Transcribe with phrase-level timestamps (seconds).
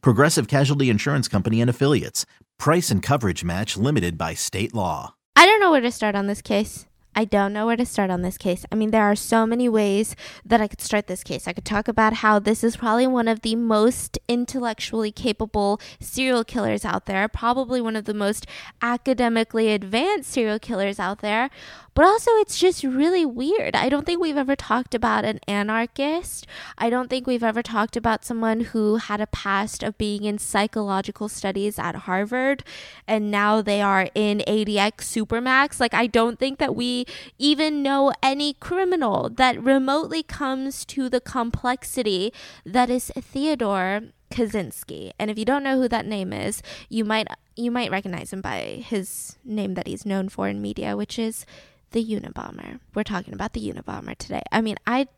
[0.00, 2.26] Progressive Casualty Insurance Company and Affiliates.
[2.58, 5.14] Price and coverage match limited by state law.
[5.36, 6.86] I don't know where to start on this case.
[7.18, 8.64] I don't know where to start on this case.
[8.70, 11.48] I mean, there are so many ways that I could start this case.
[11.48, 16.44] I could talk about how this is probably one of the most intellectually capable serial
[16.44, 18.46] killers out there, probably one of the most
[18.82, 21.50] academically advanced serial killers out there.
[21.98, 23.74] But also, it's just really weird.
[23.74, 26.46] I don't think we've ever talked about an anarchist.
[26.78, 30.38] I don't think we've ever talked about someone who had a past of being in
[30.38, 32.62] psychological studies at Harvard
[33.08, 35.80] and now they are in ADX Supermax.
[35.80, 37.04] Like, I don't think that we
[37.36, 42.32] even know any criminal that remotely comes to the complexity
[42.64, 45.10] that is Theodore Kaczynski.
[45.18, 48.40] And if you don't know who that name is, you might you might recognize him
[48.40, 51.44] by his name that he's known for in media, which is
[51.92, 52.80] the Unabomber.
[52.94, 54.42] We're talking about the Unabomber today.
[54.52, 55.08] I mean, I.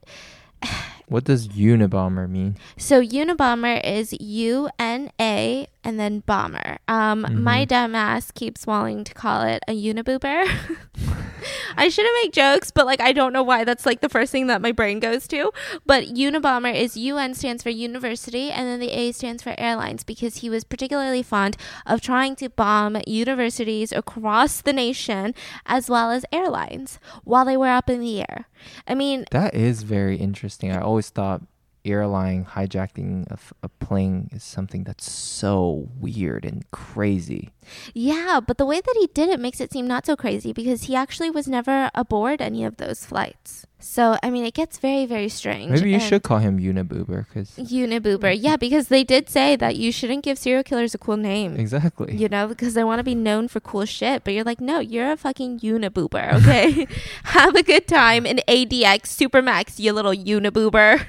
[1.08, 2.56] What does Unabomber mean?
[2.76, 6.78] So Unabomber is U N A and then bomber.
[6.88, 7.42] Um, Mm-hmm.
[7.44, 10.44] my dumb ass keeps wanting to call it a uniboober.
[11.76, 14.46] I shouldn't make jokes, but like I don't know why that's like the first thing
[14.48, 15.50] that my brain goes to.
[15.86, 20.36] But Unabomber is UN stands for university, and then the A stands for airlines because
[20.38, 25.34] he was particularly fond of trying to bomb universities across the nation
[25.66, 28.46] as well as airlines while they were up in the air.
[28.86, 30.70] I mean, That is very interesting.
[30.72, 31.40] I always thought
[31.84, 37.50] airline hijacking of a plane is something that's so weird and crazy.
[37.94, 40.84] Yeah, but the way that he did it makes it seem not so crazy because
[40.84, 43.66] he actually was never aboard any of those flights.
[43.82, 45.70] So, I mean, it gets very, very strange.
[45.72, 48.36] Maybe you and- should call him Unaboober because Uniboober.
[48.38, 51.56] Yeah, because they did say that you shouldn't give serial killers a cool name.
[51.56, 52.14] exactly.
[52.16, 54.22] You know, because they want to be known for cool shit.
[54.22, 56.86] But you're like, no, you're a fucking uniboober, okay?
[57.24, 61.00] Have a good time in ADX Supermax, you little uniboober.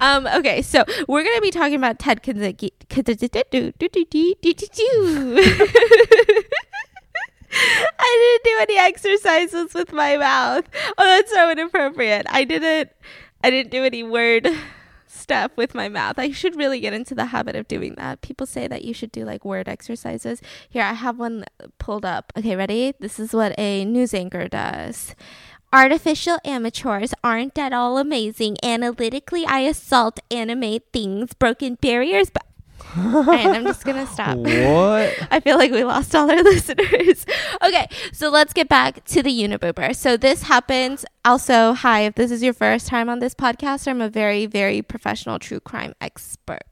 [0.00, 2.70] um, okay, so we're going to be talking about Ted Kaczynski.
[7.98, 10.64] I didn't do any exercises with my mouth.
[10.96, 12.26] Oh, that's so inappropriate.
[12.30, 12.90] I didn't
[13.44, 14.48] I didn't do any word
[15.06, 16.18] stuff with my mouth.
[16.18, 18.22] I should really get into the habit of doing that.
[18.22, 20.40] People say that you should do like word exercises.
[20.68, 21.44] Here, I have one
[21.78, 22.32] pulled up.
[22.36, 22.94] Okay, ready?
[22.98, 25.14] This is what a news anchor does.
[25.74, 28.56] Artificial amateurs aren't at all amazing.
[28.62, 32.44] Analytically, I assault, animate things, broken barriers, but.
[32.96, 34.36] Right, I'm just gonna stop.
[34.36, 35.16] What?
[35.30, 37.24] I feel like we lost all our listeners.
[37.62, 39.94] okay, so let's get back to the Uniboober.
[39.96, 41.04] So this happens.
[41.24, 44.82] Also, hi, if this is your first time on this podcast, I'm a very, very
[44.82, 46.64] professional true crime expert,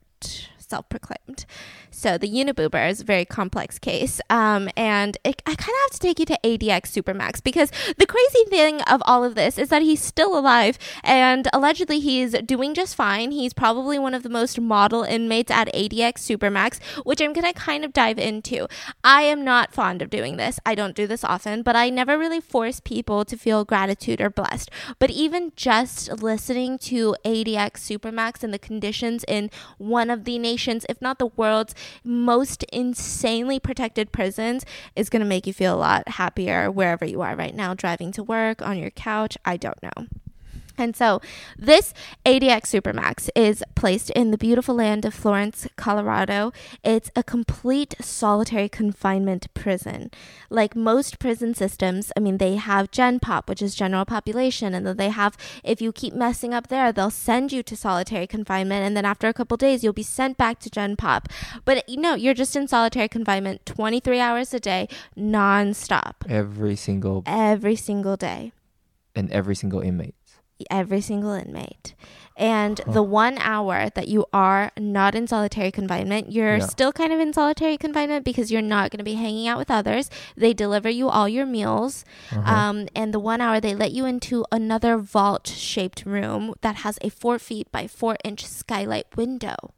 [0.57, 1.45] self proclaimed.
[1.91, 4.21] So the Uniboober is a very complex case.
[4.29, 8.05] Um, and it, I kind of have to take you to ADX Supermax because the
[8.05, 12.73] crazy thing of all of this is that he's still alive and allegedly he's doing
[12.73, 13.31] just fine.
[13.31, 17.59] He's probably one of the most model inmates at ADX Supermax, which I'm going to
[17.59, 18.67] kind of dive into.
[19.03, 20.59] I am not fond of doing this.
[20.65, 24.29] I don't do this often, but I never really force people to feel gratitude or
[24.29, 24.71] blessed.
[24.97, 30.85] But even just listening to ADX Supermax and the conditions in one of the nation's,
[30.87, 34.65] if not the world's, most insanely protected prisons
[34.95, 38.11] is going to make you feel a lot happier wherever you are right now, driving
[38.13, 39.37] to work, on your couch.
[39.45, 40.07] I don't know.
[40.81, 41.21] And so
[41.57, 41.93] this
[42.25, 46.51] ADX Supermax is placed in the beautiful land of Florence, Colorado.
[46.83, 50.09] It's a complete solitary confinement prison.
[50.49, 54.85] Like most prison systems, I mean, they have Gen Pop, which is general population, and
[54.87, 58.83] then they have, if you keep messing up there, they'll send you to solitary confinement,
[58.83, 61.29] and then after a couple days, you'll be sent back to Gen Pop.
[61.63, 67.23] But you know, you're just in solitary confinement 23 hours a day, nonstop, Every single
[67.27, 68.51] every single day
[69.15, 70.15] and every single inmate.
[70.69, 71.95] Every single inmate.
[72.37, 76.65] And the one hour that you are not in solitary confinement, you're Yeah.
[76.65, 79.69] still kind of in solitary confinement because you're not going to be hanging out with
[79.69, 80.09] others.
[80.35, 82.03] They deliver you all your meals.
[82.31, 86.97] Um, and the one hour they let you into another vault shaped room that has
[87.01, 89.73] a four feet by four inch skylight window.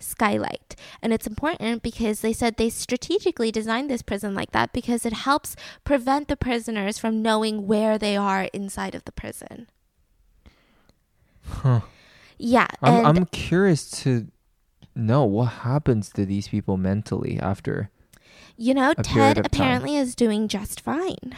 [0.00, 0.74] Skylight.
[1.00, 5.12] And it's important because they said they strategically designed this prison like that because it
[5.12, 9.68] helps prevent the prisoners from knowing where they are inside of the prison.
[11.46, 11.80] Huh.
[12.38, 12.66] Yeah.
[12.82, 14.26] I'm I'm curious to
[14.94, 17.90] know what happens to these people mentally after
[18.56, 19.60] You know, Ted of time.
[19.60, 21.34] apparently is doing just fine.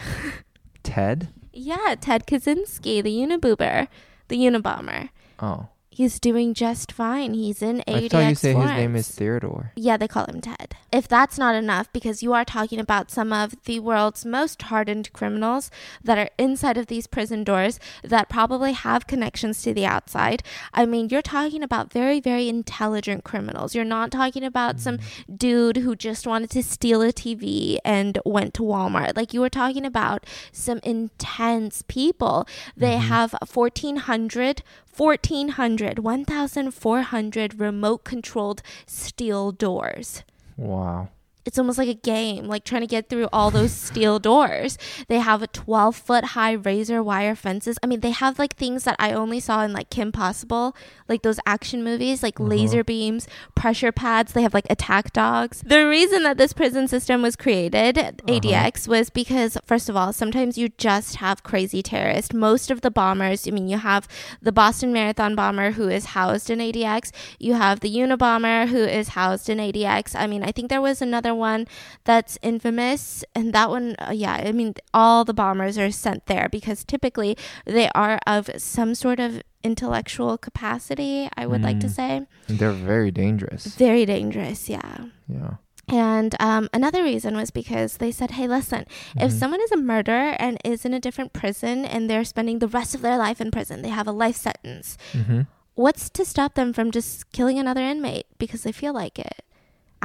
[0.82, 1.28] Ted?
[1.52, 3.88] yeah, Ted Kaczynski, the Uniboober,
[4.28, 5.10] the Unabomber.
[5.40, 7.32] Oh, He's doing just fine.
[7.32, 9.72] He's in ADX I thought you say his name is Theodore.
[9.76, 10.76] Yeah, they call him Ted.
[10.92, 15.10] If that's not enough, because you are talking about some of the world's most hardened
[15.14, 15.70] criminals
[16.04, 20.42] that are inside of these prison doors that probably have connections to the outside.
[20.74, 23.74] I mean, you're talking about very, very intelligent criminals.
[23.74, 25.38] You're not talking about some mm.
[25.38, 29.16] dude who just wanted to steal a TV and went to Walmart.
[29.16, 32.46] Like, you were talking about some intense people.
[32.76, 33.08] They mm-hmm.
[33.08, 34.62] have 1,400
[34.96, 40.22] 1,400, 1,400 remote controlled steel doors.
[40.56, 41.08] Wow.
[41.46, 44.76] It's almost like a game, like trying to get through all those steel doors.
[45.08, 47.78] They have a 12 foot high razor wire fences.
[47.82, 50.76] I mean, they have like things that I only saw in like Kim Possible,
[51.08, 52.48] like those action movies, like uh-huh.
[52.48, 54.32] laser beams, pressure pads.
[54.32, 55.62] They have like attack dogs.
[55.64, 58.12] The reason that this prison system was created, uh-huh.
[58.26, 62.34] ADX, was because, first of all, sometimes you just have crazy terrorists.
[62.34, 64.08] Most of the bombers, I mean, you have
[64.42, 69.08] the Boston Marathon bomber who is housed in ADX, you have the Unabomber who is
[69.08, 70.14] housed in ADX.
[70.16, 71.66] I mean, I think there was another one
[72.04, 76.48] that's infamous, and that one, uh, yeah, I mean, all the bombers are sent there
[76.50, 81.90] because typically they are of some sort of intellectual capacity, I would like to Mm.
[81.90, 82.26] say.
[82.48, 83.66] They're very dangerous.
[83.66, 85.06] Very dangerous, yeah.
[85.28, 85.54] Yeah.
[85.88, 88.86] And um, another reason was because they said, hey, listen,
[89.16, 89.38] if Mhm.
[89.38, 92.94] someone is a murderer and is in a different prison and they're spending the rest
[92.94, 95.42] of their life in prison, they have a life sentence, Mm-hmm.
[95.74, 99.42] what's to stop them from just killing another inmate because they feel like it?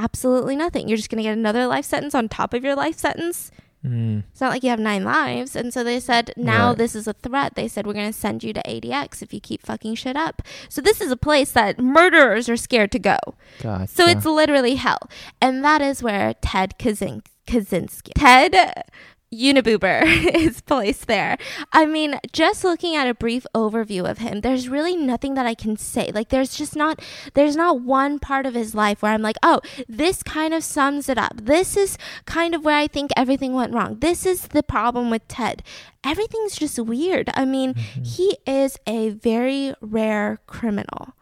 [0.02, 0.88] Absolutely nothing.
[0.88, 3.50] You're just going to get another life sentence on top of your life sentence.
[3.84, 4.22] Mm.
[4.30, 5.56] It's not like you have nine lives.
[5.56, 6.78] And so they said, now Right.
[6.78, 7.54] this is a threat.
[7.56, 10.42] They said, we're going to send you to ADX if you keep fucking shit up.
[10.68, 13.18] So this is a place that murderers are scared to go.
[13.60, 13.88] Gotcha.
[13.92, 15.08] So it's literally hell.
[15.40, 18.84] And that is where Ted Kazin- Kaczynski, Ted
[19.32, 20.02] Uniboober
[20.34, 21.38] is placed there.
[21.72, 25.54] I mean, just looking at a brief overview of him, there's really nothing that I
[25.54, 26.10] can say.
[26.14, 27.00] Like there's just not
[27.34, 31.08] there's not one part of his life where I'm like, "Oh, this kind of sums
[31.08, 31.32] it up.
[31.42, 31.96] This is
[32.26, 33.98] kind of where I think everything went wrong.
[34.00, 35.62] This is the problem with Ted."
[36.04, 37.30] Everything's just weird.
[37.34, 38.02] I mean, mm-hmm.
[38.02, 41.14] he is a very rare criminal.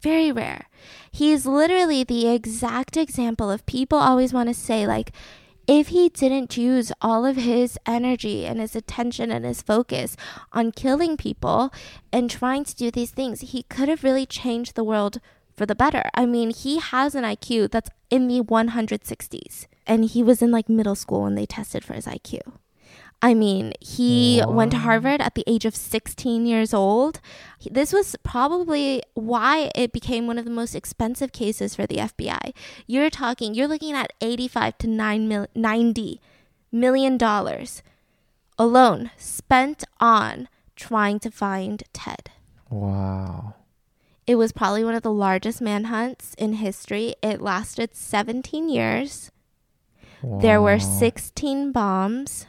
[0.00, 0.68] Very rare.
[1.10, 5.12] He's literally the exact example of people always want to say, like,
[5.66, 10.16] if he didn't use all of his energy and his attention and his focus
[10.52, 11.72] on killing people
[12.12, 15.20] and trying to do these things, he could have really changed the world
[15.54, 16.04] for the better.
[16.14, 20.68] I mean, he has an IQ that's in the 160s, and he was in like
[20.68, 22.40] middle school when they tested for his IQ.
[23.24, 27.20] I mean, he went to Harvard at the age of 16 years old.
[27.70, 32.52] This was probably why it became one of the most expensive cases for the FBI.
[32.88, 36.20] You're talking, you're looking at 85 to 9 mil, 90
[36.72, 37.82] million dollars
[38.58, 42.30] alone spent on trying to find Ted.
[42.70, 43.54] wow.
[44.24, 47.14] It was probably one of the largest manhunts in history.
[47.22, 49.32] It lasted 17 years.
[50.22, 52.46] There were 16 bombs.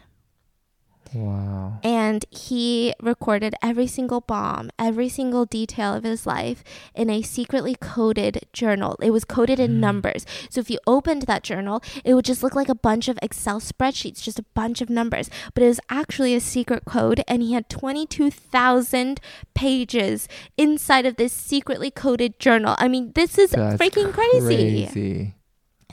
[1.14, 1.80] Wow.
[1.84, 6.64] and he recorded every single bomb, every single detail of his life
[6.96, 8.98] in a secretly coded journal.
[9.02, 9.80] It was coded in mm.
[9.80, 10.26] numbers.
[10.50, 13.60] So if you opened that journal, it would just look like a bunch of Excel
[13.60, 15.30] spreadsheets, just a bunch of numbers.
[15.54, 19.20] But it was actually a secret code, and he had 22,000
[19.54, 20.28] pages
[20.58, 22.76] inside of this secretly coded journal.
[22.80, 24.88] I mean, this is That's freaking crazy.
[24.88, 25.34] crazy.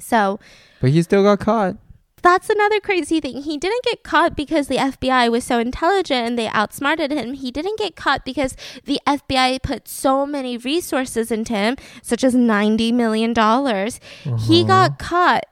[0.01, 0.41] So
[0.81, 1.77] But he still got caught.
[2.23, 3.43] That's another crazy thing.
[3.43, 7.35] He didn't get caught because the FBI was so intelligent and they outsmarted him.
[7.35, 12.35] He didn't get caught because the FBI put so many resources into him, such as
[12.35, 13.31] $90 million.
[13.35, 14.65] He Uh-huh.
[14.67, 15.45] got caught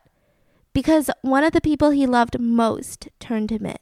[0.73, 3.77] because one of the people he loved most turned him in.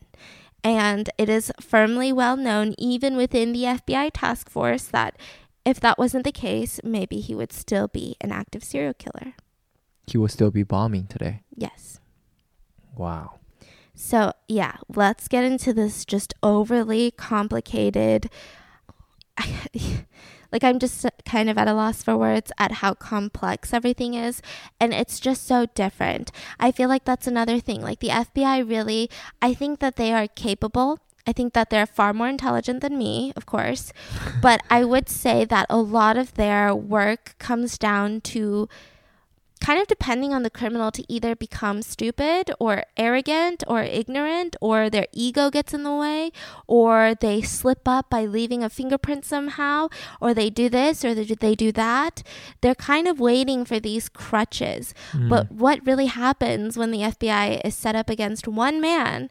[0.64, 5.16] And it is firmly well known, even within the FBI task force, that
[5.64, 9.34] if that wasn't the case, maybe he would still be an active serial killer.
[10.06, 11.42] He will still be bombing today.
[11.54, 12.00] Yes.
[12.96, 13.38] Wow.
[13.94, 18.30] So, yeah, let's get into this just overly complicated.
[20.52, 24.42] like, I'm just kind of at a loss for words at how complex everything is.
[24.78, 26.30] And it's just so different.
[26.60, 27.80] I feel like that's another thing.
[27.80, 29.08] Like, the FBI really,
[29.40, 31.00] I think that they are capable.
[31.26, 33.92] I think that they're far more intelligent than me, of course.
[34.42, 38.68] But I would say that a lot of their work comes down to
[39.60, 44.90] kind of depending on the criminal to either become stupid or arrogant or ignorant or
[44.90, 46.30] their ego gets in the way
[46.66, 49.88] or they slip up by leaving a fingerprint somehow
[50.20, 52.22] or they do this or they do, they do that.
[52.60, 54.94] They're kind of waiting for these crutches.
[55.12, 55.28] Mm.
[55.28, 59.30] but what really happens when the FBI is set up against one man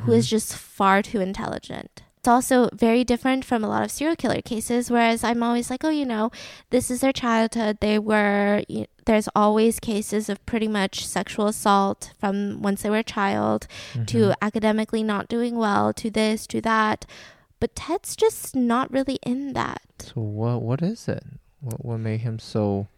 [0.00, 4.16] who is just far too intelligent it's also very different from a lot of serial
[4.16, 6.30] killer cases whereas i'm always like oh you know
[6.70, 7.78] this is their childhood.
[7.80, 12.98] They were y- there's always cases of pretty much sexual assault from once they were
[12.98, 13.66] a child
[14.06, 14.32] to mm-hmm.
[14.42, 17.06] academically not doing well to this to that.
[17.60, 19.82] But ted's just not really in that.
[20.00, 21.24] So what what is it?
[21.60, 22.88] What what made him so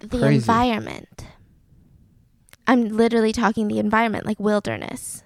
[0.00, 0.36] the Crazy.
[0.36, 1.26] environment.
[2.66, 5.24] I'm literally talking the environment like wilderness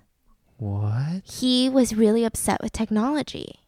[0.59, 1.23] what?
[1.41, 3.61] he was really upset with technology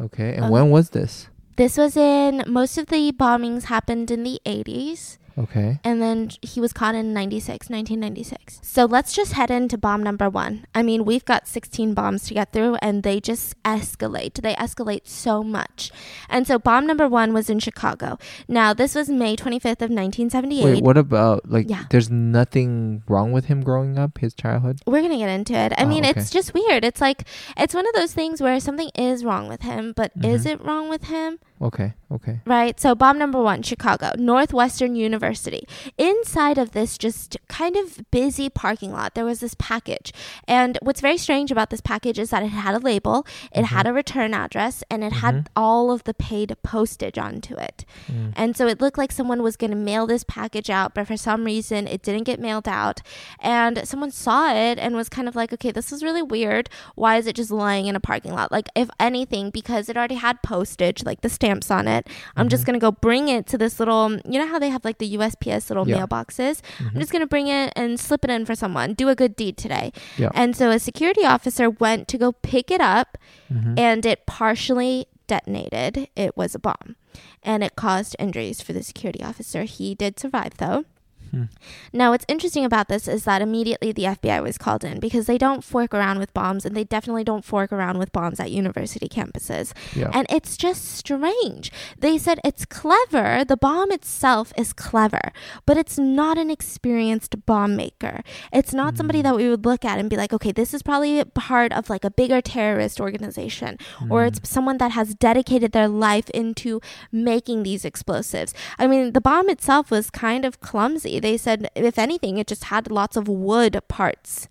[0.00, 0.34] Okay.
[0.34, 1.28] And Uh, when was this?
[1.56, 5.78] this was in most of the bombings happened in the 80s Okay.
[5.84, 10.28] and then he was caught in 96 1996 so let's just head into bomb number
[10.28, 14.54] one i mean we've got 16 bombs to get through and they just escalate they
[14.54, 15.90] escalate so much
[16.28, 18.18] and so bomb number one was in chicago
[18.48, 21.84] now this was may 25th of 1978 Wait, what about like Yeah.
[21.90, 24.80] there's nothing wrong with him growing up, his childhood?
[24.86, 25.72] we're gonna get into it.
[25.76, 26.18] I Oh, mean, okay.
[26.20, 26.84] it's just weird.
[26.84, 27.24] It's like
[27.56, 30.50] it's one of those things where something is wrong with him, but is Mhm.
[30.52, 31.38] it wrong with him?
[31.62, 31.94] Okay.
[32.10, 32.40] Okay.
[32.44, 32.80] Right.
[32.80, 35.64] So bomb number one, Chicago, Northwestern University.
[35.98, 40.12] Inside of this just kind of busy parking lot, there was this package.
[40.48, 43.86] And what's very strange about this package is that it had a label, it had
[43.86, 47.84] a return address, and it had all of the paid postage onto it.
[48.10, 48.32] Mm.
[48.34, 51.16] And so it looked like someone was going to mail this package out, but for
[51.16, 53.02] some reason it didn't get mailed out.
[53.38, 56.68] And someone saw it and was kind of like, okay, this is really weird.
[56.94, 58.50] Why is it just lying in a parking lot?
[58.50, 62.64] Like, if anything, because it already had postage, like the stamps on it, I'm just
[62.64, 65.16] going to go bring it to this little, you know how they have like the
[65.16, 65.98] USPS little Yeah.
[66.06, 66.60] mailboxes?
[66.80, 69.34] I'm just going to bring it and slip it in for someone, do a good
[69.36, 69.92] deed today.
[70.16, 70.30] Yeah.
[70.34, 73.18] And so a security officer went to go pick it up
[73.52, 73.78] Mhm.
[73.78, 76.08] and it partially detonated.
[76.16, 76.96] It was a bomb
[77.42, 79.64] and it caused injuries for the security officer.
[79.64, 80.84] He did survive though.
[81.30, 81.44] Hmm.
[81.92, 85.38] Now, what's interesting about this is that immediately the FBI was called in because they
[85.38, 89.08] don't fork around with bombs and they definitely don't fork around with bombs at university
[89.08, 89.72] campuses.
[89.94, 90.10] Yeah.
[90.12, 91.70] And it's just strange.
[91.98, 93.44] They said it's clever.
[93.44, 95.32] The bomb itself is clever,
[95.66, 98.22] but it's not an experienced bomb maker.
[98.52, 101.22] It's not somebody that we would look at and be like, okay, this is probably
[101.24, 106.28] part of like a bigger terrorist organization, or it's someone that has dedicated their life
[106.30, 106.80] into
[107.12, 108.52] making these explosives.
[108.78, 111.19] I mean, the bomb itself was kind of clumsy.
[111.20, 114.48] They said, if anything, it just had lots of wood parts.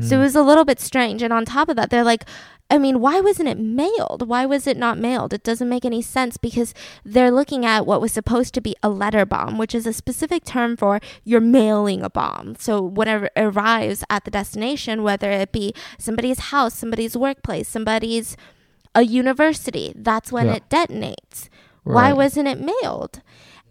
[0.00, 0.20] So it mm.
[0.20, 1.22] was a little bit strange.
[1.22, 2.24] And on top of that, they're like,
[2.70, 4.26] I mean, why wasn't it mailed?
[4.26, 5.34] Why was it not mailed?
[5.34, 6.72] It doesn't make any sense because
[7.04, 10.44] they're looking at what was supposed to be a letter bomb, which is a specific
[10.44, 12.56] term for you're mailing a bomb.
[12.58, 18.38] So whatever arrives at the destination, whether it be somebody's house, somebody's workplace, somebody's
[18.94, 20.54] a university, that's when Yeah.
[20.54, 21.50] it detonates.
[21.84, 23.20] Why wasn't it mailed?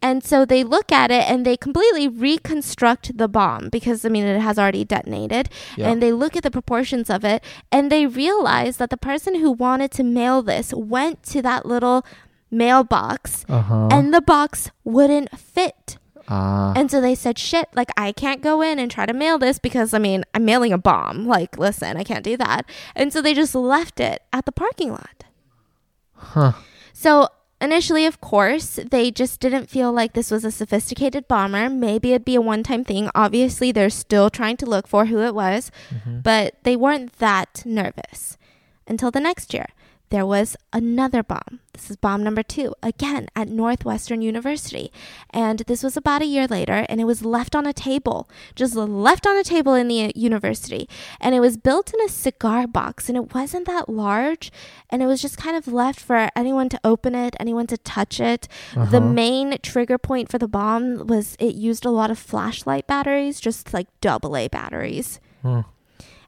[0.02, 4.24] And so they look at it and they completely reconstruct the bomb because, I mean,
[4.26, 5.50] it has already detonated.
[5.78, 5.90] Yeah.
[5.90, 9.52] And they look at the proportions of it and they realize that the person who
[9.52, 12.04] wanted to mail this went to that little
[12.50, 13.88] mailbox Uh-huh.
[13.92, 15.98] and the box wouldn't fit.
[16.28, 16.74] ah.
[16.76, 19.60] And so they said, shit, like I can't go in and try to mail this
[19.60, 21.26] because I mean, I'm mailing a bomb.
[21.28, 22.66] Like, listen, I can't do that.
[22.96, 25.24] And so they just left it at the parking lot.
[26.16, 26.54] huh.
[26.94, 27.28] So
[27.62, 31.70] initially, of course, they just didn't feel like this was a sophisticated bomber.
[31.70, 33.10] Maybe it'd be a one time thing.
[33.16, 36.22] Obviously, they're still trying to look for who it was, mm-hmm.
[36.22, 38.38] but they weren't that nervous
[38.88, 39.68] until the next year.
[40.12, 41.62] There was another bomb.
[41.72, 44.92] This is bomb number two, again at Northwestern University.
[45.30, 48.76] And this was about a year later, and it was left on a table, just
[48.76, 50.90] left on a table in the uh, university.
[51.22, 54.52] And it was built in a cigar box, and it wasn't that large.
[54.90, 58.20] And it was just kind of left for anyone to open it, anyone to touch
[58.20, 58.50] it.
[58.74, 59.00] The Uh-huh.
[59.00, 63.74] main trigger point for the bomb was it used a lot of flashlight batteries, just
[63.74, 65.22] like double A batteries.
[65.42, 65.64] Huh.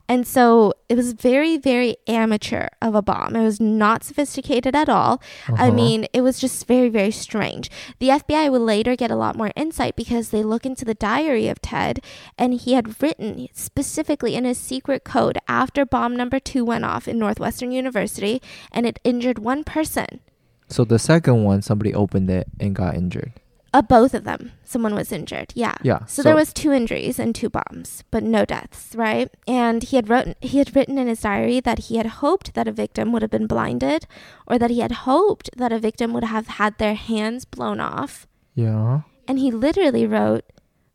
[0.09, 3.35] And so it was very, very amateur of a bomb.
[3.37, 5.21] It was not sophisticated at all.
[5.47, 5.71] I Uh-huh.
[5.71, 7.71] mean, it was just very, very strange.
[7.99, 11.47] The FBI would later get a lot more insight because they look into the diary
[11.47, 11.99] of Ted,
[12.37, 17.07] and he had written specifically in his secret code after bomb number two went off
[17.07, 18.41] in Northwestern University,
[18.71, 20.19] and it injured one person.
[20.67, 23.31] So the second one, somebody opened it and got injured.
[23.73, 25.51] Uh, both of them, someone was injured.
[25.55, 25.73] Yeah.
[25.81, 29.29] Yeah, So, there was two injuries and two bombs, but no deaths, right?
[29.47, 32.67] And he had wrote he had written in his diary that he had hoped that
[32.67, 34.05] a victim would have been blinded,
[34.45, 38.27] or that he had hoped that a victim would have had their hands blown off.
[38.53, 39.01] Yeah.
[39.27, 40.45] And he literally wrote,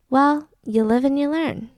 [0.09, 1.71] Well, you live and you learn.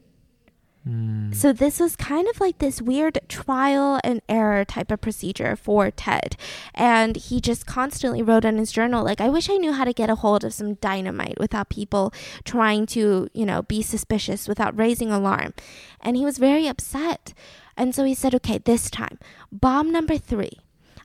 [0.88, 1.36] Mm.
[1.36, 5.92] So this was kind of like this weird trial and error type of procedure for
[5.92, 6.36] Ted.
[6.74, 9.94] And he just constantly wrote in his journal like I wish I knew how to
[9.94, 14.78] get a hold of some dynamite without people trying to, you know, be suspicious without
[14.78, 15.54] raising alarm.
[16.02, 17.34] And he was very upset.
[17.78, 19.18] And so he said, "Okay, this time,
[19.52, 20.50] bomb number 3.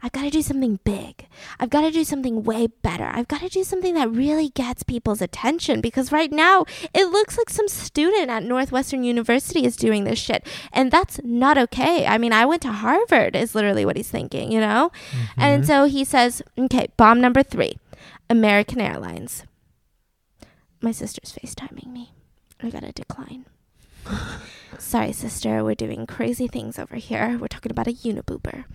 [0.06, 1.26] I've got to do something big.
[1.58, 3.10] I've got to do something way better.
[3.12, 7.36] I've got to do something that really gets people's attention because right now it looks
[7.36, 10.46] like some student at Northwestern University is doing this shit.
[10.72, 12.06] And that's not okay.
[12.06, 14.92] I mean, I went to Harvard, is literally what he's thinking, you know?
[15.36, 15.66] And mm-hmm.
[15.66, 17.76] so he says, okay, bomb number three
[18.30, 19.42] American Airlines.
[20.80, 22.12] My sister's FaceTiming me.
[22.62, 23.46] I got to decline.
[24.78, 25.64] Sorry, sister.
[25.64, 27.36] We're doing crazy things over here.
[27.40, 28.66] We're talking about a uniboober.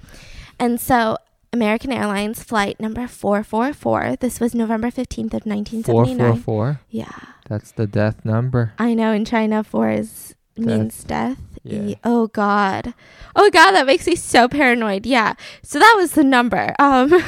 [0.62, 1.18] And so,
[1.52, 4.16] American Airlines flight number 444.
[4.20, 6.18] This was November 15th of 1979.
[6.18, 6.80] four four.
[6.90, 7.12] Yeah.
[7.50, 8.72] That's the death number.
[8.80, 11.38] I know in China 4 is means death.
[11.64, 11.80] Yeah.
[11.82, 12.94] Ye- Oh god.
[13.36, 15.06] Oh god, that makes me so paranoid.
[15.06, 15.34] Yeah.
[15.64, 16.74] So that was the number.
[16.80, 17.12] Um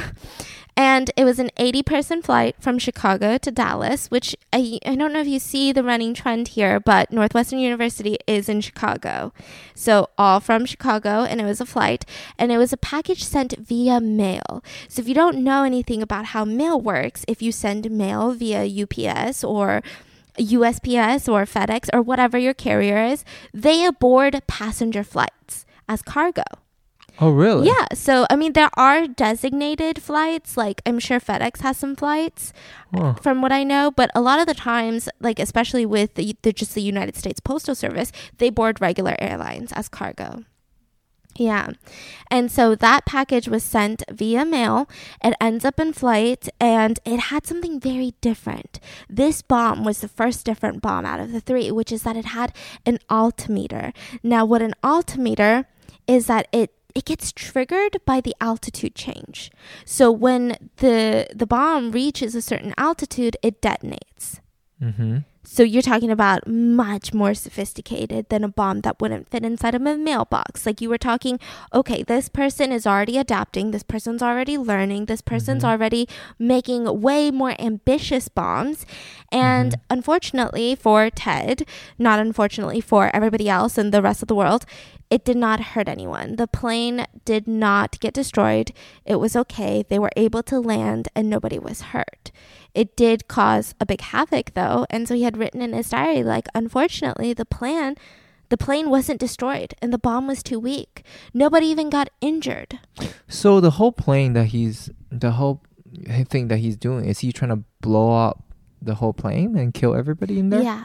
[0.76, 5.12] and it was an 80 person flight from Chicago to Dallas, which I I don't
[5.12, 9.32] know if you see the running trend here, but Northwestern University is in Chicago.
[9.74, 12.04] So all from Chicago and it was a flight
[12.38, 14.64] and it was a package sent via mail.
[14.88, 18.64] So if you don't know anything about how mail works, if you send mail via
[18.64, 19.82] UPS or
[20.38, 26.42] USPS or FedEx or whatever your carrier is, they aboard passenger flights as cargo.
[27.20, 27.68] Oh, really?
[27.68, 32.52] Yeah, so I mean there are designated flights, like I'm sure FedEx has some flights
[32.92, 33.14] Huh.
[33.14, 36.52] from what I know, but a lot of the times, like especially with the, the
[36.52, 40.44] just the United States Postal Service, they board regular airlines as cargo.
[41.36, 41.70] Yeah.
[42.30, 44.88] And so that package was sent via mail.
[45.22, 48.78] It ends up in flight and it had something very different.
[49.08, 52.26] This bomb was the first different bomb out of the three, which is that it
[52.26, 52.52] had
[52.86, 53.92] an altimeter.
[54.22, 55.66] Now, what an altimeter
[56.06, 59.50] is that it it gets triggered by the altitude change.
[59.84, 64.40] So when the the bomb reaches a certain altitude, it detonates.
[64.80, 65.18] Mm-hmm.
[65.46, 69.84] So you're talking about much more sophisticated than a bomb that wouldn't fit inside of
[69.84, 70.64] a mailbox.
[70.64, 71.38] Like you were talking,
[71.72, 75.68] okay, this person is already adapting, this person's already learning, this person's Mhm.
[75.68, 78.86] already making way more ambitious bombs.
[79.30, 81.66] And unfortunately for Ted,
[81.98, 84.64] not unfortunately for everybody else and the rest of the world,
[85.10, 86.36] it did not hurt anyone.
[86.36, 88.72] The plane did not get destroyed.
[89.04, 89.84] It was okay.
[89.86, 92.30] They were able to land and nobody was hurt.
[92.74, 96.22] It did cause a big havoc though, and so he had written in his diary
[96.22, 97.96] like unfortunately the plan
[98.50, 101.02] the plane wasn't destroyed and the bomb was too weak.
[101.32, 102.78] Nobody even got injured.
[103.26, 105.62] So the whole plane that he's the whole
[106.26, 108.44] thing that he's doing is he trying to blow up
[108.82, 110.62] the whole plane and kill everybody in there?
[110.62, 110.84] Yeah.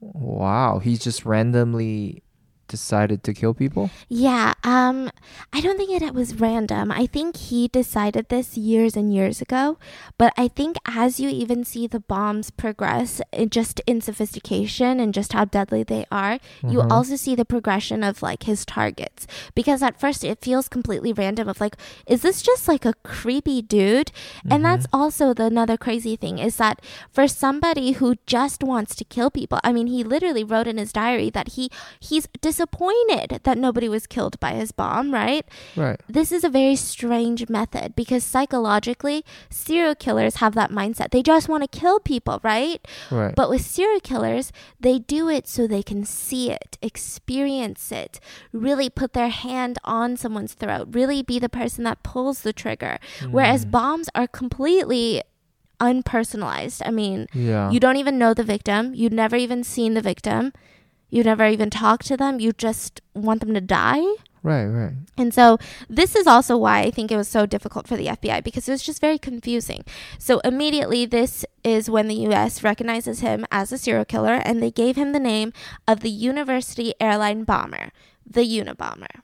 [0.00, 2.23] Wow, he's just randomly
[2.68, 3.90] decided to kill people.
[4.08, 5.10] Yeah, um
[5.52, 6.90] I don't think it was random.
[6.90, 9.78] I think he decided this years and years ago,
[10.18, 15.14] but I think as you even see the bombs progress in just in sophistication and
[15.14, 16.94] just how deadly they are, you Uh-huh.
[16.96, 19.26] also see the progression of like his targets.
[19.54, 23.62] Because at first it feels completely random of like is this just like a creepy
[23.62, 24.10] dude?
[24.50, 26.80] And that's also the another crazy thing is that
[27.12, 30.92] for somebody who just wants to kill people, I mean, he literally wrote in his
[30.92, 35.44] diary that he he's disappointed that nobody was killed by his bomb, right?
[35.74, 36.00] Right.
[36.08, 41.10] This is a very strange method because psychologically, serial killers have that mindset.
[41.10, 42.86] They just want to kill people, right?
[43.10, 43.34] Right.
[43.34, 48.20] But with serial killers, they do it so they can see it, experience it,
[48.52, 52.98] really put their hand on someone's throat, really be the person that pulls the trigger.
[53.28, 53.72] Whereas mm.
[53.72, 55.22] bombs are completely
[55.80, 56.82] unpersonalized.
[56.86, 57.68] I mean, yeah.
[57.72, 60.52] you don't even know the victim, you've never even seen the victim,
[61.14, 64.02] you never even talk to them, you just want them to die.
[64.42, 64.66] right.
[64.66, 64.92] Right.
[65.16, 68.42] And so this is also why I think it was so difficult for the FBI
[68.42, 69.84] because it was just very confusing.
[70.18, 74.72] So immediately this is when the US recognizes him as a serial killer and they
[74.72, 75.52] gave him the name
[75.86, 77.92] of the University Airline Bomber,
[78.26, 79.22] the Unabomber.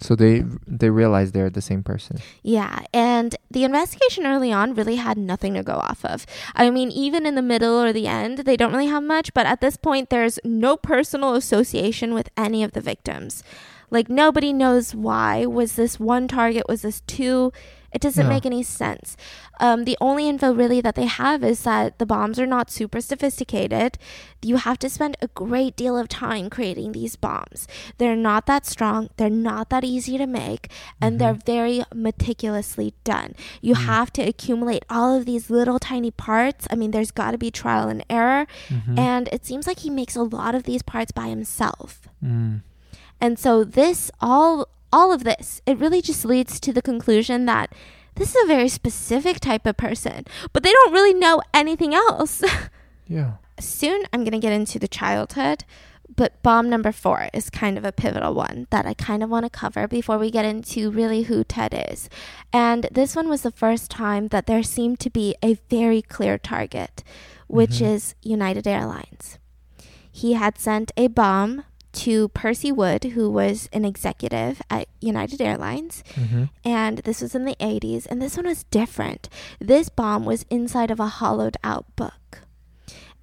[0.00, 2.18] So they they realize they're the same person.
[2.42, 6.26] Yeah, and the investigation early on really had nothing to go off of.
[6.54, 9.46] I mean, even in the middle or the end, they don't really have much, but
[9.46, 13.44] at this point, there's no personal association with any of the victims.
[13.90, 15.46] Like, nobody knows why.
[15.46, 16.68] Was this one target?
[16.68, 17.52] Was this two?
[17.92, 18.28] It doesn't Yeah.
[18.34, 19.16] make any sense.
[19.58, 23.00] Um, the only info really that they have is that the bombs are not super
[23.00, 23.98] sophisticated.
[24.42, 27.68] You have to spend a great deal of time creating these bombs.
[27.98, 33.34] They're not that strong, they're not that easy to make, and they're very meticulously done.
[33.60, 36.66] You have to accumulate all of these little tiny parts.
[36.70, 38.46] I mean, there's got to be trial and error,
[38.96, 42.08] and it seems like he makes a lot of these parts by himself.
[42.24, 42.62] Mm.
[43.20, 47.72] And so this all all of this, it really just leads to the conclusion that
[48.16, 52.42] this is a very specific type of person, but they don't really know anything else.
[53.10, 53.32] Yeah.
[53.58, 55.64] Soon I'm going to get into the childhood,
[56.14, 59.46] but bomb number 4 is kind of a pivotal one that I kind of want
[59.46, 62.08] to cover before we get into really who Ted is.
[62.52, 66.38] And this one was the first time that there seemed to be a very clear
[66.38, 67.02] target,
[67.48, 67.94] which mm-hmm.
[67.94, 69.38] is United Airlines.
[70.10, 76.04] He had sent a bomb to Percy Wood, who was an executive at United Airlines.
[76.14, 76.44] Mm-hmm.
[76.64, 79.28] And this was in the 80s, and this one was different.
[79.58, 82.14] This bomb was inside of a hollowed out book.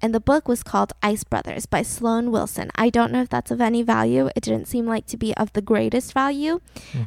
[0.00, 2.70] And the book was called Ice Brothers by Sloan Wilson.
[2.76, 4.28] I don't know if that's of any value.
[4.36, 6.60] It didn't seem like to be of the greatest value.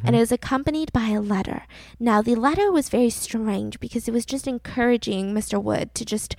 [0.04, 1.64] And it was accompanied by a letter.
[2.00, 5.62] Now, the letter was very strange because it was just encouraging Mr.
[5.62, 6.36] Wood to just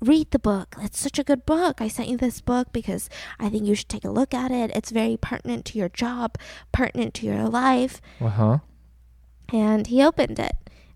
[0.00, 0.76] read the book.
[0.80, 1.80] It's such a good book.
[1.80, 3.08] I sent you this book because
[3.40, 4.70] I think you should take a look at it.
[4.76, 6.36] It's very pertinent to your job,
[6.70, 8.58] pertinent to your life Uh huh.
[9.52, 10.52] and he opened it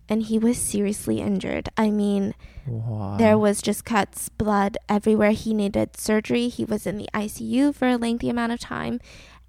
[0.09, 1.69] and he was seriously injured.
[1.77, 2.33] I mean,
[2.67, 3.15] Wow.
[3.17, 5.31] there was just cuts, blood everywhere.
[5.31, 6.47] He needed surgery.
[6.49, 8.99] He was in the ICU for a lengthy amount of time.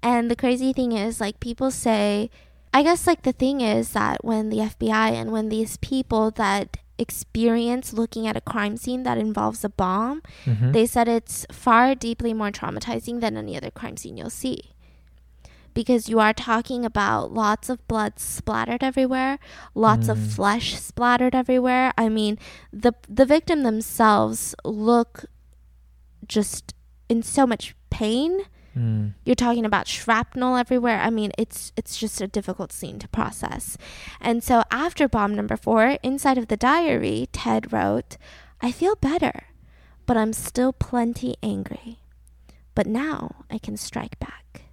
[0.01, 2.29] And the crazy thing is, like, people say,
[2.73, 6.77] I guess, like, the thing is that when the FBI and when these people that
[6.97, 10.73] experience looking at a crime scene that involves a bomb, Mhm.
[10.73, 14.72] they said it's far deeply more traumatizing than any other crime scene you'll see.
[15.73, 19.39] Because you are talking about lots of blood splattered everywhere,
[19.73, 20.35] lots of Mm.
[20.35, 21.93] flesh splattered everywhere.
[21.97, 22.37] I mean,
[22.71, 25.25] the the victim themselves look
[26.27, 26.73] just
[27.09, 28.41] in so much pain.
[28.77, 29.13] Mm.
[29.25, 30.99] You're talking about shrapnel everywhere.
[31.01, 33.77] I mean, it's it's just a difficult scene to process.
[34.21, 38.17] And so after bomb number 4, inside of the diary, Ted wrote,
[38.61, 39.43] "I feel better,
[40.05, 41.99] but I'm still plenty angry.
[42.75, 44.63] But now I can strike back."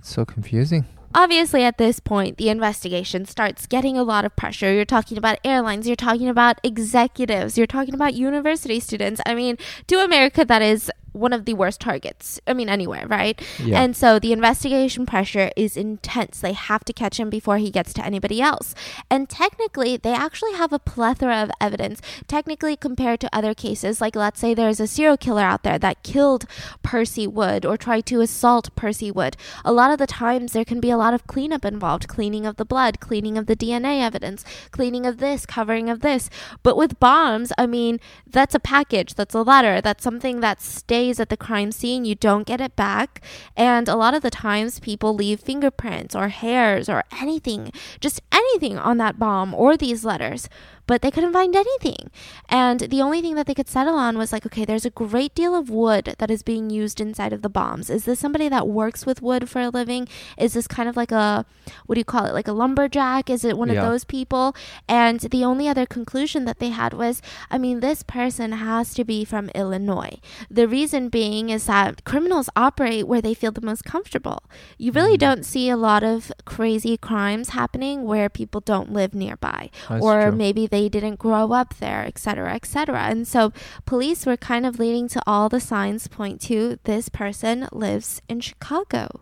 [0.00, 0.86] That's so confusing.
[1.14, 4.72] Obviously, at this point, the investigation starts getting a lot of pressure.
[4.72, 9.20] You're talking about airlines, you're talking about executives, you're talking about university students.
[9.26, 12.40] I mean, to America, that is one of the worst targets.
[12.46, 13.40] I mean, anywhere, right?
[13.58, 13.82] Yeah.
[13.82, 16.40] And so the investigation pressure is intense.
[16.40, 18.74] They have to catch him before he gets to anybody else.
[19.10, 22.00] And technically, they actually have a plethora of evidence.
[22.28, 26.02] Technically, compared to other cases, like let's say there's a serial killer out there that
[26.02, 26.46] killed
[26.82, 29.36] Percy Wood or tried to assault Percy Wood.
[29.64, 32.56] A lot of the times, there can be a lot of cleanup involved cleaning of
[32.56, 36.28] the blood, cleaning of the DNA evidence, cleaning of this, covering of this.
[36.62, 41.18] But with bombs, I mean, that's a package, that's a letter, that's something that stays
[41.18, 42.04] at the crime scene.
[42.04, 43.22] You don't get it back.
[43.56, 48.78] And a lot of the times, people leave fingerprints or hairs or anything, just anything
[48.78, 50.48] on that bomb or these letters.
[50.90, 52.10] But they couldn't find anything.
[52.48, 55.32] And the only thing that they could settle on was like, okay, there's a great
[55.40, 57.88] deal of wood that is being used inside of the bombs.
[57.96, 60.08] Is this somebody that works with wood for a living?
[60.36, 61.46] Is this kind of like a,
[61.86, 63.30] what do you call it, like a lumberjack?
[63.30, 63.76] Is it one Yeah.
[63.82, 64.46] of those people?
[64.88, 67.22] And the only other conclusion that they had was,
[67.52, 70.18] I mean, this person has to be from Illinois.
[70.50, 74.40] The reason being is that criminals operate where they feel the most comfortable.
[74.76, 75.26] You really Mm.
[75.26, 80.14] don't see a lot of crazy crimes happening where people don't live nearby That's or
[80.22, 80.32] true.
[80.44, 82.98] maybe they didn't grow up there, etc., etc.
[83.02, 83.52] And so
[83.84, 88.40] police were kind of leading to all the signs point to this person lives in
[88.40, 89.20] Chicago.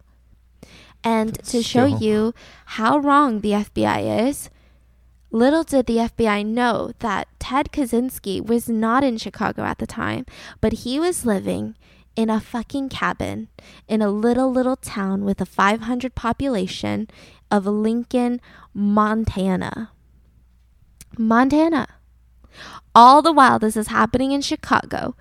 [1.05, 2.35] And That's to show so- you
[2.67, 4.51] how wrong the FBI is,
[5.31, 10.27] little did the FBI know that Ted Kaczynski was not in Chicago at the time,
[10.61, 11.77] but he was living
[12.17, 13.49] in a fucking cabin
[13.87, 17.07] in a little, little town with a 500 population
[17.51, 18.41] of Lincoln,
[18.75, 19.93] Montana.
[21.19, 21.87] Montana.
[22.95, 25.15] All the while this is happening in Chicago,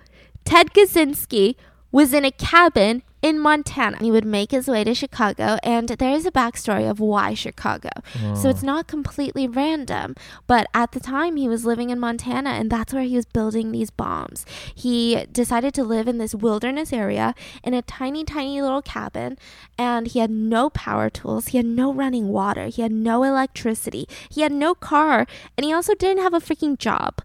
[0.44, 1.56] Ted Kaczynski
[1.92, 3.98] was in a cabin in Montana.
[4.00, 7.90] He would make his way to Chicago, and there is a backstory of why Chicago.
[8.34, 8.50] So oh.
[8.50, 10.14] it's not completely random,
[10.46, 13.72] but at the time he was living in Montana, and that's where he was building
[13.72, 14.46] these bombs.
[14.74, 19.36] He decided to live in this wilderness area in a tiny, tiny little cabin,
[19.76, 24.06] and he had no power tools, he had no running water, he had no electricity,
[24.30, 25.26] he had no car,
[25.56, 27.20] and he also didn't have a freaking job.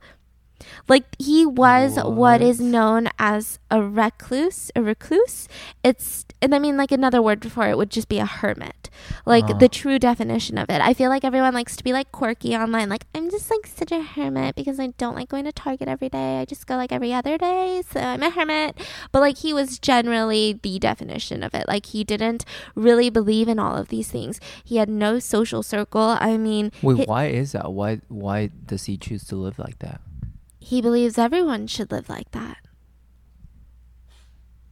[0.87, 5.47] Like he was what is known as a recluse, a recluse.
[5.83, 8.89] It's and I mean like another word for it would just be a hermit.
[9.25, 9.57] Like Oh.
[9.57, 10.81] the true definition of it.
[10.81, 12.89] I feel like everyone likes to be like quirky online.
[12.89, 16.09] Like I'm just like such a hermit because I don't like going to Target every
[16.09, 16.39] day.
[16.39, 18.77] I just go like every other day, so I'm a hermit.
[19.11, 21.67] But like he was generally the definition of it.
[21.67, 22.45] Like he didn't
[22.75, 24.39] really believe in all of these things.
[24.63, 26.17] He had no social circle.
[26.19, 27.71] I mean, Wait, he- why is that?
[27.71, 30.01] Why why does he choose to live like that?
[30.63, 32.57] He believes everyone should live like that.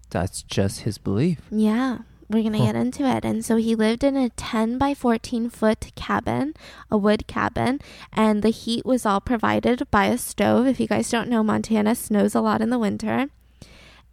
[0.09, 1.39] That's just his belief.
[1.51, 1.99] Yeah,
[2.29, 2.65] we're going to Huh.
[2.65, 3.23] get into it.
[3.23, 6.53] And so he lived in a 10 by 14 foot cabin,
[6.89, 7.79] a wood cabin,
[8.11, 10.67] and the heat was all provided by a stove.
[10.67, 13.27] If you guys don't know, Montana snows a lot in the winter.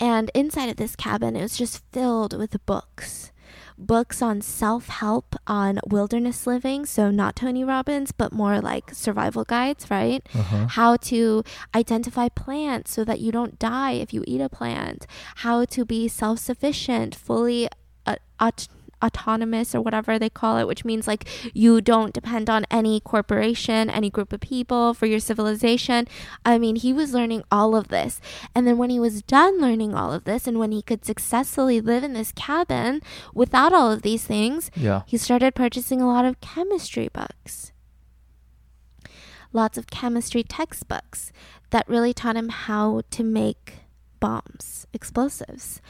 [0.00, 3.32] And inside of this cabin, it was just filled with books.
[3.78, 6.84] Books on self help, on wilderness living.
[6.84, 10.26] So, not Tony Robbins, but more like survival guides, right?
[10.34, 10.66] Uh-huh.
[10.66, 15.64] how to identify plants so that you don't die if you eat a plant, how
[15.66, 17.68] to be self sufficient, fully
[18.04, 18.66] uh, aut-
[19.02, 23.88] autonomous or whatever they call it, which means like you don't depend on any corporation,
[23.90, 26.06] any group of people for your civilization.
[26.44, 28.20] I mean, he was learning all of this.
[28.54, 31.80] And then when he was done learning all of this and when he could successfully
[31.80, 33.00] live in this cabin
[33.34, 35.02] without all of these things, Yeah.
[35.06, 37.72] he started purchasing a lot of chemistry books.
[39.52, 41.32] Lots of chemistry textbooks
[41.70, 43.74] that really taught him how to make
[44.20, 45.80] bombs, explosives.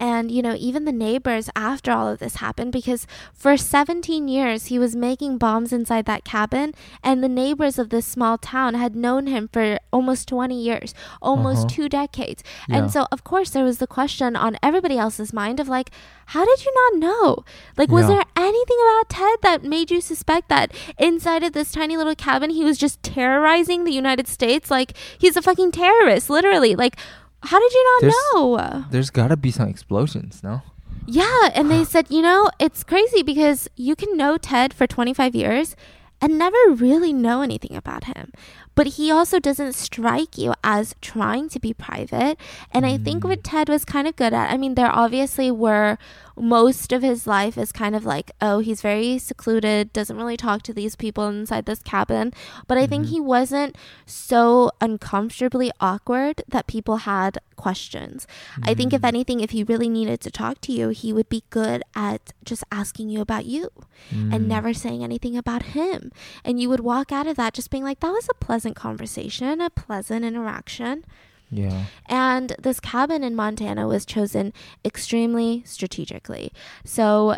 [0.00, 4.66] And, you know, even the neighbors after all of this happened, because for 17 years
[4.66, 8.94] he was making bombs inside that cabin, and the neighbors of this small town had
[8.94, 11.68] known him for almost 20 years, almost Uh-huh.
[11.68, 12.42] two decades.
[12.68, 12.76] Yeah.
[12.78, 15.90] And so, of course, there was the question on everybody else's mind of like,
[16.26, 17.44] how did you not know?
[17.76, 18.16] Like, was Yeah.
[18.16, 22.50] there anything about Ted that made you suspect that inside of this tiny little cabin
[22.50, 24.70] he was just terrorizing the United States?
[24.70, 26.76] Like, he's a fucking terrorist, literally.
[26.76, 26.96] Like,
[27.42, 28.84] how did you not There's- know?
[28.90, 30.62] There's got to be some explosions, no?
[31.06, 35.34] Yeah, and they said, you know, it's crazy because you can know Ted for 25
[35.34, 35.76] years
[36.20, 38.32] and never really know anything about him.
[38.74, 42.38] But he also doesn't strike you as trying to be private.
[42.72, 43.50] And I think what mm.
[43.50, 45.98] Ted was kind of good at, I mean, there obviously were
[46.40, 50.62] most of his life is kind of like, oh, he's very secluded, doesn't really talk
[50.62, 52.32] to these people inside this cabin.
[52.66, 58.26] But I think he wasn't so uncomfortably awkward that people had questions.
[58.62, 61.42] I think, if anything, if he really needed to talk to you, he would be
[61.50, 63.70] good at just asking you about you
[64.14, 64.32] Mm.
[64.32, 66.12] and never saying anything about him.
[66.44, 69.60] And you would walk out of that just being like, that was a pleasant conversation,
[69.60, 71.04] a pleasant interaction.
[71.50, 71.84] Yeah.
[72.06, 74.52] And this cabin in Montana was chosen
[74.84, 76.52] extremely strategically.
[76.84, 77.36] So,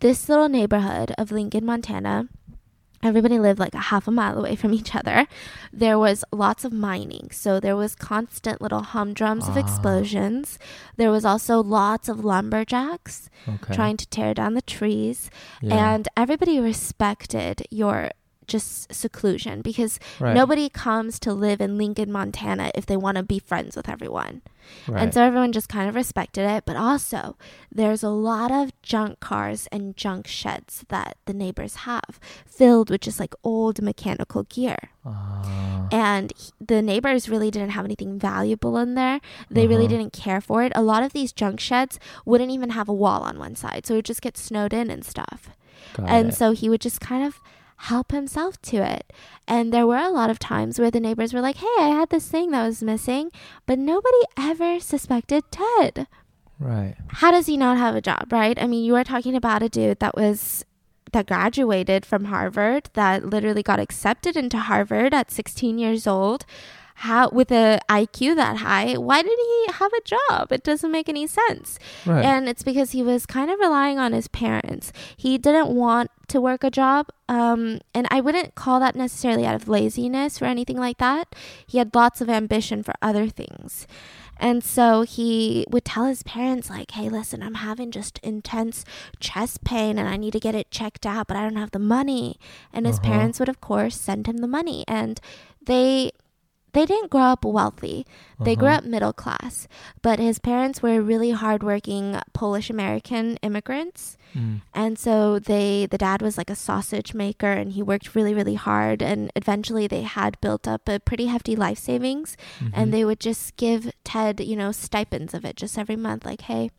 [0.00, 2.28] this little neighborhood of Lincoln, Montana,
[3.02, 5.26] everybody lived like a half a mile away from each other.
[5.72, 7.30] There was lots of mining.
[7.32, 9.60] So, there was constant little humdrums of Ah.
[9.60, 10.58] explosions.
[10.96, 13.74] There was also lots of lumberjacks Okay.
[13.74, 15.30] trying to tear down the trees.
[15.62, 15.94] Yeah.
[15.94, 18.10] And everybody respected your
[18.48, 20.34] just seclusion because Right.
[20.34, 24.42] nobody comes to live in Lincoln, Montana if they want to be friends with everyone.
[24.86, 25.02] Right.
[25.04, 26.64] And so everyone just kind of respected it.
[26.66, 27.36] But also,
[27.72, 33.00] there's a lot of junk cars and junk sheds that the neighbors have filled with
[33.02, 34.76] just like old mechanical gear.
[35.06, 35.88] Ah.
[35.90, 39.20] And he- the neighbors really didn't have anything valuable in there.
[39.50, 39.96] They really Uh-huh.
[39.96, 40.72] didn't care for it.
[40.74, 43.86] A lot of these junk sheds wouldn't even have a wall on one side.
[43.86, 45.48] So it would just get snowed in and stuff
[45.94, 46.34] Got and it.
[46.34, 47.40] so he would just kind of
[47.78, 49.12] help himself to it.
[49.46, 52.10] And there were a lot of times where the neighbors were like, "Hey, I had
[52.10, 53.30] this thing that was missing,"
[53.66, 56.06] but nobody ever suspected Ted.
[56.60, 56.96] right.
[57.08, 58.60] How does he not have a job, right?
[58.60, 60.64] I mean, you are talking about a dude that was
[61.12, 66.44] that graduated from Harvard, that literally got accepted into Harvard at 16 years old.
[67.02, 70.50] How with a IQ that high, why did he have a job?
[70.50, 71.78] It doesn't make any sense.
[72.04, 72.24] Right.
[72.24, 74.92] And it's because he was kind of relying on his parents.
[75.16, 77.06] He didn't want to work a job.
[77.28, 81.34] Um, and I wouldn't call that necessarily out of laziness or anything like that.
[81.66, 83.86] He had lots of ambition for other things.
[84.40, 88.84] And so he would tell his parents, like, hey, listen, I'm having just intense
[89.20, 91.78] chest pain and I need to get it checked out, but I don't have the
[91.78, 92.38] money.
[92.72, 93.08] And his Uh-huh.
[93.08, 94.84] parents would, of course, send him the money.
[94.88, 95.20] And
[95.60, 96.12] they
[96.72, 98.06] they didn't grow up wealthy.
[98.40, 98.78] They grew Uh-huh.
[98.78, 99.66] up middle class,
[100.02, 104.16] but his parents were really hardworking Polish American immigrants.
[104.34, 104.60] Mm.
[104.74, 108.54] And so they the dad was like a sausage maker and he worked really really
[108.56, 112.70] hard and eventually they had built up a pretty hefty life savings Mhm.
[112.74, 116.42] and they would just give Ted, you know, stipends of it just every month like,
[116.42, 116.70] "Hey,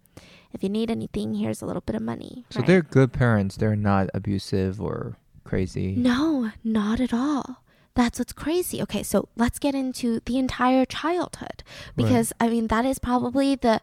[0.54, 2.68] if you need anything, here's a little bit of money." So right?
[2.68, 3.58] they're good parents.
[3.58, 5.96] They're not abusive or crazy.
[5.96, 7.64] No, not at all.
[8.00, 8.82] That's what's crazy.
[8.82, 11.64] Okay, so let's get into the entire childhood
[11.98, 13.82] because I mean that is probably the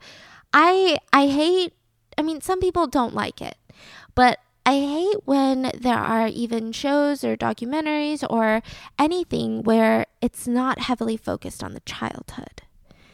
[0.54, 1.74] I I hate
[2.16, 3.58] I mean some people don't like it.
[4.14, 8.62] But I hate when there are even shows or documentaries or
[8.98, 12.62] anything where it's not heavily focused on the childhood.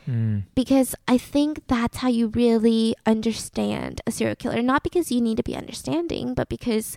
[0.08, 0.44] Mm.
[0.54, 4.62] Because I think that's how you really understand a serial killer.
[4.62, 6.96] Not because you need to be understanding, but because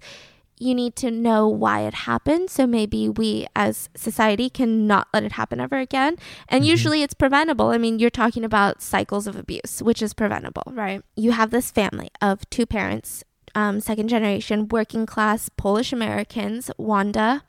[0.57, 2.49] you need to know why it happened.
[2.49, 6.15] So maybe we as society can not let it happen ever again.
[6.47, 6.67] And Mhm.
[6.67, 7.69] usually it's preventable.
[7.69, 11.01] I mean, you're talking about cycles of abuse, which is preventable, right?
[11.15, 17.43] You have this family of two parents, um, second generation, working class Polish Americans, Wanda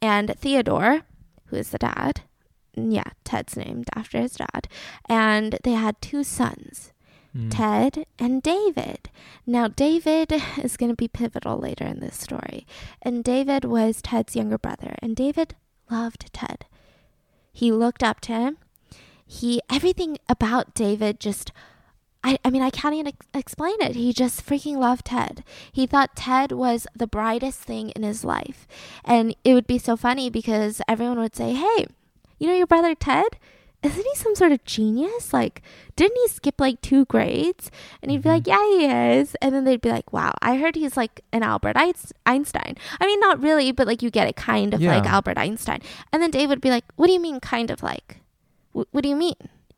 [0.00, 1.02] and Theodore,
[1.46, 2.22] who is the dad.
[2.74, 4.66] Yeah, Ted's named after his dad.
[5.08, 6.91] And they had two sons.
[7.36, 7.50] Mm.
[7.50, 9.10] Ted and David.
[9.46, 12.66] Now, David is going to be pivotal later in this story.
[13.00, 14.94] And David was Ted's younger brother.
[15.00, 15.54] And David
[15.90, 16.66] loved Ted.
[17.52, 18.58] He looked up to him.
[19.26, 21.52] He, everything about David just,
[22.22, 23.94] I, I mean, I can't even ex- explain it.
[23.94, 25.42] He just freaking loved Ted.
[25.70, 28.66] He thought Ted was the brightest thing in his life.
[29.04, 31.86] And it would be so funny because everyone would say, hey,
[32.38, 33.38] you know your brother Ted?
[33.82, 35.32] Isn't he some sort of genius?
[35.32, 35.60] Like,
[35.96, 37.70] didn't he skip like two grades?
[38.00, 38.32] And he'd be Mhm.
[38.32, 38.84] like, yeah, he
[39.18, 39.34] is.
[39.42, 41.76] And then they'd be like, wow, I heard he's like an Albert
[42.24, 42.76] Einstein.
[43.00, 45.80] I mean, not really, but like you get it kind of like Albert Einstein.
[46.12, 48.20] And then Dave would be like, what do you mean, kind of like?
[48.72, 49.34] Wh- what do you mean?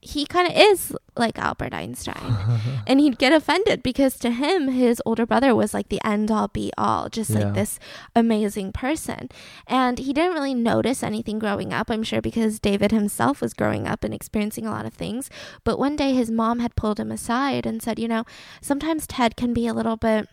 [0.07, 2.37] He kind of is like Albert Einstein.
[2.87, 6.49] and he'd get offended because to him, his older brother was like the end all
[6.49, 7.39] be all, just Yeah.
[7.47, 7.79] like this
[8.15, 9.31] amazing person.
[9.67, 13.87] And he didn't really notice anything growing up, I'm sure, because David himself was growing
[13.89, 15.31] up and experiencing a lot of things.
[15.65, 18.25] But one day his mom had pulled him aside and said, You know,
[18.61, 20.29] sometimes Ted can be a little bit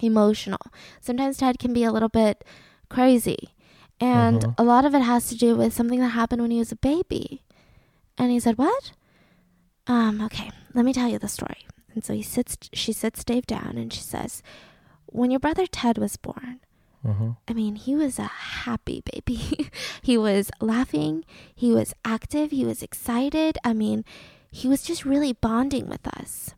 [0.00, 0.60] emotional,
[1.00, 2.44] sometimes Ted can be a little bit
[2.88, 3.50] crazy.
[4.00, 4.54] And Uh-huh.
[4.58, 6.76] a lot of it has to do with something that happened when he was a
[6.76, 7.42] baby.
[8.18, 8.92] And he said, What?
[9.86, 11.66] Um, okay, let me tell you the story.
[11.94, 14.42] And so he sits she sits Dave down and she says,
[15.06, 16.60] When your brother Ted was born,
[17.04, 17.32] Uh-huh.
[17.48, 18.24] I mean, he was a
[18.64, 19.70] happy baby.
[20.02, 21.24] he was laughing,
[21.54, 23.58] he was active, he was excited.
[23.64, 24.04] I mean,
[24.50, 26.54] he was just really bonding with us.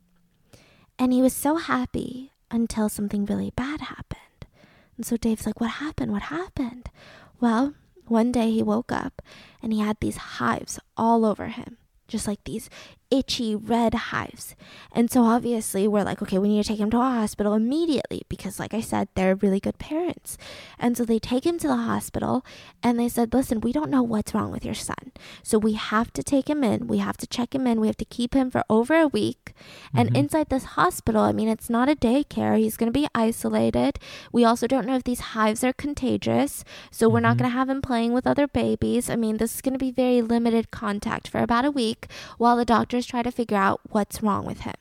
[0.99, 4.21] And he was so happy until something really bad happened.
[4.97, 6.12] And so Dave's like, What happened?
[6.12, 6.90] What happened?
[7.40, 7.75] Well,
[8.09, 9.23] one day he woke up
[9.62, 12.71] and he had these hives all over him, just like these
[13.11, 14.57] itchy red hives.
[14.92, 18.23] And so obviously we're like, okay, we need to take him to a hospital immediately
[18.29, 20.37] because, like I said, they're really good parents.
[20.79, 22.45] And so they take him to the hospital
[22.83, 25.12] and they said, listen, we don't know what's wrong with your son.
[25.42, 26.87] So we have to take him in.
[26.87, 27.81] We have to check him in.
[27.81, 29.55] We have to keep him for over a week.
[29.95, 30.16] And Mhm.
[30.16, 32.59] inside this hospital, I mean, it's not a daycare.
[32.59, 33.99] He's going to be isolated.
[34.33, 36.64] We also don't know if these hives are contagious.
[36.90, 37.38] So we're not Mhm.
[37.38, 39.09] going to have him playing with other babies.
[39.09, 42.07] I mean, this is going to be very limited contact for about a week
[42.38, 42.64] while the
[42.96, 44.74] doctors try to figure out what's wrong with him.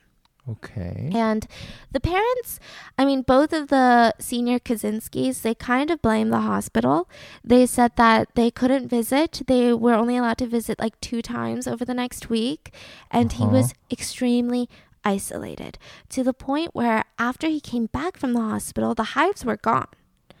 [0.48, 1.10] Okay.
[1.12, 1.46] And
[1.90, 2.60] the parents,
[2.96, 7.08] I mean, both of the senior Kaczynskis, they kind of blame the hospital.
[7.42, 9.42] They said that they couldn't visit.
[9.48, 12.72] They were only allowed to visit like two times over the next week.
[13.10, 13.52] And he Uh-huh.
[13.56, 14.68] was extremely
[15.04, 15.78] isolated
[16.10, 19.88] to the point where after he came back from the hospital, the hives were gone.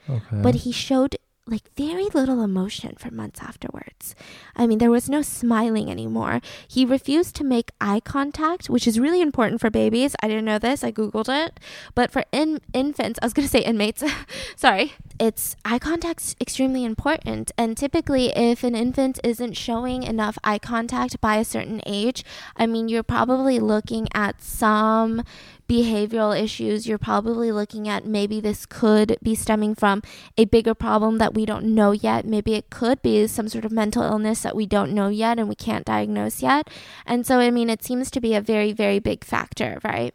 [0.08, 0.40] Okay.
[0.40, 1.16] But he showed
[1.48, 4.16] like very little emotion for months afterwards.
[4.56, 6.40] I mean, there was no smiling anymore.
[6.66, 10.16] He refused to make eye contact, which is really important for babies.
[10.20, 10.82] I didn't know this.
[10.82, 11.60] I googled it.
[11.94, 14.02] But for in- infants, I was going to say inmates.
[14.56, 14.94] Sorry.
[15.20, 17.52] It's eye contact's extremely important.
[17.56, 22.24] And typically if an infant isn't showing enough eye contact by a certain age,
[22.56, 25.22] I mean, you're probably looking at some
[25.68, 26.86] behavioral issues.
[26.86, 30.02] You're probably looking at maybe this could be stemming from
[30.36, 32.24] a bigger problem that we don't know yet.
[32.24, 35.48] Maybe it could be some sort of mental illness that we don't know yet and
[35.48, 36.68] we can't diagnose yet.
[37.04, 40.14] And so, I mean, it seems to be a very, very big factor, right?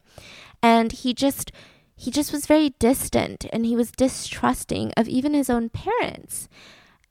[0.61, 1.51] And he just.
[1.93, 6.49] He just was very distant and he was distrusting of even his own parents.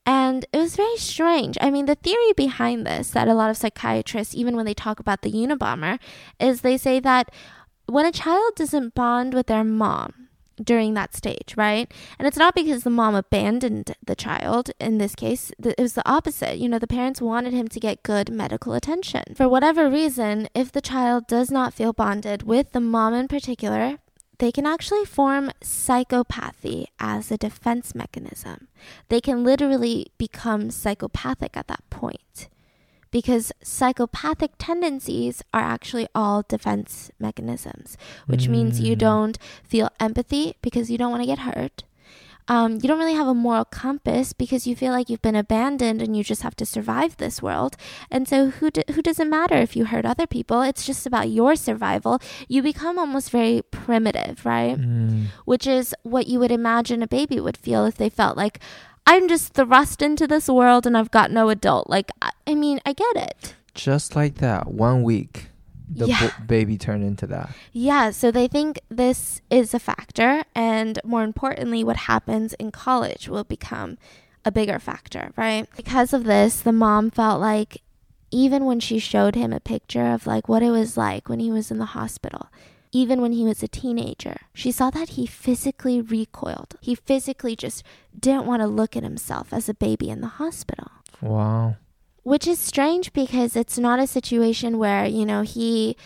[0.05, 1.57] And it was very strange.
[1.61, 4.99] I mean, the theory behind this, that a lot of psychiatrists, even when they talk
[4.99, 6.01] about the Unabomber,
[6.41, 7.31] is they say that
[7.91, 10.29] when a child doesn't bond with their mom
[10.63, 11.91] during that stage, right?
[12.19, 14.71] And it's not because the mom abandoned the child.
[14.79, 16.59] In this case, it was the opposite.
[16.59, 19.35] You know, the parents wanted him to get good medical attention.
[19.35, 23.99] For whatever reason, if the child does not feel bonded with the mom in particular,
[24.39, 28.69] they can actually form psychopathy as a defense mechanism.
[29.09, 32.49] They can literally become psychopathic at that point
[33.11, 37.97] because psychopathic tendencies are actually all defense mechanisms,
[38.27, 38.99] which means you Mm.
[38.99, 41.85] don't feel empathy because you don't want to get hurt.
[42.49, 46.03] um, you don't really have a moral compass because you feel like you've been abandoned
[46.03, 47.77] and you just have to survive this world.
[48.11, 50.61] And so, who do, who does it matter if you hurt other people?
[50.63, 52.19] It's just about your survival.
[52.49, 54.77] You become almost very primitive, right?
[54.77, 55.27] Mm.
[55.45, 58.59] Which is what you would imagine a baby would feel if they felt like.
[59.11, 61.91] I'm just thrust into this world and I've got no adult.
[61.91, 63.55] Like, I, I mean, I get it.
[63.75, 65.49] Just like that, one week,
[65.89, 66.31] the Yeah.
[66.47, 67.51] baby turned into that.
[67.73, 73.29] Yeah, so they think this is a factor, and more importantly, what happens in college
[73.29, 73.99] will become
[74.45, 75.67] a bigger factor, right?
[75.77, 77.83] Because of this, the mom felt like
[78.31, 81.51] even when she showed him a picture of like what it was like when he
[81.51, 82.47] was in the hospital,
[82.93, 86.75] even when he was a teenager, she saw that he physically recoiled.
[86.81, 87.85] He physically just
[88.19, 90.89] didn't want to look at himself as a baby in the hospital
[91.23, 91.77] Wow.
[92.23, 95.97] which is strange because it's not a situation where you know he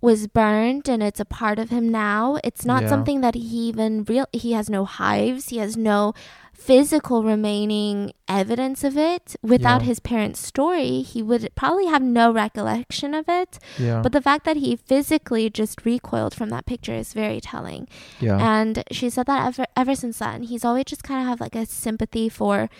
[0.00, 2.88] was burned and it's a part of him now it's not Yeah.
[2.90, 6.12] something that he even real he has no hives he has no
[6.54, 9.88] physical remaining evidence of it without Yeah.
[9.88, 14.00] his parents story he would probably have no recollection of it Yeah.
[14.00, 17.86] but the fact that he physically just recoiled from that picture is very telling
[18.20, 18.38] yeah.
[18.38, 21.54] and she said that ever ever since then, he's always just kind of have like
[21.56, 22.70] a sympathy for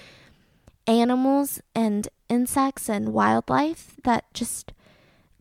[0.86, 4.72] animals and insects and wildlife that just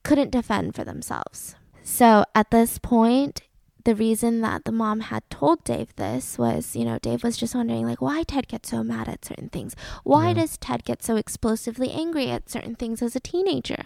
[0.03, 1.55] couldn't defend for themselves.
[1.83, 3.41] So at this point,
[3.85, 7.53] the reason that the mom had told Dave this was, you know, Dave was just
[7.55, 9.75] wondering like why Ted gets so mad at certain things.
[10.03, 10.35] Why Yeah.
[10.35, 13.85] does Ted get so explosively angry at certain things as a teenager?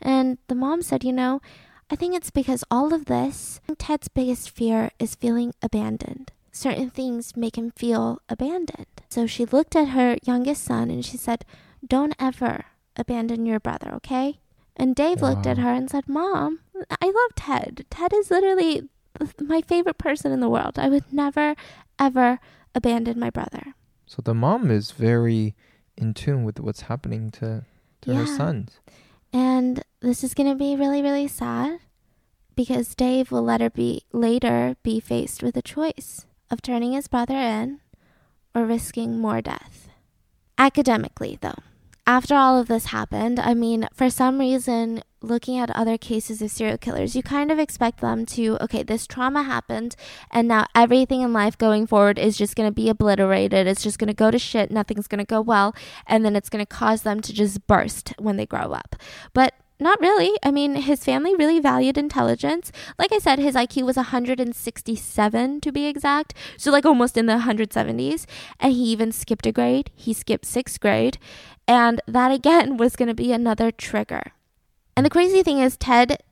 [0.00, 1.40] And the mom said, you know,
[1.90, 6.32] I think it's because all of this, Ted's biggest fear is feeling abandoned.
[6.50, 8.86] Certain things make him feel abandoned.
[9.08, 11.44] So she looked at her youngest son and she said,
[11.86, 12.64] Don't ever
[12.96, 14.40] abandon your brother, okay?
[14.74, 16.60] And Dave looked at her and said, Mom,
[17.00, 17.86] I love Ted.
[17.90, 18.88] Ted is literally
[19.40, 20.78] my favorite person in the world.
[20.78, 21.54] I would never,
[21.98, 22.38] ever
[22.74, 23.74] abandon my brother.
[24.06, 25.54] so the mom is very
[25.96, 27.64] in tune with what's happening to
[28.02, 28.36] to her Yeah.
[28.36, 28.80] sons.
[29.32, 31.80] And this is going to be really, really sad
[32.54, 37.08] because Dave will let her be later be faced with a choice of turning his
[37.08, 37.80] brother in
[38.54, 39.88] or risking more death.
[40.58, 41.58] Academically, though,
[42.06, 46.50] after all of this happened, I mean, for some reason, looking at other cases of
[46.50, 49.96] serial killers, you kind of expect them to, okay, this trauma happened,
[50.30, 53.66] and now everything in life going forward is just going to be obliterated.
[53.66, 54.70] It's just going to go to shit.
[54.70, 55.74] Nothing's going to go well.
[56.06, 58.94] And then it's going to cause them to just burst when they grow up.
[59.32, 60.32] But not really.
[60.42, 62.72] I mean, his family really valued intelligence.
[62.98, 66.32] Like I said, his IQ was 167 to be exact.
[66.56, 68.24] So, like, almost in the 170s.
[68.58, 69.90] And he even skipped a grade.
[69.94, 71.18] He skipped sixth grade.
[71.68, 74.32] And that again was going to be another trigger.
[74.96, 76.22] And the crazy thing is, Ted,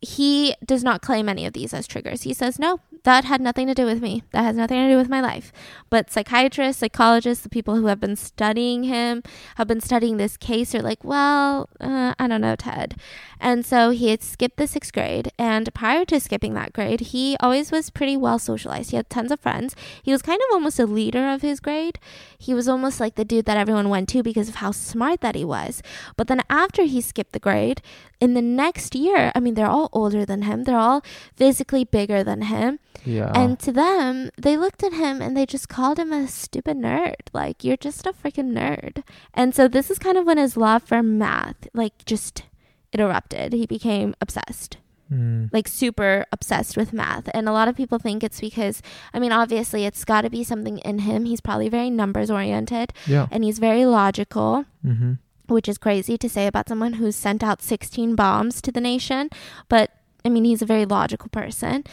[0.00, 2.22] he does not claim any of these as triggers.
[2.22, 4.22] He says, no, that had nothing to do with me.
[4.32, 5.52] That has nothing to do with my life.
[5.88, 9.22] But psychiatrists, psychologists, the people who have been studying him,
[9.56, 12.96] have been studying this case, are like, well, uh, I don't know, Ted.
[13.40, 15.32] And so he had skipped the sixth grade.
[15.38, 18.90] And prior to skipping that grade, he always was pretty well socialized.
[18.90, 19.74] He had tons of friends.
[20.02, 21.98] He was kind of almost a leader of his grade.
[22.38, 25.34] He was almost like the dude that everyone went to because of how smart that
[25.34, 25.82] he was.
[26.16, 27.80] But then after he skipped the grade,
[28.20, 31.02] in the next year, I mean, they're all older than him, they're all
[31.34, 32.78] physically bigger than him.
[33.04, 33.32] Yeah.
[33.34, 37.14] And to them, they looked at him and they just called him a stupid nerd.
[37.32, 39.02] Like, you're just a freaking nerd.
[39.32, 42.44] And so this is kind of when his love for math, like, just
[42.92, 43.52] it erupted.
[43.52, 44.76] He became obsessed
[45.12, 45.52] Mm.
[45.52, 47.28] like super obsessed with math.
[47.34, 48.80] And a lot of people think it's because,
[49.12, 51.24] I mean, obviously it's got to be something in him.
[51.24, 53.26] He's probably very numbers oriented Yeah.
[53.32, 55.14] and he's very logical, Mm-hmm.
[55.50, 59.28] Which is crazy to say about someone who's sent out 16 bombs to the nation.
[59.68, 59.90] But
[60.24, 61.84] I mean, he's a very logical person.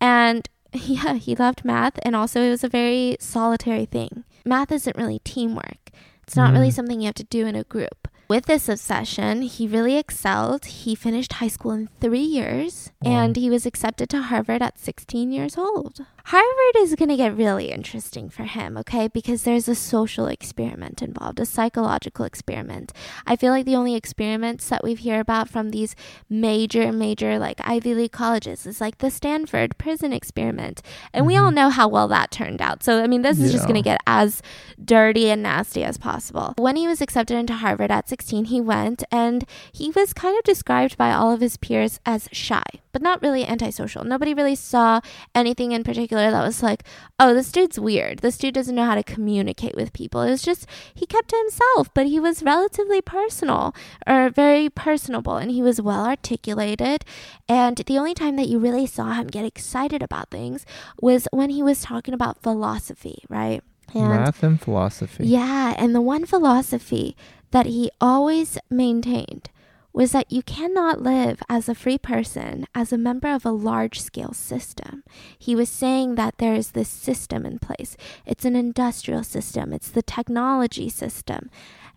[0.00, 1.98] And yeah, he loved math.
[2.02, 4.24] And also, it was a very solitary thing.
[4.44, 5.90] Math isn't really teamwork,
[6.22, 6.74] it's not really Mm.
[6.74, 8.08] something you have to do in a group.
[8.28, 10.64] With this obsession, he really excelled.
[10.66, 13.12] He finished high school in three years Wow.
[13.12, 16.04] and he was accepted to Harvard at 16 years old.
[16.30, 19.06] Harvard is going to get really interesting for him, okay?
[19.06, 22.92] Because there's a social experiment involved, a psychological experiment.
[23.28, 25.94] I feel like the only experiments that we've heard about from these
[26.28, 30.82] major, major, like Ivy League colleges is like the Stanford prison experiment.
[31.12, 31.54] And we all mm-hmm.
[31.54, 32.82] know how well that turned out.
[32.82, 34.42] So, I mean, this is just going to get as
[34.84, 36.54] dirty and nasty as possible.
[36.58, 40.42] When he was accepted into Harvard at 16, he went and he was kind of
[40.42, 42.64] described by all of his peers as shy,
[42.96, 44.04] but not really antisocial.
[44.04, 45.02] Nobody really saw
[45.34, 46.82] anything in particular that was like,
[47.20, 48.20] oh, this dude's weird.
[48.20, 50.22] This dude doesn't know how to communicate with people.
[50.22, 53.74] It was just, he kept to himself, but he was relatively personal
[54.06, 57.04] or very personable and he was well articulated.
[57.46, 60.64] And the only time that you really saw him get excited about things
[60.98, 63.62] was when he was talking about philosophy, right?
[63.92, 65.26] And Math and philosophy.
[65.26, 67.14] yeah, and the one philosophy
[67.50, 69.50] that he always maintained
[69.96, 73.98] was that you cannot live as a free person as a member of a large
[73.98, 75.02] scale system.
[75.38, 77.96] He was saying that there is this system in place.
[78.26, 81.48] It's an industrial system, it's the technology system.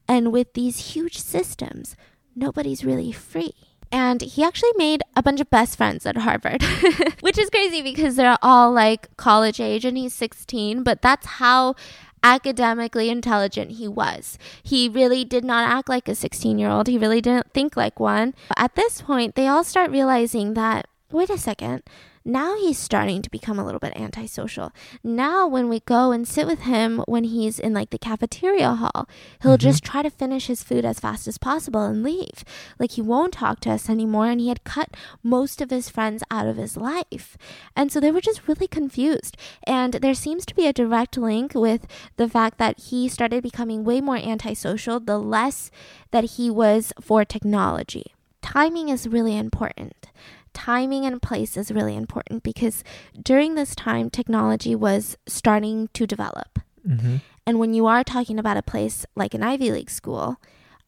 [0.08, 1.98] And with these huge systems,
[2.38, 3.54] nobody's really free.
[3.92, 6.64] And he actually made a bunch of best friends at Harvard,
[7.20, 11.76] which is crazy because they're all like college age and he's 16, but that's how
[12.24, 14.38] academically intelligent he was.
[14.64, 16.88] He really did not act like a 16 year old.
[16.88, 18.34] He really didn't think like one.
[18.58, 21.84] At this point, they all start realizing that wait a second.
[22.26, 24.72] Now he's starting to become a little bit antisocial.
[25.04, 29.08] Now, when we go and sit with him when he's in like the cafeteria hall,
[29.42, 29.62] he'll Mhm.
[29.62, 32.44] just try to finish his food as fast as possible and leave.
[32.78, 34.28] Like he won't talk to us anymore.
[34.28, 34.90] And he had cut
[35.24, 37.38] most of his friends out of his life.
[37.76, 39.38] And so they were just really confused.
[39.64, 43.84] And there seems to be a direct link with the fact that he started becoming
[43.84, 45.72] way more antisocial the less
[46.12, 48.14] that he was for technology.
[48.42, 50.08] Timing is really important.
[50.54, 52.84] Timing and place is really important because
[53.22, 56.60] during this time, technology was starting to develop.
[56.88, 57.18] Mm-hmm.
[57.46, 60.38] And when you are talking about a place like an Ivy League school,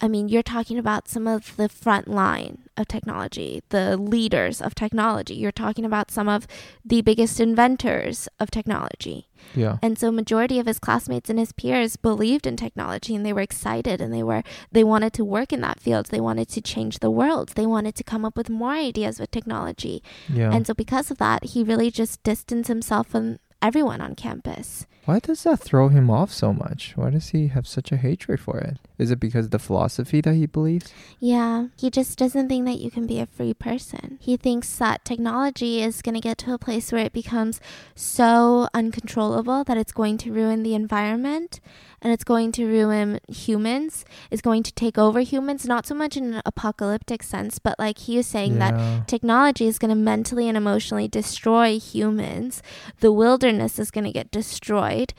[0.02, 4.74] I mean, you're talking about some of the front line of technology, the leaders of
[4.74, 5.36] technology.
[5.36, 6.48] You're talking about some of
[6.84, 9.28] the biggest inventors of technology.
[9.56, 9.78] Yeah.
[9.82, 13.42] And so majority of his classmates and his peers believed in technology and they were
[13.42, 16.08] excited and they were they wanted to work in that field.
[16.08, 17.50] They wanted to change the world.
[17.50, 20.02] They wanted to come up with more ideas with technology.
[20.28, 20.52] Yeah.
[20.52, 24.88] And so because of that, he really just distanced himself from everyone on campus.
[25.06, 26.94] Why does that throw him off so much?
[26.96, 28.78] Why does he have such a hatred for it?
[29.02, 30.94] Is it because of the philosophy that he believes?
[31.20, 34.20] Yeah, he just doesn't think that you can be a free person.
[34.22, 37.60] He thinks that technology is going to get to a place where it becomes
[37.96, 41.60] so uncontrollable that it's going to ruin the environment
[42.00, 44.06] and it's going to ruin humans.
[44.30, 47.98] It's going to take over humans, not so much in an apocalyptic sense, but like
[47.98, 52.62] he was saying that technology is going to mentally and emotionally destroy humans.
[53.00, 55.16] The wilderness is going to get destroyed.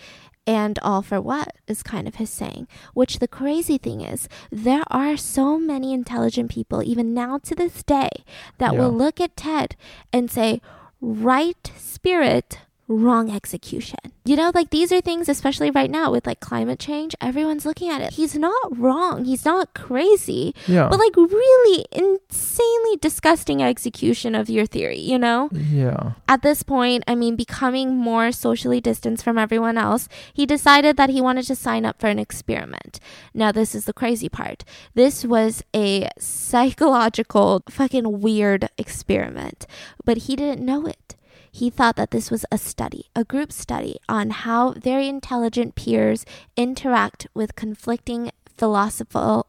[0.47, 2.66] And all for what is kind of his saying.
[2.95, 7.82] Which the crazy thing is, there are so many intelligent people, even now to this
[7.84, 8.11] day,
[8.59, 9.76] that will look at Ted
[10.12, 10.61] and say,
[11.01, 12.59] right spirit,
[12.93, 13.99] wrong execution.
[14.24, 17.90] You know, like these are things, especially right now with like climate change, everyone's looking
[17.90, 18.12] at it.
[18.12, 20.88] He's not wrong, he's not crazy Yeah.
[20.88, 25.49] but like really insanely disgusting execution of your theory, you know?
[25.53, 26.12] yeah.
[26.28, 31.11] At this point, I mean, becoming more socially distanced from everyone else, he decided that
[31.11, 33.01] he wanted to sign up for an experiment.
[33.34, 34.64] Now, this is the crazy part.
[34.95, 39.66] This was a psychological, fucking weird experiment,
[40.05, 41.16] but he didn't know it.
[41.53, 46.24] He thought that this was a study, a group study on how very intelligent peers
[46.57, 49.46] interact with conflicting philosophical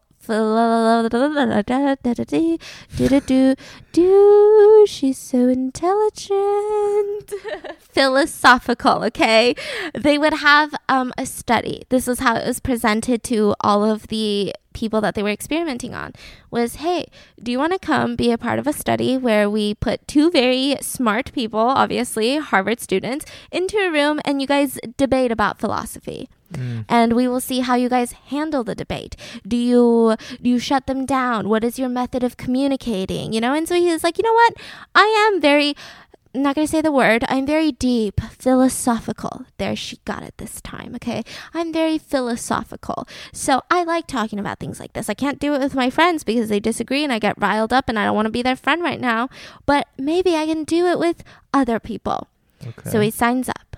[3.92, 7.34] do she's so intelligent
[7.80, 9.54] philosophical okay
[9.94, 14.08] they would have um, a study this is how it was presented to all of
[14.08, 16.14] the people that they were experimenting on
[16.50, 17.06] was hey
[17.42, 20.32] do you want to come be a part of a study where we put two
[20.32, 26.28] very smart people obviously harvard students into a room and you guys debate about philosophy
[26.54, 26.86] Mm.
[26.90, 29.16] and we will see how you guys handle the debate.
[29.48, 31.50] Do you do you shut them down?
[31.50, 33.34] What is your method of communicating?
[33.34, 34.54] You know, and so he was like, you know what?
[34.96, 35.76] I am very
[36.36, 37.24] I'm not gonna say the word.
[37.30, 39.46] I'm very deep, philosophical.
[39.60, 40.96] There, she got it this time.
[40.96, 41.24] Okay,
[41.54, 43.08] I'm very philosophical.
[43.32, 45.10] So I like talking about things like this.
[45.10, 47.88] I can't do it with my friends because they disagree and I get riled up
[47.88, 49.30] and I don't want to be their friend right now.
[49.68, 51.24] But maybe I can do it with
[51.54, 52.28] other people.
[52.66, 52.90] Okay.
[52.90, 53.73] So he signs up.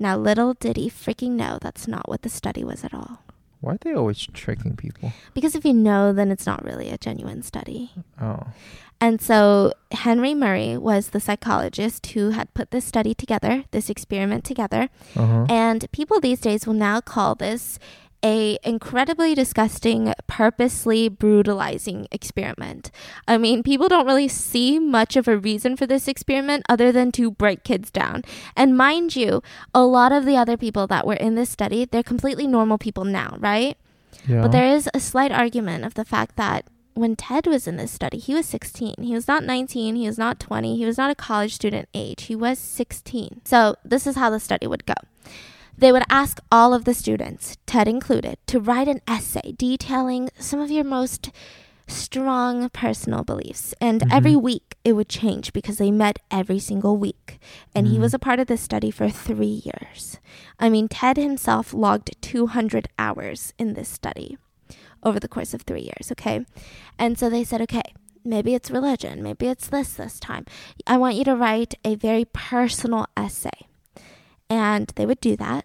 [0.00, 3.22] Now, little did he freaking know that's not what the study was at all.
[3.60, 5.12] Why are they always tricking people?
[5.34, 7.92] Because if you know, then it's not really a genuine study.
[8.18, 8.46] Oh.
[9.02, 14.44] And so Henry Murray was the psychologist who had put this study together, this experiment
[14.44, 14.88] together.
[15.14, 15.46] Uh huh.
[15.50, 17.78] And people these days will now call this
[18.22, 22.90] a incredibly disgusting, purposely brutalizing experiment.
[23.26, 27.12] I mean, people don't really see much of a reason for this experiment other than
[27.12, 28.22] to break kids down.
[28.56, 29.42] And mind you,
[29.74, 33.04] a lot of the other people that were in this study, they're completely normal people
[33.04, 33.76] now, right?
[34.26, 34.42] Yeah.
[34.42, 37.92] But there is a slight argument of the fact that when Ted was in this
[37.92, 38.96] study, he was 16.
[38.98, 39.96] He was not 19.
[39.96, 40.76] He was not 20.
[40.76, 42.24] He was not a college student age.
[42.24, 43.40] He was 16.
[43.44, 44.94] So this is how the study would go.
[45.80, 50.60] They would ask all of the students, Ted included, to write an essay detailing some
[50.60, 51.30] of your most
[51.86, 53.74] strong personal beliefs.
[53.80, 54.12] And Mhm.
[54.12, 57.40] every week it would change because they met every single week.
[57.74, 58.00] And he Mhm.
[58.02, 60.18] was a part of this study for three years.
[60.58, 64.36] I mean, Ted himself logged 200 hours in this study
[65.02, 66.44] over the course of three years, okay?
[66.98, 70.44] And so they said, okay, maybe it's religion, maybe it's this this time.
[70.86, 73.69] I want you to write a very personal essay.
[74.50, 75.64] And they would do that.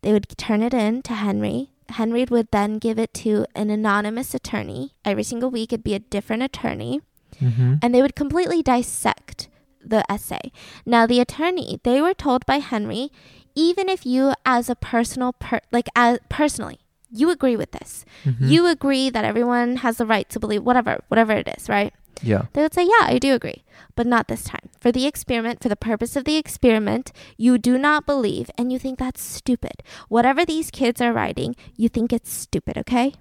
[0.00, 1.70] They would turn it in to Henry.
[1.90, 4.94] Henry would then give it to an anonymous attorney.
[5.04, 7.00] Every single week, it'd be a different attorney
[7.40, 7.76] Mm-hmm.
[7.82, 9.48] and they would completely dissect
[9.84, 10.52] the essay.
[10.86, 13.10] Now, the attorney, they were told by Henry,
[13.54, 16.78] even if you, as a personal, per- like as personally,
[17.10, 18.48] you agree with this, Mhm.
[18.50, 21.92] you agree that everyone has the right to believe whatever, whatever it is, right?
[22.20, 22.46] Yeah.
[22.52, 24.68] They would say, yeah, I do agree, but not this time.
[24.80, 28.78] For the experiment, for the purpose of the experiment, you do not believe and you
[28.78, 29.82] think that's stupid.
[30.08, 33.14] Whatever these kids are writing, you think it's stupid, okay?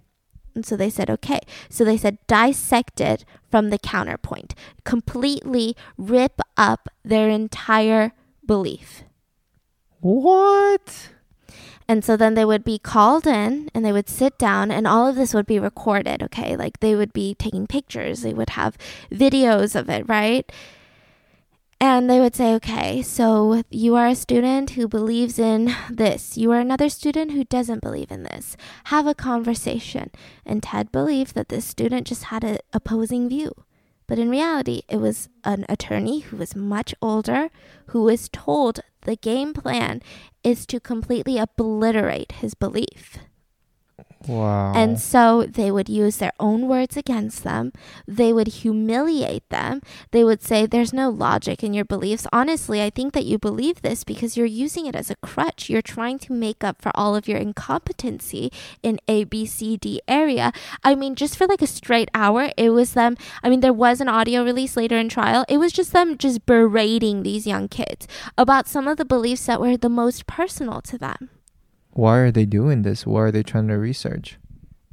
[0.53, 1.39] And so they said, okay.
[1.69, 8.11] So they said, dissect it from the counterpoint, completely rip up their entire
[8.45, 9.03] belief.
[9.99, 11.09] What?
[11.91, 15.09] And so then they would be called in and they would sit down and all
[15.09, 16.55] of this would be recorded, okay?
[16.55, 18.77] Like they would be taking pictures, they would have
[19.11, 20.49] videos of it, right?
[21.81, 26.37] And they would say, okay, so you are a student who believes in this.
[26.37, 28.55] You are another student who doesn't believe in this.
[28.85, 30.11] Have a conversation.
[30.45, 33.51] And Ted believed that this student just had an opposing view.
[34.07, 37.49] But in reality, it was an attorney who was much older
[37.87, 40.01] who was told the game plan
[40.43, 43.17] is to completely obliterate his belief.
[44.27, 44.73] Wow.
[44.75, 47.71] And so they would use their own words against them.
[48.07, 49.81] They would humiliate them.
[50.11, 52.27] They would say, There's no logic in your beliefs.
[52.31, 55.69] Honestly, I think that you believe this because you're using it as a crutch.
[55.69, 58.51] You're trying to make up for all of your incompetency
[58.83, 60.51] in A, B, C, D area.
[60.83, 63.17] I mean, just for like a straight hour, it was them.
[63.43, 65.45] I mean, there was an audio release later in trial.
[65.49, 68.07] It was just them just berating these young kids
[68.37, 71.29] about some of the beliefs that were the most personal to them.
[71.93, 73.05] Why are they doing this?
[73.05, 74.37] Why are they trying to research?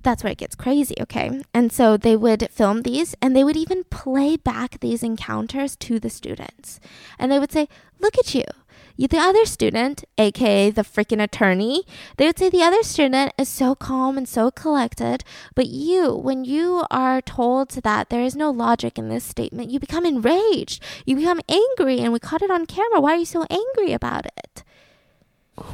[0.03, 1.42] that's where it gets crazy, okay?
[1.53, 6.01] And so they would film these and they would even play back these encounters to
[6.01, 6.80] the students.
[7.18, 7.68] And they would say,
[8.01, 8.44] Look at you.
[8.96, 11.84] You, the other student, aka the freaking attorney,
[12.16, 15.24] they would say the other student is so calm and so collected,
[15.55, 19.78] but you, when you are told that there is no logic in this statement, you
[19.78, 20.82] become enraged.
[21.07, 23.01] You become angry, and we caught it on camera.
[23.01, 24.64] Why are you so angry about it?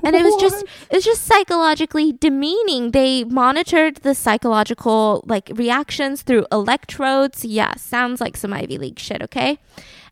[0.02, 2.90] And it was just it was just psychologically demeaning.
[2.90, 7.44] They monitored the psychological like reactions through electrodes.
[7.44, 9.58] Yeah sounds like some ivy league shit okay?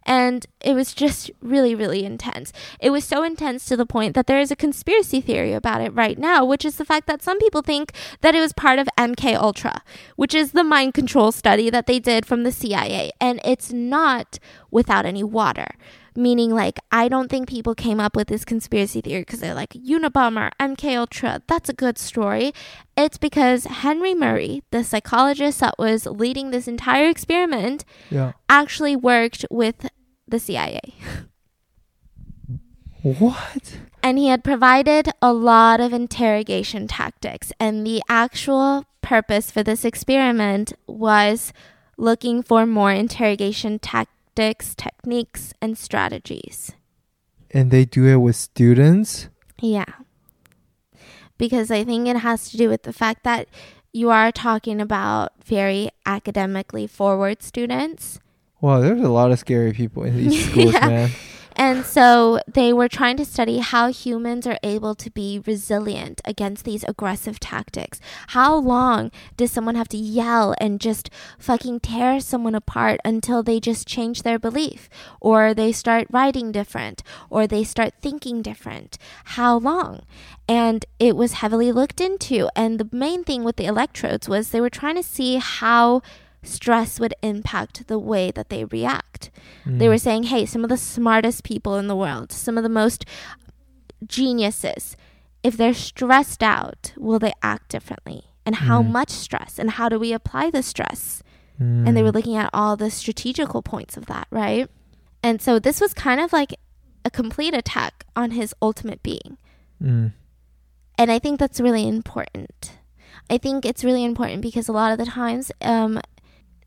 [0.04, 2.52] And it was just really really intense.
[2.80, 5.94] It was so intense to the point that there is a conspiracy theory about it
[5.94, 8.88] right now which is the fact that some people think that it was part of
[8.98, 9.82] mk ultra
[10.16, 14.38] which is the mind control study that they did from the cia and it's not
[14.70, 15.76] without any water
[16.16, 19.70] meaning like I don't think people came up with this conspiracy theory because they're like
[19.70, 21.42] Unabomber, MK Ultra.
[21.46, 22.52] That's a good story.
[22.96, 28.32] It's because Henry Murray, the psychologist that was leading this entire experiment, Yeah.
[28.48, 29.88] actually worked with
[30.28, 30.80] the CIA.
[33.02, 33.78] What?
[34.02, 37.52] And he had provided a lot of interrogation tactics.
[37.58, 41.52] And the actual purpose for this experiment was
[41.96, 46.72] looking for more interrogation tactics, techniques, and strategies.
[47.50, 49.28] And they do it with students?
[49.60, 49.84] Yeah.
[51.38, 53.48] Because I think it has to do with the fact that
[53.92, 58.20] you are talking about very academically forward students.
[58.60, 60.86] Wow, there's a lot of scary people in these schools, Yeah.
[60.88, 61.10] man.
[61.56, 66.64] And so they were trying to study how humans are able to be resilient against
[66.64, 68.00] these aggressive tactics.
[68.28, 73.60] How long does someone have to yell and just fucking tear someone apart until they
[73.60, 74.88] just change their belief?
[75.20, 77.02] Or they start writing different?
[77.30, 78.98] Or they start thinking different?
[79.24, 80.00] How long?
[80.48, 82.48] And it was heavily looked into.
[82.56, 86.02] And the main thing with the electrodes was they were trying to see how
[86.42, 89.30] stress would impact the way that they react.
[89.64, 89.88] They Mm.
[89.88, 93.04] were saying, hey, some of the smartest people in the world, some of the most
[94.06, 94.96] geniuses,
[95.42, 98.24] if they're stressed out, will they act differently?
[98.44, 98.90] And how Mm.
[98.90, 99.58] much stress?
[99.58, 101.22] And how do we apply the stress?
[101.58, 102.14] And they were Mm.
[102.14, 104.68] looking at all the strategical points of that, right?
[105.22, 106.54] And so this was kind of like
[107.04, 109.38] a complete attack on his ultimate being.
[109.80, 110.12] Mm.
[110.98, 112.72] And I think that's really important.
[113.30, 116.00] I think it's really important because a lot of the times um,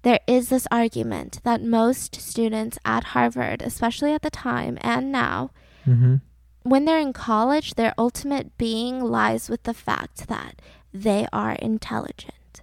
[0.06, 5.52] there is this argument that most students at Harvard, especially at the time and now,
[5.86, 6.16] Mm-hmm.
[6.64, 10.54] when they're in college, their ultimate being lies with the fact that
[10.94, 12.62] they are intelligent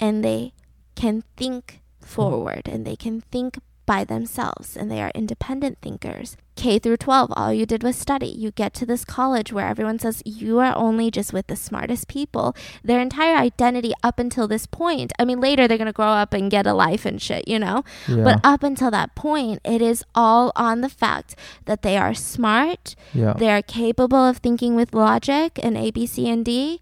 [0.00, 0.54] and they
[0.96, 6.36] can think forward and they can think by themselves and they are independent thinkers.
[6.56, 8.28] K through 12, all you did was study.
[8.28, 12.06] You get to this college where everyone says you are only just with the smartest
[12.06, 12.54] people.
[12.82, 16.32] Their entire identity up until this point, I mean, later they're going to grow up
[16.32, 17.84] and get a life and shit, you know?
[18.08, 18.22] Yeah.
[18.22, 22.94] But up until that point, it is all on the fact that they are smart,
[23.12, 23.34] yeah.
[23.36, 26.80] they are capable of thinking with logic and A, B, C, and D.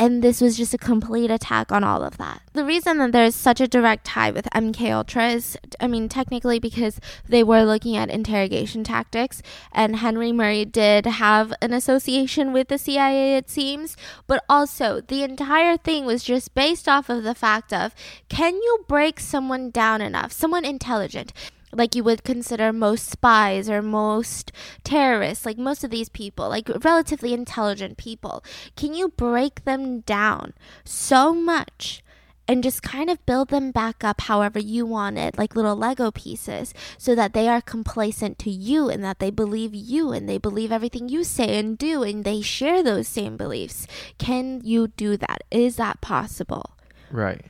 [0.00, 2.40] And this was just a complete attack on all of that.
[2.52, 6.60] The reason that there's such a direct tie with MK Ultra is, I mean, technically
[6.60, 9.42] because they were looking at interrogation tactics,
[9.72, 13.96] and Henry Murray did have an association with the CIA, it seems.
[14.28, 17.92] But also, the entire thing was just based off of the fact of,
[18.28, 21.32] can you break someone down enough, someone intelligent?
[21.72, 24.52] Like you would consider most spies or most
[24.84, 28.44] terrorists, like most of these people, like relatively intelligent people,
[28.76, 30.54] can you break them down
[30.84, 32.02] so much
[32.48, 36.10] and just kind of build them back up however you want it, like little Lego
[36.10, 40.38] pieces, so that they are complacent to you and that they believe you and they
[40.38, 43.86] believe everything you say and do and they share those same beliefs?
[44.16, 45.44] Can you do that?
[45.50, 46.70] Is that possible?
[47.10, 47.44] Right.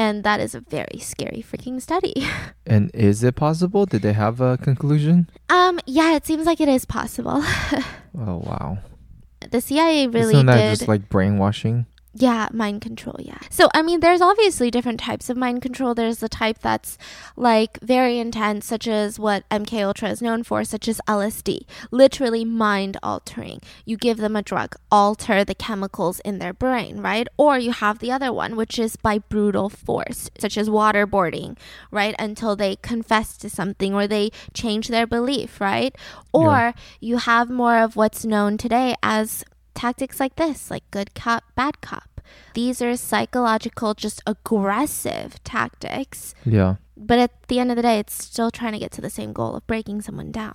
[0.00, 2.14] And that is a very scary freaking study.
[2.66, 3.84] And is it possible?
[3.84, 5.28] Did they have a conclusion?
[5.50, 7.44] Um, yeah, it seems like it is possible.
[8.16, 8.78] Oh wow.
[9.52, 10.78] the CIA really Isn't that did.
[10.78, 11.86] just like brainwashing?
[12.12, 13.38] Yeah, mind control, yeah.
[13.50, 15.94] So, I mean, there's obviously different types of mind control.
[15.94, 16.98] There's the type that's
[17.36, 22.44] like very intense, such as what MK Ultra is known for, such as LSD, literally
[22.44, 23.60] mind altering.
[23.84, 27.28] You give them a drug, alter the chemicals in their brain, right?
[27.36, 31.56] Or you have the other one, which is by brutal force, such as waterboarding,
[31.92, 32.16] right?
[32.18, 35.94] Until they confess to something or they change their belief, right?
[36.32, 36.72] Or Yeah.
[37.00, 39.44] you have more of what's known today as
[39.80, 42.20] tactics like this, like good cop, bad cop.
[42.52, 46.34] These are psychological, just aggressive tactics.
[46.44, 46.76] Yeah.
[46.98, 49.32] But at the end of the day, it's still trying to get to the same
[49.32, 50.54] goal of breaking someone down.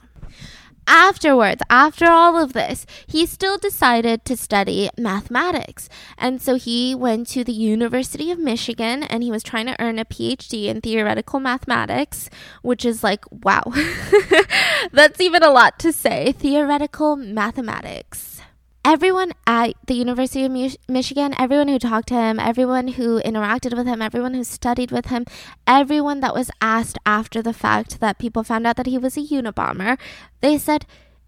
[0.88, 5.90] Afterwards, after all of this, he still decided to study mathematics.
[6.20, 9.98] And so he went to the University of Michigan and he was trying to earn
[9.98, 12.30] a PhD in theoretical mathematics,
[12.62, 13.64] which is like, wow.
[14.92, 16.32] That's even a lot to say.
[16.34, 18.35] Theoretical mathematics
[18.86, 23.76] everyone at the University of Mich- Michigan, everyone who talked to him, everyone who interacted
[23.76, 25.26] with him, everyone who studied with him,
[25.66, 29.22] everyone that was asked after the fact that people found out that he was a
[29.22, 29.98] Unabomber,
[30.42, 30.86] they said,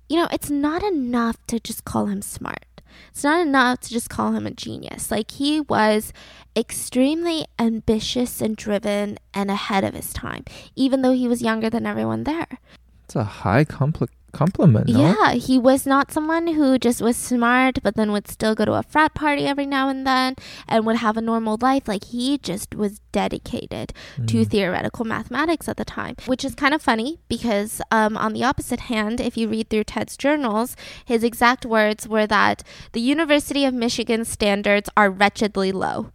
[0.07, 2.63] you know, it's not enough to just call him smart.
[3.09, 5.09] It's not enough to just call him a genius.
[5.09, 6.13] Like, he was
[6.55, 10.45] extremely ambitious and driven and ahead of his time,
[10.75, 12.59] even though he was younger than everyone there.
[13.05, 14.99] It's a high compli- compliment, no?
[14.99, 18.73] Yeah, he was not someone who just was smart, but then would still go to
[18.73, 20.35] a frat party every now and then
[20.67, 21.87] and would have a normal life.
[21.87, 23.93] Like he just was dedicated
[24.27, 24.47] to Mm.
[24.51, 28.81] theoretical mathematics at the time, which is kind of funny because, um, on the opposite
[28.81, 30.75] hand, if you read through Ted's journals,
[31.05, 36.11] his exact words were that the University of Michigan standards are wretchedly low.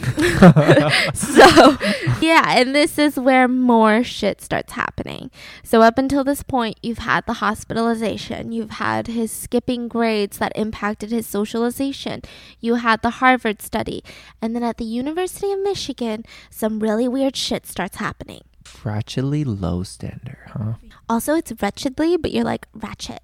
[1.14, 1.76] so
[2.20, 5.30] yeah and this is where more shit starts happening
[5.62, 10.52] so up until this point you've had the hospitalization you've had his skipping grades that
[10.54, 12.22] impacted his socialization
[12.60, 14.02] you had the harvard study
[14.40, 18.42] and then at the university of michigan some really weird shit starts happening
[18.84, 20.74] Ratchetly low standard, huh?
[21.08, 23.20] also it's wretchedly but you're like ratchet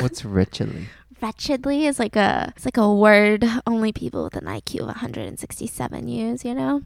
[0.00, 0.88] What's wretchedly?
[1.26, 6.08] Wretchedly is like a it's like a word only people with an IQ of 167
[6.08, 6.82] use, you know?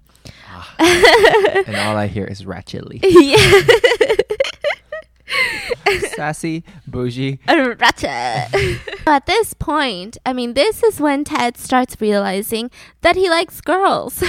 [0.49, 0.75] Ah.
[1.67, 3.01] and all I hear is ratchetly.
[3.03, 3.61] yeah.
[6.17, 7.39] Sassy, bougie.
[7.47, 8.81] Ratchet.
[9.07, 12.71] At this point, I mean, this is when Ted starts realizing
[13.03, 14.23] that he likes girls.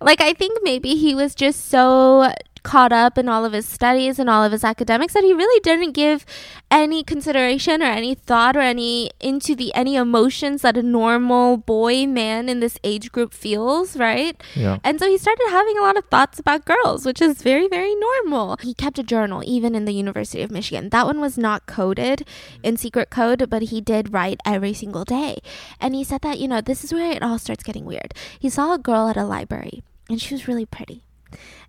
[0.00, 2.32] like, I think maybe he was just so
[2.62, 5.60] caught up in all of his studies and all of his academics that he really
[5.60, 6.24] didn't give
[6.70, 12.06] any consideration or any thought or any into the any emotions that a normal boy
[12.06, 14.40] man in this age group feels, right?
[14.54, 14.78] Yeah.
[14.84, 17.94] And so he started having a lot of thoughts about girls, which is very, very
[17.94, 18.56] normal.
[18.60, 20.90] He kept a journal even in the University of Michigan.
[20.90, 22.26] That one was not coded
[22.62, 25.38] in secret code, but he did write every single day.
[25.80, 28.14] And he said that, you know, this is where it all starts getting weird.
[28.38, 31.04] He saw a girl at a library and she was really pretty.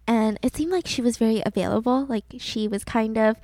[0.08, 2.06] And it seemed like she was very available.
[2.06, 3.38] Like she was kind of,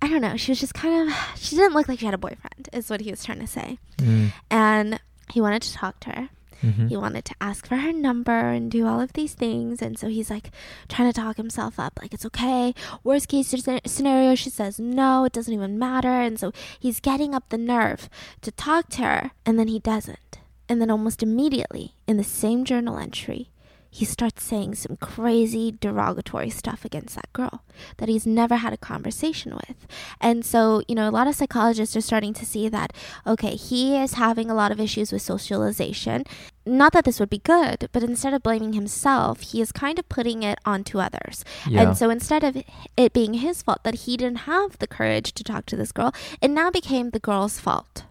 [0.00, 2.18] I don't know, she was just kind of, she didn't look like she had a
[2.18, 3.78] boyfriend, is what he was trying to say.
[3.98, 4.32] Mm.
[4.50, 5.00] And
[5.32, 6.28] he wanted to talk to her.
[6.60, 9.82] hmm He wanted to ask for her number and do all of these things.
[9.82, 10.50] And so he's like
[10.88, 12.74] trying to talk himself up, like, it's okay.
[13.02, 13.54] Worst case
[13.86, 16.08] scenario, she says no, it doesn't even matter.
[16.08, 18.08] And so he's getting up the nerve
[18.42, 20.38] to talk to her, and then he doesn't.
[20.68, 23.48] And then almost immediately, in the same journal entry,
[23.90, 27.62] he starts saying some crazy derogatory stuff against that girl
[27.96, 29.86] that he's never had a conversation with.
[30.20, 32.92] And so, you know, a lot of psychologists are starting to see that,
[33.26, 36.24] okay, he is having a lot of issues with socialization.
[36.66, 40.08] Not that this would be good, but instead of blaming himself, he is kind of
[40.08, 41.44] putting it onto others.
[41.66, 41.82] Yeah.
[41.82, 42.62] And so instead of
[42.96, 46.12] it being his fault that he didn't have the courage to talk to this girl,
[46.42, 48.04] it now became the girl's fault.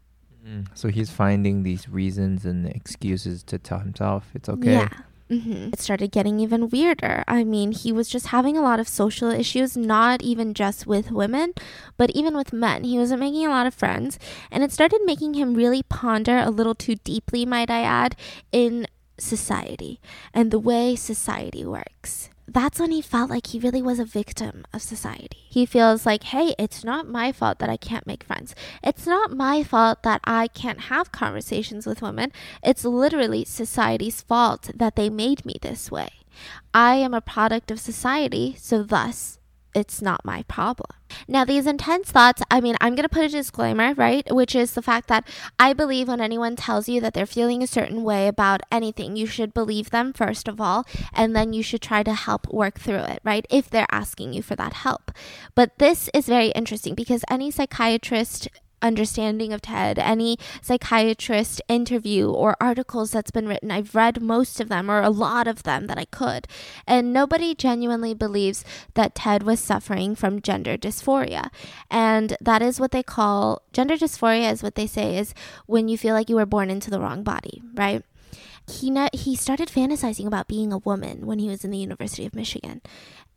[0.48, 0.68] Mm.
[0.74, 4.74] So he's finding these reasons and excuses to tell himself it's okay.
[4.74, 4.90] Yeah.
[5.30, 7.24] Hmm It started getting even weirder.
[7.28, 11.12] I mean, he was just having a lot of social issues, not even just with
[11.12, 11.54] women,
[11.98, 12.84] but even with men.
[12.86, 14.18] He wasn't making a lot of friends,
[14.52, 18.16] and it started making him really ponder a little too deeply, might I add,
[18.52, 18.88] in
[19.20, 20.00] society
[20.34, 22.30] and the way society works.
[22.50, 25.38] That's when he felt like he really was a victim of society.
[25.50, 28.56] He feels like, hey, it's not my fault that I can't make friends.
[28.82, 32.32] It's not my fault that I can't have conversations with women.
[32.64, 36.10] It's literally society's fault that they made me this way.
[36.74, 39.40] I am a product of society, so thus
[39.74, 40.90] it's not my problem.
[41.28, 44.26] Now, these intense thoughts, I mean, I'm going to put a disclaimer, right?
[44.34, 47.68] Which is the fact that I believe when anyone tells you that they're feeling a
[47.68, 51.82] certain way about anything, you should believe them, first of all, and then you should
[51.82, 53.46] try to help work through it, right?
[53.50, 55.12] If they're asking you for that help.
[55.56, 58.50] But this is very interesting because any psychiatrist
[58.88, 63.70] understanding of TED, any psychiatrist interview or articles that's been written.
[63.70, 66.48] I've read most of them or a lot of them that I could.
[66.88, 68.66] And nobody genuinely believes
[68.96, 71.50] that Ted was suffering from gender dysphoria.
[71.92, 75.34] And that is what they call gender dysphoria, is what they say is
[75.66, 78.04] when you feel like you were born into the wrong body, right?
[78.70, 82.26] he ne- he started fantasizing about being a woman when he was in the University
[82.26, 82.82] of Michigan.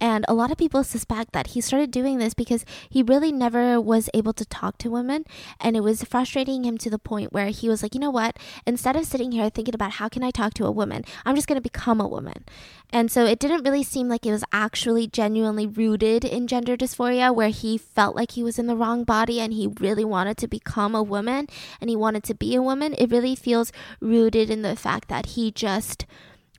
[0.01, 3.81] And a lot of people suspect that he started doing this because he really never
[3.81, 5.25] was able to talk to women
[5.61, 8.39] and it was frustrating him to the point where he was like, "You know what?
[8.67, 11.47] Instead of sitting here thinking about how can I talk to a woman, I'm just
[11.47, 12.45] going to become a woman."
[12.93, 17.35] And so it didn't really seem like it was actually genuinely rooted in gender dysphoria
[17.35, 20.49] where he felt like he was in the wrong body and he really wanted to
[20.49, 21.47] become a woman
[21.81, 22.95] and he wanted to be a woman.
[22.95, 26.05] It really feels rooted in the fact that he just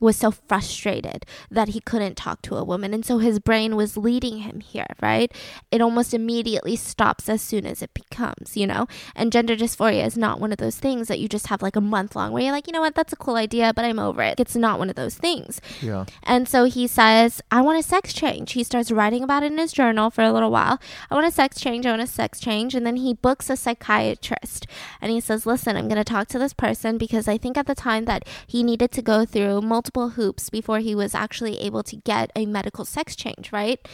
[0.02, 2.92] was so frustrated that he couldn't talk to a woman.
[2.92, 5.32] And so his brain was leading him here, right?
[5.70, 8.86] It almost immediately stops as soon as it becomes, you know?
[9.14, 11.80] And gender dysphoria is not one of those things that you just have like a
[11.80, 14.22] month long where you're like, you know what, that's a cool idea, but I'm over
[14.22, 14.40] it.
[14.40, 15.60] It's not one of those things.
[15.80, 16.04] Yeah.
[16.22, 18.52] And so he says, I want a sex change.
[18.52, 20.80] He starts writing about it in his journal for a little while.
[21.10, 21.86] I want a sex change.
[21.86, 22.74] I want a sex change.
[22.74, 24.66] And then he books a psychiatrist
[25.00, 27.66] and he says, Listen, I'm going to talk to this person because I think at
[27.66, 31.82] the time that he needed to go through multiple hoops before he was actually able
[31.84, 33.86] to get a medical sex change, right?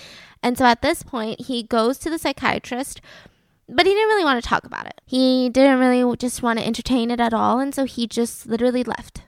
[0.43, 3.01] And so at this point, he goes to the psychiatrist.
[3.69, 5.01] But he didn't really want to talk about it.
[5.05, 7.61] He didn't really just want to entertain it at all.
[7.61, 9.23] And so he just literally left.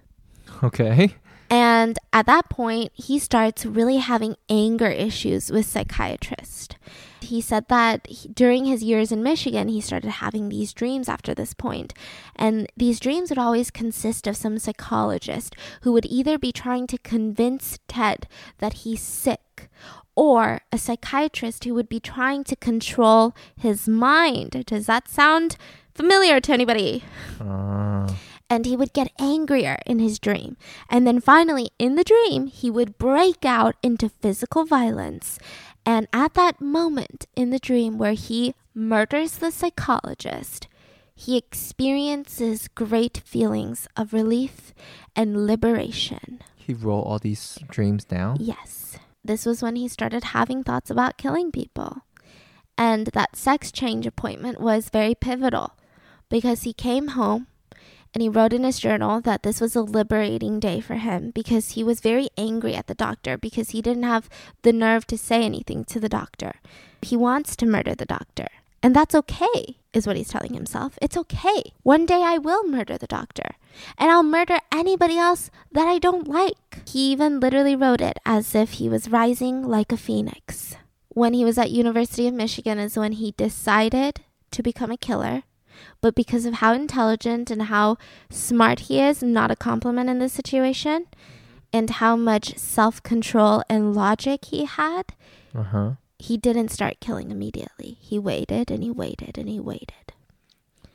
[0.62, 1.16] Okay.
[1.50, 6.76] And at that point, he starts really having anger issues with psychiatrist.
[7.22, 11.34] He said that he, during his years in Michigan, he started having these dreams after
[11.34, 11.94] this point.
[12.36, 16.98] And these dreams would always consist of some psychologist who would either be trying to
[16.98, 18.26] convince Ted
[18.58, 19.68] that he's sick
[20.14, 24.64] or a psychiatrist who would be trying to control his mind.
[24.66, 25.56] Does that sound
[25.94, 27.04] familiar to anybody?
[27.40, 28.12] Uh,
[28.50, 30.56] and he would get angrier in his dream.
[30.90, 35.38] And then finally, in the dream, he would break out into physical violence.
[35.86, 40.66] And at that moment in the dream where he murders the psychologist,
[41.14, 44.74] he experiences great feelings of relief
[45.14, 46.42] and liberation.
[46.56, 48.36] he wrote all these dreams down.
[48.38, 48.96] Yes.
[49.24, 52.02] This was when he started having thoughts about killing people.
[52.78, 55.76] And that sex change appointment was very pivotal
[56.30, 57.48] because he came home
[58.12, 61.72] and he wrote in his journal that this was a liberating day for him because
[61.72, 64.28] he was very angry at the doctor because he didn't have
[64.62, 66.54] the nerve to say anything to the doctor.
[67.02, 68.48] He wants to murder the doctor.
[68.82, 70.98] And that's okay, is what he's telling himself.
[71.02, 71.72] It's okay.
[71.82, 73.54] One day I will murder the doctor.
[73.98, 76.88] And I'll murder anybody else that I don't like.
[76.88, 80.76] He even literally wrote it as if he was rising like a phoenix.
[81.10, 85.42] When he was at University of Michigan is when he decided to become a killer.
[86.00, 87.96] But because of how intelligent and how
[88.30, 91.06] smart he is, not a compliment in this situation,
[91.72, 95.12] and how much self control and logic he had,
[95.54, 95.90] Uh huh.
[96.18, 97.96] he didn't start killing immediately.
[98.00, 100.12] He waited and he waited and he waited.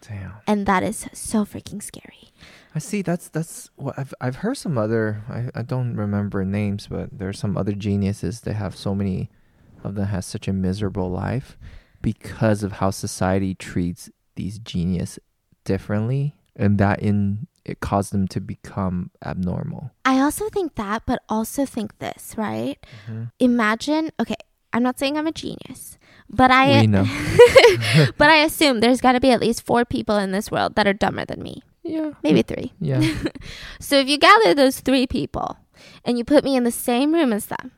[0.02, 0.34] Damn.
[0.46, 2.30] And that is so freaking scary.
[2.76, 3.02] I see.
[3.02, 5.24] That's that's what I've I've heard some other.
[5.30, 9.30] I I don't remember names, but there's some other geniuses that have so many
[9.84, 11.58] of them has such a miserable life
[12.02, 15.20] because of how society treats these genius
[15.64, 19.92] differently, and that in it caused them to become abnormal.
[20.06, 22.78] I also think that, but also think this, right?
[23.10, 23.32] Mhm.
[23.40, 24.36] Imagine, okay,
[24.72, 25.98] I'm not saying I'm a genius,
[26.30, 26.86] but I
[28.18, 30.86] but I assume there's got to be at least four people in this world that
[30.88, 31.64] are dumber than me.
[31.84, 32.12] Yeah.
[32.24, 32.74] Maybe three.
[32.80, 33.02] Yeah.
[33.80, 35.58] So if you gather those three people
[36.04, 37.72] and you put me in the same room as them,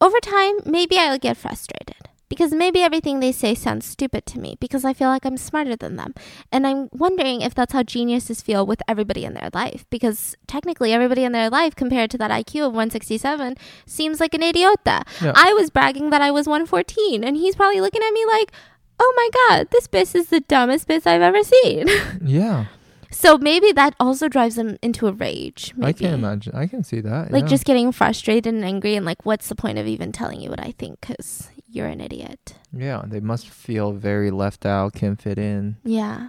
[0.00, 4.56] over time, maybe I'll get frustrated because maybe everything they say sounds stupid to me
[4.58, 6.14] because I feel like I'm smarter than them.
[6.50, 10.92] And I'm wondering if that's how geniuses feel with everybody in their life because technically
[10.92, 13.56] everybody in their life compared to that IQ of 167
[13.86, 15.04] seems like an idiota.
[15.22, 15.32] Yeah.
[15.36, 18.50] I was bragging that I was 114 and he's probably looking at me like,
[18.98, 21.86] "Oh my god, this bitch is the dumbest bitch I've ever seen."
[22.24, 22.66] yeah.
[23.14, 25.72] So maybe that also drives them into a rage.
[25.76, 25.88] Maybe.
[25.88, 26.52] I can imagine.
[26.56, 27.30] I can see that.
[27.30, 27.48] Like yeah.
[27.48, 30.58] just getting frustrated and angry, and like, what's the point of even telling you what
[30.58, 31.00] I think?
[31.00, 32.54] Because you're an idiot.
[32.72, 35.76] Yeah, they must feel very left out, can't fit in.
[35.84, 36.28] Yeah.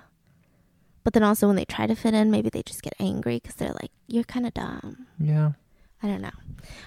[1.04, 3.56] But then also when they try to fit in, maybe they just get angry because
[3.56, 5.06] they're like, you're kind of dumb.
[5.20, 5.52] Yeah.
[6.02, 6.32] I don't know.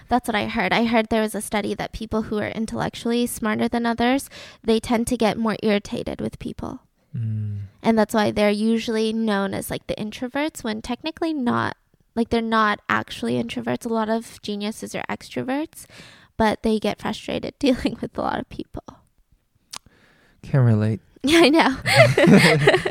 [0.08, 0.72] That's what I heard.
[0.72, 4.28] I heard there was a study that people who are intellectually smarter than others,
[4.62, 6.80] they tend to get more irritated with people.
[7.16, 7.60] Mm.
[7.82, 11.76] And that's why they're usually known as like the introverts when technically not
[12.16, 13.86] like they're not actually introverts.
[13.86, 15.86] A lot of geniuses are extroverts,
[16.38, 18.84] but they get frustrated dealing with a lot of people.
[20.42, 21.00] Can't relate.
[21.24, 21.76] Yeah, I know.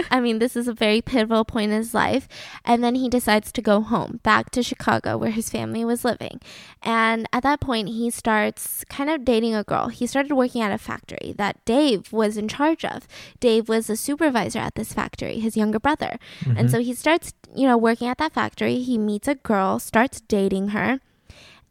[0.11, 2.27] I mean, this is a very pivotal point in his life.
[2.65, 6.41] And then he decides to go home, back to Chicago, where his family was living.
[6.83, 9.87] And at that point, he starts kind of dating a girl.
[9.87, 13.07] He started working at a factory that Dave was in charge of.
[13.39, 16.19] Dave was a supervisor at this factory, his younger brother.
[16.45, 16.69] And Mhm.
[16.71, 18.79] so he starts, you know, working at that factory.
[18.83, 20.99] He meets a girl, starts dating her.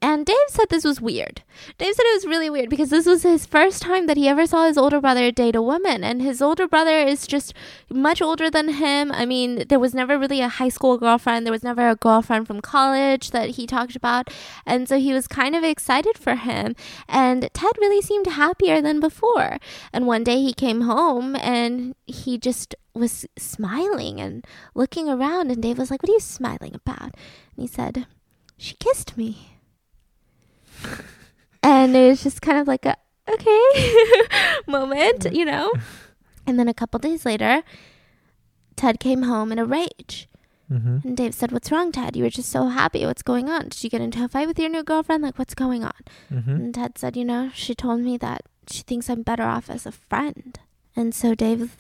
[0.07, 1.42] And Dave said this was weird.
[1.78, 4.46] Dave said it was really weird because this was his first time that he ever
[4.46, 6.04] saw his older brother date a woman.
[6.04, 7.52] And his older brother is just
[7.90, 9.11] much older than him.
[9.11, 12.46] I mean, there was never really a high school girlfriend, there was never a girlfriend
[12.46, 14.30] from college that he talked about.
[14.64, 16.76] And so he was kind of excited for him.
[17.09, 19.59] And Ted really seemed happier than before.
[19.92, 25.50] And one day he came home and he just was smiling and looking around.
[25.50, 27.02] And Dave was like, What are you smiling about?
[27.57, 28.07] And he said,
[28.57, 29.55] She kissed me.
[31.62, 32.97] And it was just kind of like a
[33.29, 33.97] okay
[34.66, 35.72] moment, you know?
[36.47, 37.62] And then a couple days later,
[38.77, 40.29] Ted came home in a rage.
[40.70, 41.05] Mhm.
[41.05, 42.16] And Dave said, What's wrong, Ted?
[42.16, 43.07] You were just so happy.
[43.07, 43.68] What's going on?
[43.68, 45.22] Did you get into a fight with your new girlfriend?
[45.22, 45.95] Like, what's going on?
[46.31, 46.49] Mhm.
[46.49, 49.87] And Ted said, You know, she told me that she thinks I'm better off as
[49.87, 50.59] a friend.
[50.97, 51.77] And so Dave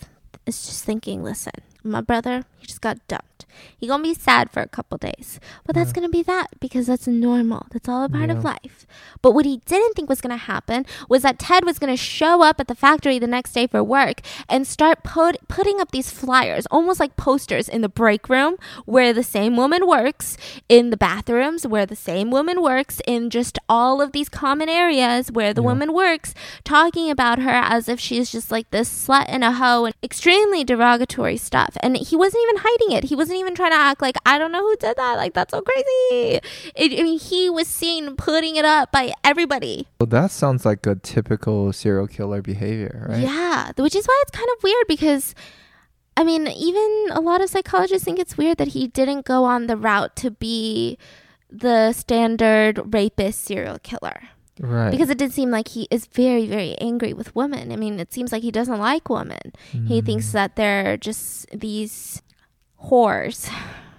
[0.46, 3.35] is just thinking, Listen, my brother, he just got dumped.
[3.76, 5.40] He gonna be sad for a couple days.
[5.64, 5.94] But that's Yeah.
[5.94, 7.66] gonna be that because that's normal.
[7.70, 8.86] That's all a part of life.
[9.22, 12.60] But what he didn't think was gonna happen was that Ted was gonna show up
[12.60, 16.66] at the factory the next day for work and start put, putting up these flyers,
[16.70, 20.36] almost like posters in the break room where the same woman works,
[20.68, 25.32] in the bathrooms where the same woman works, in just all of these common areas
[25.32, 25.68] where the Yeah.
[25.68, 26.34] woman works,
[26.64, 30.62] talking about her as if she's just like this slut and a hoe and extremely
[30.64, 31.76] derogatory stuff.
[31.80, 33.04] And he wasn't even hiding it.
[33.04, 35.16] He wasn't even trying to act like, I don't know who did that.
[35.16, 36.40] Like, that's so crazy.
[36.74, 39.86] It, I mean, he was seen putting it up by everybody.
[40.00, 43.20] Well, that sounds like a typical serial killer behavior, right?
[43.22, 45.34] Yeah, which is why it's kind of weird because,
[46.16, 49.66] I mean, even a lot of psychologists think it's weird that he didn't go on
[49.66, 50.98] the route to be
[51.50, 54.20] the standard rapist serial killer.
[54.58, 54.90] Right.
[54.90, 57.70] Because it did seem like he is very, very angry with women.
[57.70, 59.52] I mean, it seems like he doesn't like women.
[59.70, 60.06] He Mm.
[60.06, 62.22] thinks that they're just these
[62.84, 63.50] whores,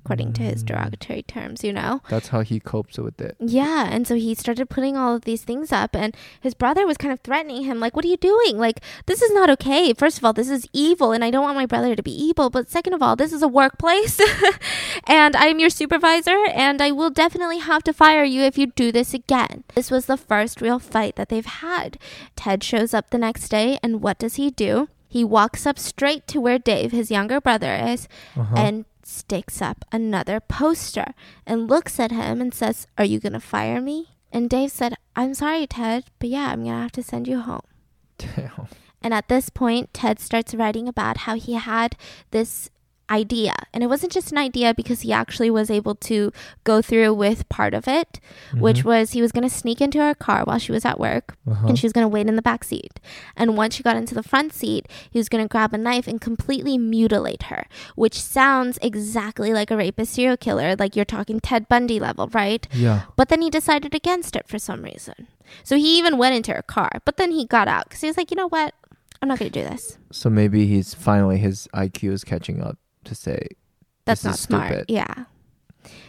[0.03, 0.67] according to his Mm.
[0.67, 2.01] derogatory terms, you know?
[2.09, 3.35] that's how he copes with it.
[3.39, 6.95] Yeah, and so he started putting all of these things up, and his brother was
[6.95, 8.57] kind of threatening him, like, "What are you doing?
[8.57, 9.93] Like, this is not okay.
[9.93, 12.49] First of all, this is evil, and I don't want my brother to be evil.
[12.49, 14.17] But second of all, this is a workplace,
[15.07, 18.93] and I'm your supervisor, and I will definitely have to fire you if you do
[18.93, 21.97] this again." This was the first real fight that they've had.
[22.37, 24.87] Ted shows up the next day, and what does he do?
[25.17, 28.55] He walks up straight to where Dave, his younger brother, is, Uh-huh.
[28.55, 31.13] and sticks up another poster
[31.47, 33.97] and looks at him and says, Are you going to fire me?
[34.31, 37.39] And Dave said, I'm sorry, Ted, but yeah, I'm going to have to send you
[37.39, 37.65] home.
[38.19, 38.67] Damn.
[39.01, 41.95] And at this point, Ted starts writing about how he had
[42.31, 42.69] this
[43.09, 43.53] idea.
[43.73, 46.31] And it wasn't just an idea because he actually was able to
[46.63, 48.19] go through with part of it,
[48.53, 48.85] which Mhm.
[48.85, 51.67] was he was going to sneak into her car while she was at work Uh-huh.
[51.67, 52.99] and she was going to wait in the back seat.
[53.35, 56.07] And once she got into the front seat, he was going to grab a knife
[56.07, 61.39] and completely mutilate her, which sounds exactly like a rapist serial killer, like you're talking
[61.39, 62.67] Ted Bundy level, right?
[62.73, 63.01] yeah.
[63.15, 65.27] But then he decided against it for some reason.
[65.63, 68.17] So he even went into her car, but then he got out because he was
[68.17, 68.73] like, you know what?
[69.21, 69.97] I'm not going to do this.
[70.11, 72.77] So maybe he's finally his IQ is catching up
[73.07, 73.47] to say
[74.05, 74.67] That's not smart.
[74.67, 74.85] stupid.
[74.89, 75.25] Yeah.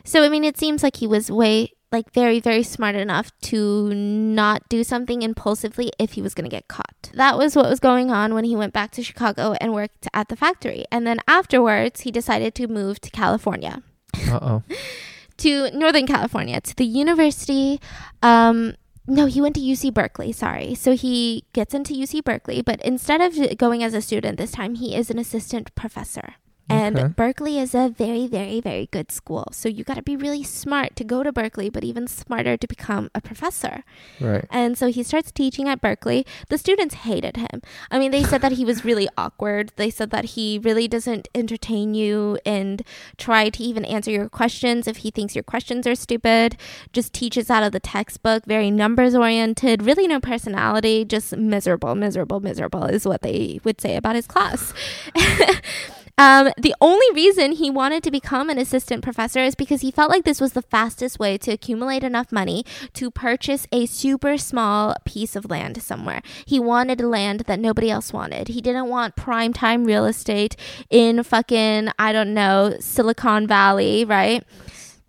[0.04, 3.94] So I mean, it seems like he was way like very very smart enough to
[3.94, 7.10] not do something impulsively if he was going to get caught.
[7.14, 10.28] That was what was going on when he went back to Chicago and worked at
[10.28, 10.84] the factory.
[10.92, 13.82] And then afterwards, he decided to move to California.
[14.28, 14.62] Uh-oh.
[15.38, 17.80] to Northern California to the University
[18.22, 18.74] um
[19.10, 20.74] no, he went to UC Berkeley, sorry.
[20.74, 24.74] So he gets into UC Berkeley, but instead of going as a student this time,
[24.74, 26.34] he is an assistant professor.
[26.68, 27.08] And Okay.
[27.08, 29.48] Berkeley is a very, very, very good school.
[29.52, 32.66] So you got to be really smart to go to Berkeley, but even smarter to
[32.66, 33.84] become a professor.
[34.20, 34.44] Right.
[34.50, 36.26] And so he starts teaching at Berkeley.
[36.48, 37.62] The students hated him.
[37.90, 39.72] I mean, they said that he was really awkward.
[39.76, 42.82] They said that he really doesn't entertain you and
[43.16, 46.56] try to even answer your questions if he thinks your questions are stupid.
[46.92, 52.40] Just teaches out of the textbook, very numbers oriented, really no personality, just miserable, miserable,
[52.40, 54.74] miserable is what they would say about his class.
[56.18, 60.10] Um, the only reason he wanted to become an assistant professor is because he felt
[60.10, 62.64] like this was the fastest way to accumulate enough money
[62.94, 66.20] to purchase a super small piece of land somewhere.
[66.44, 68.48] He wanted land that nobody else wanted.
[68.48, 70.56] He didn't want prime time real estate
[70.90, 74.42] in fucking, I don't know, Silicon Valley, right?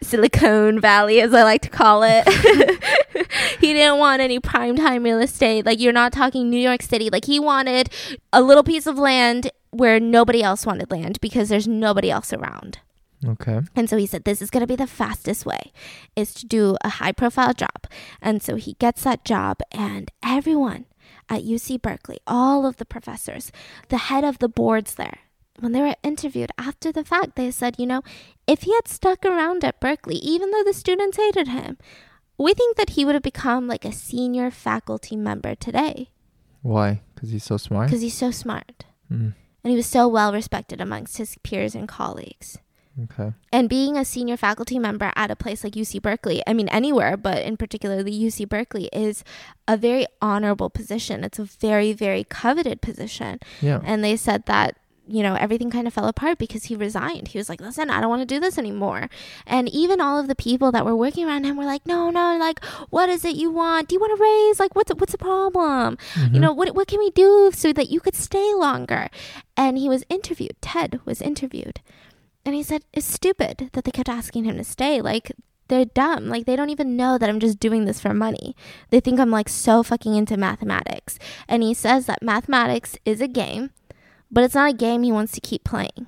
[0.02, 2.28] Silicon Valley, as I like to call it.
[3.60, 5.66] he didn't want any primetime real estate.
[5.66, 7.10] Like, you're not talking New York City.
[7.10, 7.90] Like, he wanted
[8.32, 12.80] a little piece of land where nobody else wanted land because there's nobody else around.
[13.26, 13.60] Okay.
[13.76, 15.72] And so he said, This is going to be the fastest way,
[16.16, 17.86] is to do a high profile job.
[18.22, 20.86] And so he gets that job, and everyone
[21.28, 23.52] at UC Berkeley, all of the professors,
[23.90, 25.20] the head of the boards there,
[25.60, 28.04] when they were interviewed after the fact, they said, You know,
[28.48, 31.78] if he had stuck around at Berkeley, even though the students hated him,
[32.38, 36.10] we think that he would have become like a senior faculty member today
[36.62, 37.02] Why?
[37.14, 37.88] Because he's so smart.
[37.88, 39.34] because he's so smart Mm.
[39.64, 42.58] And he was so well respected amongst his peers and colleagues.
[43.04, 43.34] Okay.
[43.52, 47.16] And being a senior faculty member at a place like UC Berkeley, I mean, anywhere,
[47.16, 49.24] but in particular the UC Berkeley, is
[49.68, 51.24] a very honorable position.
[51.24, 53.40] It's a very, very coveted position.
[53.62, 53.80] Yeah.
[53.84, 54.78] And they said that,
[55.10, 57.30] you know, everything kind of fell apart because he resigned.
[57.30, 59.10] He was like, listen, I don't want to do this anymore.
[59.48, 62.38] And even all of the people that were working around him were like, no, no,
[62.38, 63.88] like, what is it you want?
[63.88, 64.60] Do you want to raise?
[64.60, 65.98] Like, what's, what's the problem?
[66.14, 66.36] Mm-hmm.
[66.36, 69.10] You know, what, what can we do so that you could stay longer?
[69.58, 70.56] And he was interviewed.
[70.62, 71.82] Ted was interviewed.
[72.46, 75.02] And he said, it's stupid that they kept asking him to stay.
[75.02, 75.32] Like,
[75.68, 76.28] they're dumb.
[76.28, 78.56] Like, they don't even know that I'm just doing this for money.
[78.90, 81.20] They think I'm like so fucking into mathematics.
[81.48, 83.70] And he says that mathematics is a game,
[84.32, 86.08] but it's not a game he wants to keep playing.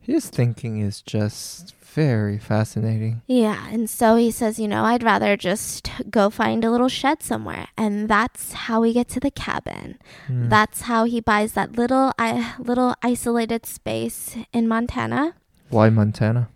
[0.00, 3.22] His thinking is just very fascinating.
[3.26, 3.68] Yeah.
[3.70, 7.68] And so he says, you know, I'd rather just go find a little shed somewhere.
[7.78, 9.98] And that's how we get to the cabin.
[10.26, 10.50] Mm.
[10.50, 15.34] That's how he buys that little, I little isolated space in Montana.
[15.70, 16.48] Why Montana?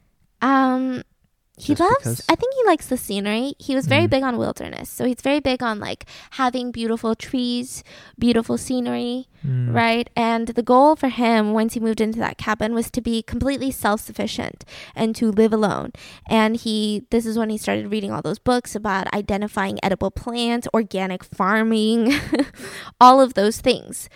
[0.43, 1.03] Um,
[1.61, 1.95] he loves.
[1.99, 2.25] because?
[2.29, 3.55] I think he likes the scenery.
[3.59, 4.11] He was very Mm.
[4.11, 7.83] big on wilderness, so he's very big on like having beautiful trees,
[8.19, 9.75] beautiful scenery, Mm.
[9.75, 10.09] right?
[10.17, 13.71] And the goal for him once he moved into that cabin was to be completely
[13.71, 15.93] self-sufficient and to live alone.
[16.29, 20.67] And he, this is when he started reading all those books about identifying edible plants,
[20.75, 22.13] organic farming,
[23.01, 24.09] all of those things.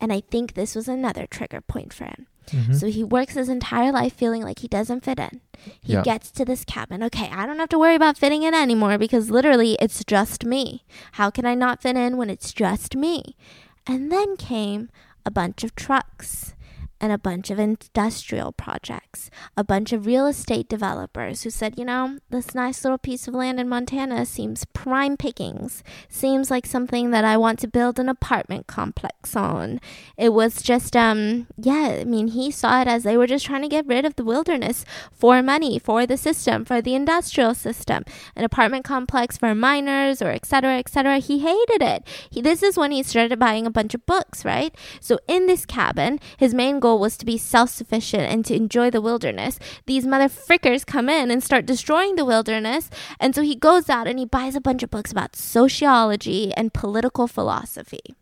[0.00, 2.26] And I think this was another trigger point for him.
[2.50, 2.74] Mhm.
[2.78, 5.40] So he works his entire life feeling like he doesn't fit in.
[5.80, 6.02] He Yeah.
[6.02, 7.02] gets to this cabin.
[7.04, 10.84] Okay, I don't have to worry about fitting in anymore because literally it's just me.
[11.12, 13.36] How can I not fit in when it's just me?
[13.86, 14.88] And then came
[15.26, 16.54] a bunch of trucks
[17.00, 21.84] and a bunch of industrial projects, a bunch of real estate developers who said, you
[21.84, 27.10] know, this nice little piece of land in Montana seems prime pickings, seems like something
[27.10, 29.80] that I want to build an apartment complex on.
[30.16, 33.62] It was just, um, yeah, I mean, he saw it as they were just trying
[33.62, 38.04] to get rid of the wilderness for money, for the system, for the industrial system,
[38.36, 41.18] an apartment complex for miners or et cetera, et cetera.
[41.18, 42.06] He hated it.
[42.30, 44.74] He, this is when he started buying a bunch of books, right?
[45.00, 49.00] So in this cabin, his main goal was to be self-sufficient and to enjoy the
[49.00, 49.58] wilderness.
[49.86, 52.90] These motherfrickers come in and start destroying the wilderness.
[53.18, 56.74] And so he goes out and he buys a bunch of books about sociology and
[56.74, 58.16] political philosophy.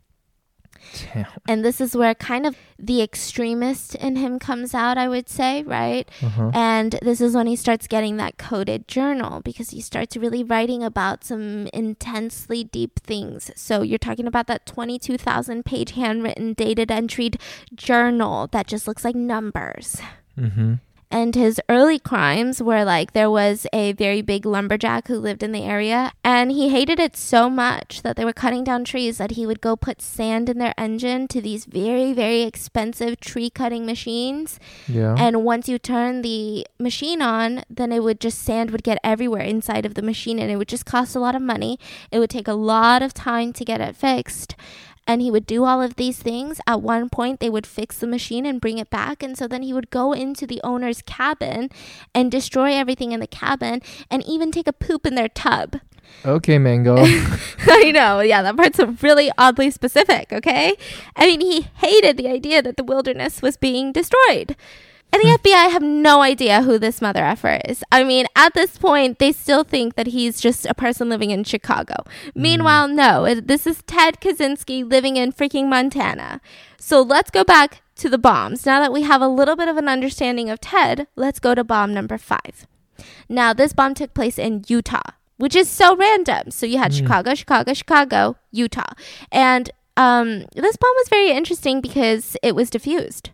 [1.15, 1.27] Damn.
[1.49, 5.63] And this is where kind of the extremist in him comes out, I would say,
[5.63, 6.09] right?
[6.23, 6.51] Uh-huh.
[6.55, 10.83] And this is when he starts getting that coded journal because he starts really writing
[10.83, 13.51] about some intensely deep things.
[13.57, 17.41] So you're talking about that 22,000 page handwritten, dated entried
[17.75, 20.01] journal that just looks like numbers.
[20.39, 20.75] Mm-hmm.
[21.11, 25.53] And his early crimes were like there was a very big lumberjack who lived in
[25.53, 29.33] the area, and he hated it so much that they were cutting down trees that
[29.33, 33.87] he would go put sand in their engine to these very, very expensive tree cutting
[33.87, 34.61] machines.
[34.87, 35.15] Yeah.
[35.19, 39.43] And once you turn the machine on, then it would just sand would get everywhere
[39.43, 41.79] inside of the machine and it would just cost a lot of money.
[42.13, 44.55] It would take a lot of time to get it fixed.
[45.09, 46.61] And he would do all of these things.
[46.67, 49.23] At one point, they would fix the machine and bring it back.
[49.23, 51.71] And so then he would go into the owner's cabin
[52.15, 53.81] and destroy everything in the cabin
[54.11, 55.81] and even take a poop in their tub.
[56.25, 56.97] okay, Mango.
[57.67, 58.21] I know.
[58.21, 60.77] Yeah, that part's really oddly specific, okay?
[61.17, 64.57] I mean, he hated the idea that the wilderness was being destroyed.
[65.11, 67.83] And the FBI have no idea who this mother effer is.
[67.91, 71.45] I mean, at this point, they still think that he's just a person living in
[71.45, 72.05] Chicago.
[72.35, 76.43] Meanwhile, no, it, this is Ted Kaczynski living in freaking Montana.
[76.79, 78.67] So let's go back to the bombs.
[78.67, 81.65] Now that we have a little bit of an understanding of Ted, let's go to
[81.65, 82.67] bomb number five.
[83.29, 86.51] Now, this bomb took place in Utah, which is so random.
[86.51, 88.93] So you had Chicago, Chicago, Chicago, Utah.
[89.33, 93.31] And um, this bomb was very interesting because it was diffused.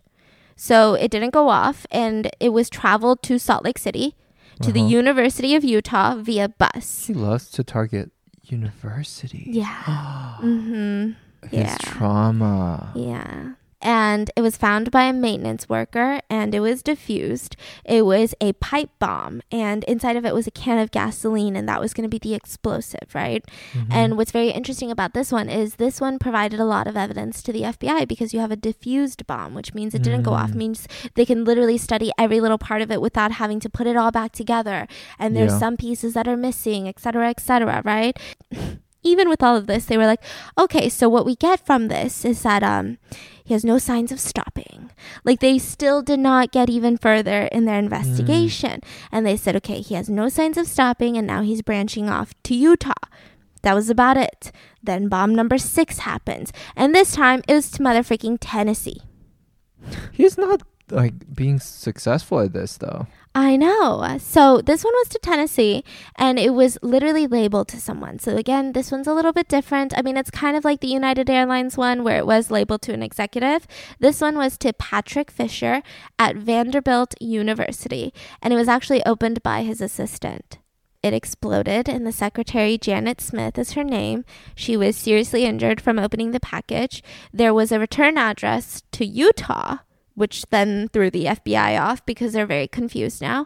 [0.55, 4.15] So it didn't go off and it was traveled to Salt Lake City
[4.61, 4.89] to the Uh-huh.
[4.89, 7.05] University of Utah via bus.
[7.07, 8.11] he loves to target
[8.43, 9.43] university.
[9.51, 9.65] Yeah.
[10.41, 11.11] mm-hmm.
[11.49, 11.77] His Yeah.
[11.81, 12.91] trauma.
[12.95, 13.53] Yeah.
[13.85, 17.55] And it was found by a maintenance worker and it was diffused.
[17.85, 21.69] It was a pipe bomb, and inside of it was a can of gasoline, and
[21.69, 23.45] that was going to be the explosive, right?
[23.73, 23.91] Mm-hmm.
[23.91, 27.43] And what's very interesting about this one is this one provided a lot of evidence
[27.43, 30.51] to the FBI because you have a diffused bomb, which means it didn't go off,
[30.51, 30.55] Mm.
[30.55, 33.95] means they can literally study every little part of it without having to put it
[33.95, 34.87] all back together.
[35.19, 35.59] And there's Yeah.
[35.59, 38.17] some pieces that are missing, et cetera, et cetera, right?
[39.03, 40.23] Even with all of this, they were like,
[40.57, 42.97] okay, so what we get from this is that um,
[43.45, 44.89] he has no signs of stopping.
[45.23, 47.85] Like they still did not get even further in their hmm.
[47.85, 48.81] investigation.
[49.11, 52.33] And they said, okay, he has no signs of stopping, and now he's branching off
[52.43, 52.93] to Utah.
[53.61, 54.51] That was about it.
[54.81, 56.51] Then bomb number six happens.
[56.75, 59.01] And this time it was to motherfucking Tennessee.
[60.11, 63.07] He's not like being successful at this though.
[63.37, 64.17] I know.
[64.17, 65.83] So this one was to Tennessee
[66.15, 68.17] and it was literally labeled to someone.
[68.17, 69.93] So again, this one's a little bit different.
[69.97, 72.93] I mean, it's kind of like the United Airlines one where it was labeled to
[72.93, 73.67] an executive.
[73.99, 75.83] This one was to Patrick Fischer
[76.17, 80.59] at Vanderbilt University and it was actually opened by his assistant.
[81.03, 84.25] It exploded, and the secretary, Janet Smith, is her name.
[84.55, 87.03] She was seriously injured from opening the package.
[87.31, 89.79] There was a return address to Utah,
[90.15, 93.45] which then threw the FBI off because they're very confused now.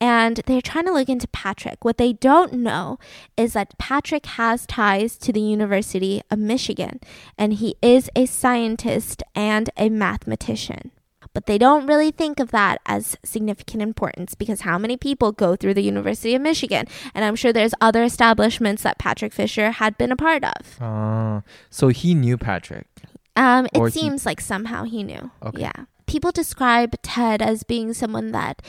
[0.00, 1.84] And they're trying to look into Patrick.
[1.84, 2.98] What they don't know
[3.36, 7.00] is that Patrick has ties to the University of Michigan,
[7.36, 10.92] and he is a scientist and a mathematician.
[11.34, 15.56] But they don't really think of that as significant importance because how many people go
[15.56, 16.86] through the University of Michigan?
[17.14, 20.80] And I'm sure there's other establishments that Patrick Fischer had been a part of.
[20.82, 21.40] Uh,
[21.70, 22.86] so he knew Patrick.
[23.36, 25.30] Um, it Or he- seems like somehow he knew.
[25.42, 25.62] Okay.
[25.62, 25.84] Yeah.
[26.08, 28.62] People describe Ted as being someone that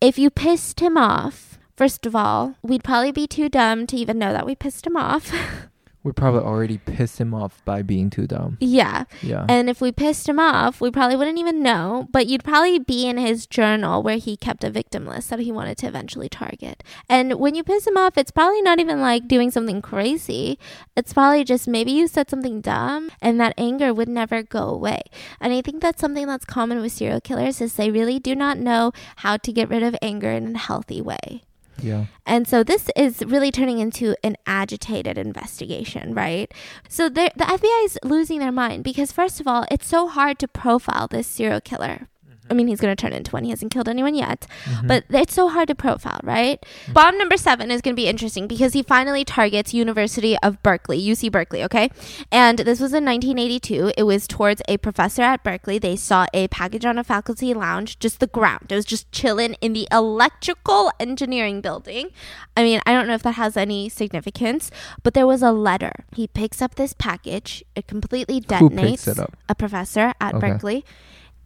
[0.00, 4.18] if you pissed him off, first of all, we'd probably be too dumb to even
[4.18, 5.32] know that we pissed him off.
[6.04, 8.58] We probably already pissed him off by being too dumb.
[8.60, 9.04] yeah.
[9.22, 9.46] Yeah.
[9.48, 13.06] And if we pissed him off, we probably wouldn't even know, but you'd probably be
[13.06, 16.82] in his journal where he kept a victim list that he wanted to eventually target.
[17.08, 20.58] And when you piss him off, it's probably not even like doing something crazy.
[20.94, 25.00] It's probably just maybe you said something dumb and that anger would never go away.
[25.40, 28.58] And I think that's something that's common with serial killers is they really do not
[28.58, 31.42] know how to get rid of anger in a healthy way.
[31.80, 32.06] Yeah.
[32.26, 36.52] And so this is really turning into an agitated investigation, right?
[36.88, 40.48] So the FBI is losing their mind because, first of all, it's so hard to
[40.48, 42.08] profile this serial killer.
[42.50, 43.44] I mean, he's going to turn into one.
[43.44, 44.86] He hasn't killed anyone yet, Mm-hmm.
[44.86, 46.64] but it's so hard to profile, right?
[46.92, 51.00] Bomb number seven is going to be interesting because he finally targets University of Berkeley,
[51.02, 51.90] UC Berkeley, okay?
[52.30, 53.92] And this was in 1982.
[53.96, 55.78] It was towards a professor at Berkeley.
[55.78, 58.66] They saw a package on a faculty lounge, just the ground.
[58.70, 62.08] It was just chilling in the electrical engineering building.
[62.56, 64.70] I mean, I don't know if that has any significance,
[65.02, 65.92] but there was a letter.
[66.14, 67.64] He picks up this package.
[67.74, 68.60] It completely detonates.
[68.80, 69.36] Who picks it up?
[69.48, 70.50] A professor at Okay.
[70.50, 70.84] Berkeley.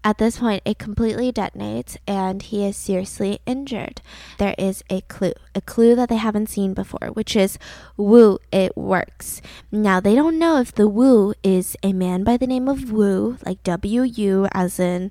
[0.04, 4.00] At this point, it completely detonates and he is seriously injured.
[4.38, 7.58] There is a clue, a clue that they haven't seen before, which is
[7.96, 9.42] Wu, it works.
[9.72, 13.38] Now, they don't know if the Wu is a man by the name of Wu,
[13.44, 15.10] like W U, as in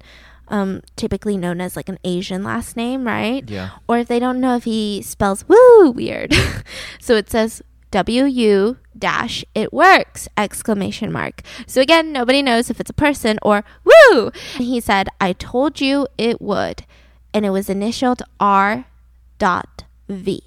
[0.49, 3.47] um, typically known as like an Asian last name, right?
[3.49, 3.71] Yeah.
[3.87, 6.33] or if they don't know if he spells woo weird.
[6.99, 7.61] so it says
[7.91, 11.41] W U dash it works exclamation mark.
[11.65, 14.31] So again, nobody knows if it's a person or woo.
[14.55, 16.85] And he said, "I told you it would."
[17.37, 18.85] and it was initialed R.
[19.37, 20.41] Dot V.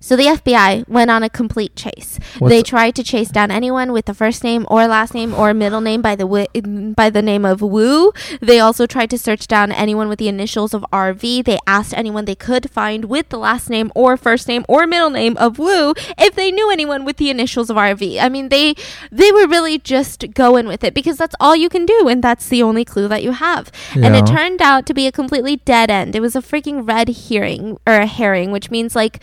[0.00, 2.18] So the FBI went on a complete chase.
[2.38, 5.52] What's- they tried to chase down anyone with the first name or last name or
[5.54, 6.46] middle name by the wi-
[6.94, 8.12] by the name of Wu.
[8.40, 11.42] They also tried to search down anyone with the initials of RV.
[11.42, 15.10] They asked anyone they could find with the last name or first name or middle
[15.10, 18.18] name of Wu if they knew anyone with the initials of RV.
[18.20, 18.74] I mean, they
[19.10, 22.48] they were really just going with it because that's all you can do and that's
[22.48, 23.70] the only clue that you have.
[23.94, 26.14] And it turned out to be a completely dead end.
[26.14, 29.20] It was a freaking red hearing or a herring, which means like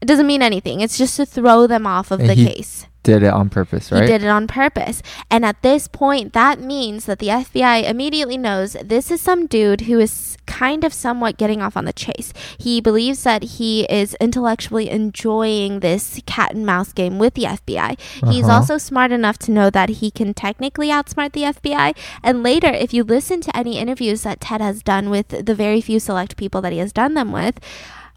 [0.00, 0.80] it doesn't mean anything.
[0.80, 2.86] It's just to throw them off of And the he case.
[3.02, 4.02] Did it on purpose, right?
[4.02, 5.02] He did it on purpose.
[5.30, 9.82] And at this point, that means that the FBI immediately knows this is some dude
[9.82, 12.34] who is kind of somewhat getting off on the chase.
[12.58, 17.98] He believes that he is intellectually enjoying this cat and mouse game with the FBI.
[18.30, 18.52] He's Uh-huh.
[18.56, 21.94] also smart enough to know that he can technically outsmart the FBI.
[22.22, 25.80] And later, if you listen to any interviews that Ted has done with the very
[25.80, 27.58] few select people that he has done them with,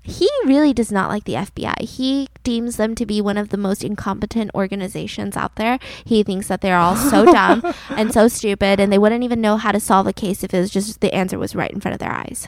[0.04, 1.82] he really does not like the FBI.
[1.82, 5.80] He deems them to be one of the most incompetent organizations out there.
[6.06, 9.58] He thinks that they're all so dumb and so stupid, and they wouldn't even know
[9.58, 11.94] how to solve a case if it was just the answer was right in front
[11.94, 12.48] of their eyes.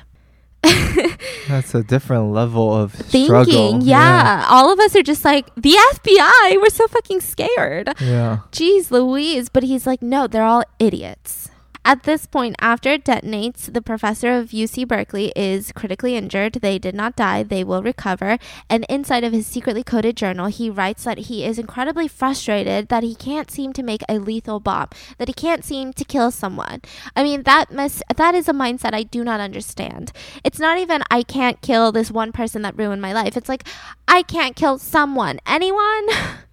[1.47, 3.83] That's a different level of Thinking, struggle.
[3.83, 4.45] yeah.
[4.49, 7.89] All of us are just like, the FBI, we're so fucking scared.
[8.01, 8.39] Yeah.
[8.51, 9.49] Jeez Louise.
[9.49, 11.44] But he's like, no, they're all idiots.
[11.87, 16.53] At this point, after it detonates, the professor of UC Berkeley is critically injured.
[16.53, 18.39] They did not die, they will recover.
[18.67, 23.03] And inside of his secretly coded journal, he writes that he is incredibly frustrated that
[23.03, 24.89] he can't seem to make a lethal bomb,
[25.19, 26.81] that he can't seem to kill someone.
[27.15, 30.11] I mean, that must that is a mindset I do not understand.
[30.43, 33.37] It's not even I can't kill this one person that ruined my life.
[33.37, 33.67] It's like
[34.07, 35.39] I can't kill someone.
[35.45, 36.07] Anyone?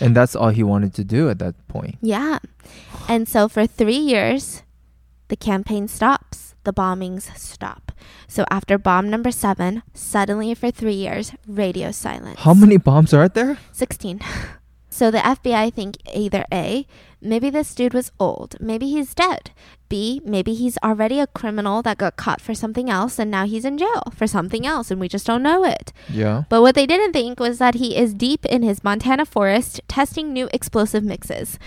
[0.00, 1.96] And that's all he wanted to do at that point.
[2.00, 2.38] Yeah.
[3.08, 4.62] And so for three years,
[5.28, 6.54] the campaign stops.
[6.64, 7.92] The bombings stop.
[8.26, 12.40] So after bomb number seven, suddenly for three years, radio silence.
[12.40, 13.58] How many bombs are there?
[13.72, 14.20] 16.
[14.94, 16.86] So the FBI think either A,
[17.24, 19.50] maybe this dude was old, maybe he's dead.
[19.88, 23.64] B, maybe he's already a criminal that got caught for something else and now he's
[23.64, 25.92] in jail for something else and we just don't know it.
[26.08, 26.44] Yeah.
[26.48, 30.32] But what they didn't think was that he is deep in his Montana forest testing
[30.32, 31.58] new explosive mixes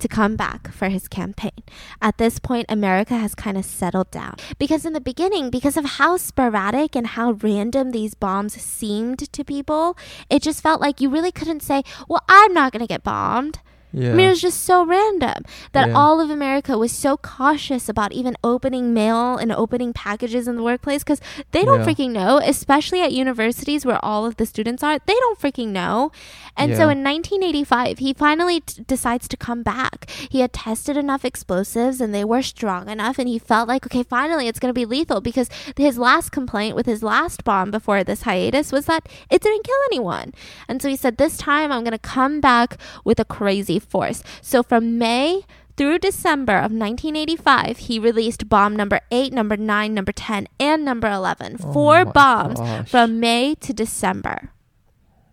[0.00, 1.62] to come back for his campaign.
[2.02, 4.34] At this point, America has kind of settled down.
[4.58, 9.44] Because in the beginning, because of how sporadic and how random these bombs seemed to
[9.44, 9.96] people,
[10.28, 13.60] it just felt like you really couldn't say, well, I'm not going to get bombed.
[13.92, 14.10] Yeah.
[14.10, 15.94] I mean, it was just so random that Yeah.
[15.94, 20.62] all of America was so cautious about even opening mail and opening packages in the
[20.62, 21.86] workplace because they don't Yeah.
[21.86, 24.98] freaking know, especially at universities where all of the students are.
[25.06, 26.12] They don't freaking know.
[26.56, 30.08] And so in 1985, he finally t- decides to come back.
[30.30, 34.02] He had tested enough explosives and they were strong enough, and he felt like, okay,
[34.02, 38.04] finally it's going to be lethal because his last complaint with his last bomb before
[38.04, 40.32] this hiatus was that it didn't kill anyone.
[40.68, 44.22] And so he said, this time I'm going to come back with a crazy force.
[44.40, 45.42] So from May
[45.76, 51.08] through December of 1985, he released bomb number 8, number 9, number 10, and number
[51.10, 51.56] 11.
[51.62, 52.88] Oh Four bombs gosh.
[52.88, 54.52] from May to December.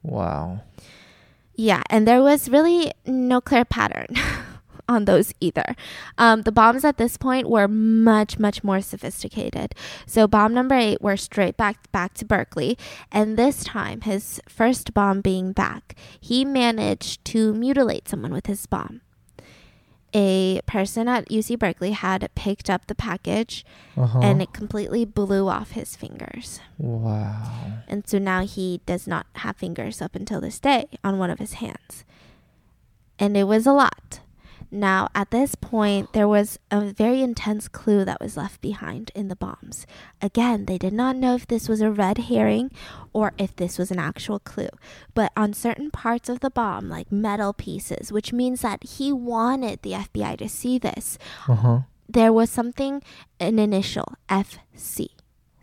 [0.04, 0.62] Wow.
[1.56, 4.08] Yeah, and there was really no clear pattern
[4.88, 5.76] on those either.
[6.18, 9.76] Um, the bombs at this point were much, much more sophisticated.
[10.06, 12.78] So bomb number eight were straight back back to Berkeley,
[13.12, 18.66] and this time, his first bomb being back, he managed to mutilate someone with his
[18.66, 19.02] bomb.
[20.14, 23.66] A person at UC Berkeley had picked up the package,
[23.98, 24.20] Uh-huh.
[24.24, 26.62] and it completely blew off his fingers.
[26.78, 27.84] wow.
[27.90, 31.40] And so now he does not have fingers up until this day on one of
[31.40, 32.06] his hands.
[33.20, 34.22] And it was a lot.
[34.70, 39.28] Now, at this point, there was a very intense clue that was left behind in
[39.30, 39.86] the bombs.
[40.22, 42.72] Again, they did not know if this was a red herring
[43.14, 44.70] or if this was an actual clue.
[45.14, 49.82] But on certain parts of the bomb, like metal pieces, which means that he wanted
[49.84, 51.18] the FBI to see this,
[51.48, 51.80] Uh-huh.
[52.10, 53.02] there was something,
[53.40, 55.10] an initial, FC.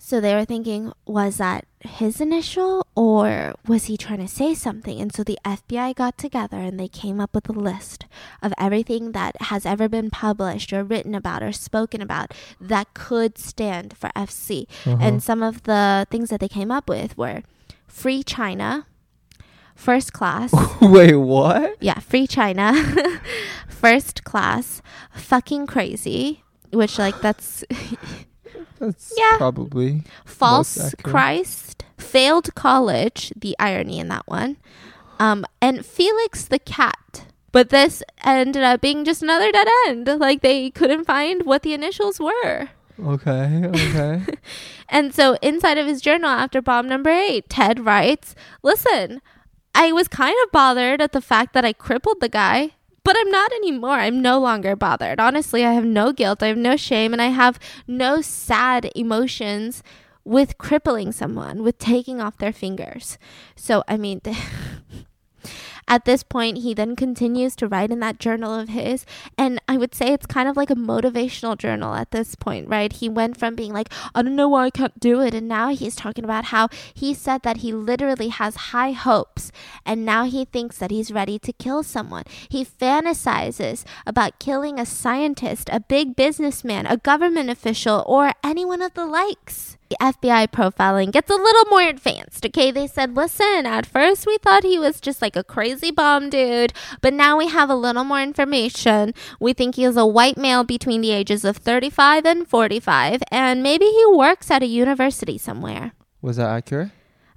[0.07, 5.01] So they were thinking, was that his initial or was he trying to say something?
[5.01, 8.05] And so the FBI got together and they came up with a list
[8.43, 13.39] of everything that has ever been published or written about or spoken about that could
[13.39, 14.67] stand for FC.
[14.85, 14.99] Uh-huh.
[15.01, 17.43] And some of the things that they came up with were
[17.87, 18.87] free China,
[19.75, 20.53] first class.
[20.83, 21.79] Wait, what?
[21.81, 22.75] Yeah, free China,
[23.71, 24.83] first class,
[25.15, 27.65] fucking crazy, which like that's
[28.85, 29.37] That's Yeah.
[29.39, 30.95] probably false.
[31.03, 34.57] Christ, failed college, the irony in that one,
[35.19, 37.25] um, and Felix the cat.
[37.53, 40.07] But this ended up being just another dead end.
[40.19, 42.69] Like they couldn't find what the initials were.
[43.05, 43.63] okay.
[43.67, 44.23] Okay.
[44.91, 49.23] And so inside of his journal after bomb number eight, Ted writes, Listen,
[49.75, 52.73] I was kind of bothered at the fact that I crippled the guy,
[53.05, 53.91] but I'm not anymore.
[53.93, 55.21] I'm no longer bothered.
[55.21, 59.83] Honestly, I have no guilt, I have no shame, and I have no sad emotions
[60.25, 63.19] with crippling someone, with taking off their fingers.
[63.55, 64.23] So, I mean,
[65.87, 69.05] At this point, he then continues to write in that journal of his.
[69.37, 72.93] And I would say it's kind of like a motivational journal at this point, right?
[72.93, 75.35] He went from being like, I don't know why I can't do it.
[75.35, 79.53] And now he's talking about how he said that he literally has high hopes.
[79.85, 82.25] And now he thinks that he's ready to kill someone.
[82.49, 88.95] He fantasizes about killing a scientist, a big businessman, a government official, or anyone of
[88.95, 89.74] the likes.
[90.01, 92.45] FBI profiling gets a little more advanced.
[92.47, 96.31] Okay, they said, listen, at first we thought he was just like a crazy bomb
[96.31, 99.15] dude, but now we have a little more information.
[99.41, 103.63] We think he is a white male between the ages of 35 and 45, and
[103.63, 105.93] maybe he works at a university somewhere.
[106.23, 106.91] Was that accurate?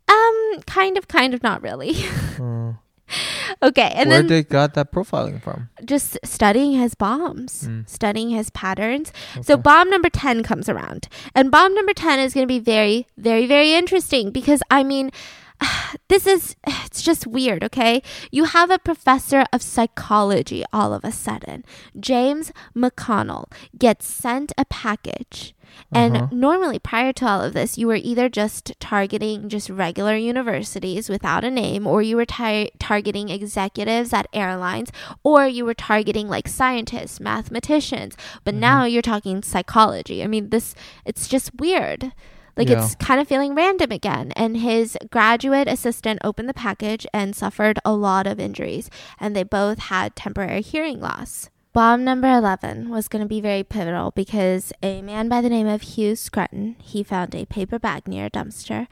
[0.07, 1.95] Um, kind of, kind of, not really.
[2.39, 2.73] Uh,
[3.63, 5.69] okay, and where then they got that profiling from?
[5.85, 7.87] just studying his bombs, Mm.
[7.89, 9.11] studying his patterns.
[9.41, 11.07] So bomb number 10 comes around.
[11.33, 15.11] And bomb number 10 is going to be very, very, very interesting because I mean,
[16.09, 16.55] this is,
[16.85, 18.01] it's just weird, okay?
[18.31, 21.63] You have a professor of psychology all of a sudden.
[21.99, 23.45] James McConnell
[23.77, 25.53] gets sent a package.
[25.91, 26.27] And Uh-huh.
[26.31, 31.43] normally, prior to all of this, you were either just targeting just regular universities without
[31.43, 34.91] a name, or you were tar- targeting executives at airlines,
[35.23, 38.15] or you were targeting like scientists, mathematicians.
[38.43, 38.61] But Mm-hmm.
[38.61, 40.23] now you're talking psychology.
[40.23, 40.75] I mean, this,
[41.05, 42.11] it's just weird.
[42.57, 42.83] Like Yeah.
[42.83, 44.33] it's kind of feeling random again.
[44.35, 48.89] And his graduate assistant opened the package and suffered a lot of injuries,
[49.19, 51.49] and they both had temporary hearing loss.
[51.77, 55.67] Bomb number 11 was going to be very pivotal because a man by the name
[55.67, 58.87] of Hugh Scrutton, he found a paper bag near a dumpster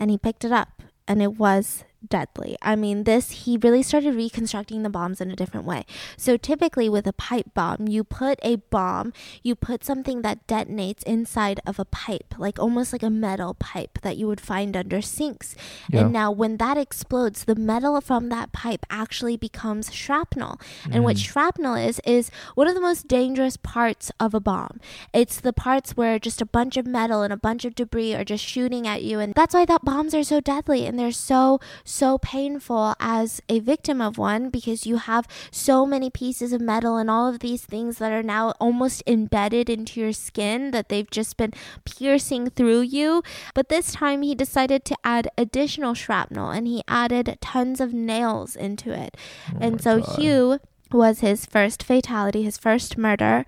[0.00, 2.56] and he picked it up and it was deadly.
[2.62, 5.84] I mean, this, he really started reconstructing the bombs in a different way.
[6.16, 9.12] So typically with a pipe bomb, you put a bomb,
[9.42, 14.00] you put something that detonates inside of a pipe, like almost like a metal pipe
[14.02, 15.54] that you would find under sinks.
[15.90, 16.00] Yeah.
[16.00, 20.60] And now when that explodes, the metal from that pipe actually becomes shrapnel.
[20.90, 21.24] And what mm.
[21.24, 24.80] shrapnel is, is one of the most dangerous parts of a bomb.
[25.12, 28.24] It's the parts where just a bunch of metal and a bunch of debris are
[28.24, 29.18] just shooting at you.
[29.18, 31.60] And that's why that bombs are so deadly and they're so,
[31.92, 36.96] so painful as a victim of one because you have so many pieces of metal
[36.96, 41.10] and all of these things that are now almost embedded into your skin that they've
[41.10, 41.52] just been
[41.84, 43.22] piercing through you.
[43.54, 48.56] But this time he decided to add additional shrapnel and he added tons of nails
[48.56, 49.16] into it.
[49.54, 50.16] Oh and so God.
[50.16, 50.60] Hugh
[50.90, 53.44] was his first fatality, his first murder.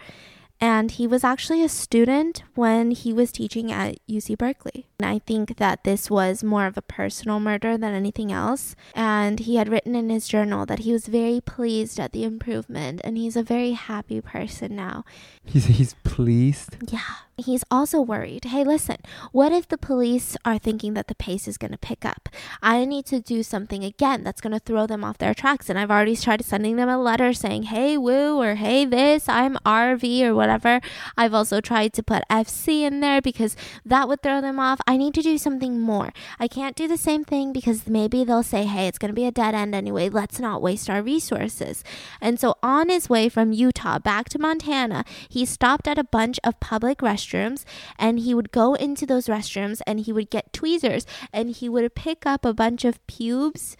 [0.60, 4.86] And he was actually a student when he was teaching at UC Berkeley.
[4.98, 8.76] And I think that this was more of a personal murder than anything else.
[8.94, 13.00] And he had written in his journal that he was very pleased at the improvement
[13.04, 15.04] and he's a very happy person now.
[15.44, 16.76] He's he's pleased.
[16.90, 17.00] Yeah.
[17.36, 18.44] He's also worried.
[18.44, 18.98] Hey, listen,
[19.32, 22.28] what if the police are thinking that the pace is going to pick up?
[22.62, 25.68] I need to do something again that's going to throw them off their tracks.
[25.68, 29.56] And I've already started sending them a letter saying, hey, woo, or hey, this, I'm
[29.66, 30.80] RV, or whatever.
[31.16, 34.80] I've also tried to put FC in there because that would throw them off.
[34.86, 36.12] I need to do something more.
[36.38, 39.26] I can't do the same thing because maybe they'll say, hey, it's going to be
[39.26, 40.08] a dead end anyway.
[40.08, 41.82] Let's not waste our resources.
[42.20, 46.38] And so on his way from Utah back to Montana, he stopped at a bunch
[46.44, 47.64] of public restrooms
[47.98, 51.94] and he would go into those restrooms and he would get tweezers and he would
[51.94, 53.76] pick up a bunch of pubes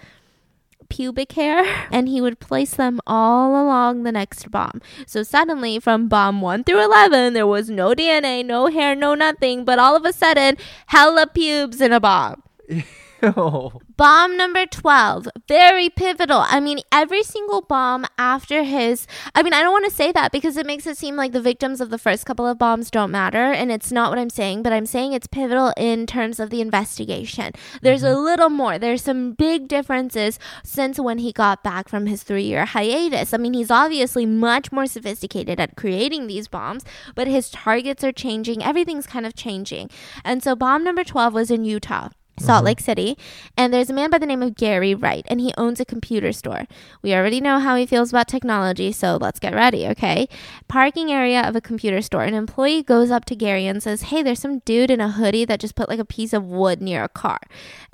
[0.88, 4.80] pubic hair and he would place them all along the next bomb.
[5.06, 9.64] So suddenly from bomb 1 through 11 there was no DNA, no hair, no nothing,
[9.64, 10.56] but all of a sudden
[10.86, 12.42] hella pubes in a bomb.
[13.96, 16.44] Bomb number 12, very pivotal.
[16.46, 20.32] I mean, every single bomb after his, I mean, I don't want to say that
[20.32, 23.10] because it makes it seem like the victims of the first couple of bombs don't
[23.10, 23.52] matter.
[23.52, 26.60] And it's not what I'm saying, but I'm saying it's pivotal in terms of the
[26.60, 27.52] investigation.
[27.82, 28.24] There's a mm-hmm.
[28.24, 28.78] little more.
[28.78, 33.32] There's some big differences since when he got back from his three year hiatus.
[33.32, 36.84] I mean, he's obviously much more sophisticated at creating these bombs,
[37.14, 38.62] but his targets are changing.
[38.62, 39.88] Everything's kind of changing.
[40.24, 42.10] And so, bomb number 12 was in Utah.
[42.38, 42.66] Salt Mhm.
[42.66, 43.18] Lake City,
[43.56, 46.32] and there's a man by the name of Gary Wright, and he owns a computer
[46.32, 46.66] store.
[47.02, 50.28] We already know how he feels about technology, so let's get ready, okay?
[50.68, 52.22] Parking area of a computer store.
[52.24, 55.44] An employee goes up to Gary and says, Hey, there's some dude in a hoodie
[55.44, 57.38] that just put like a piece of wood near a car.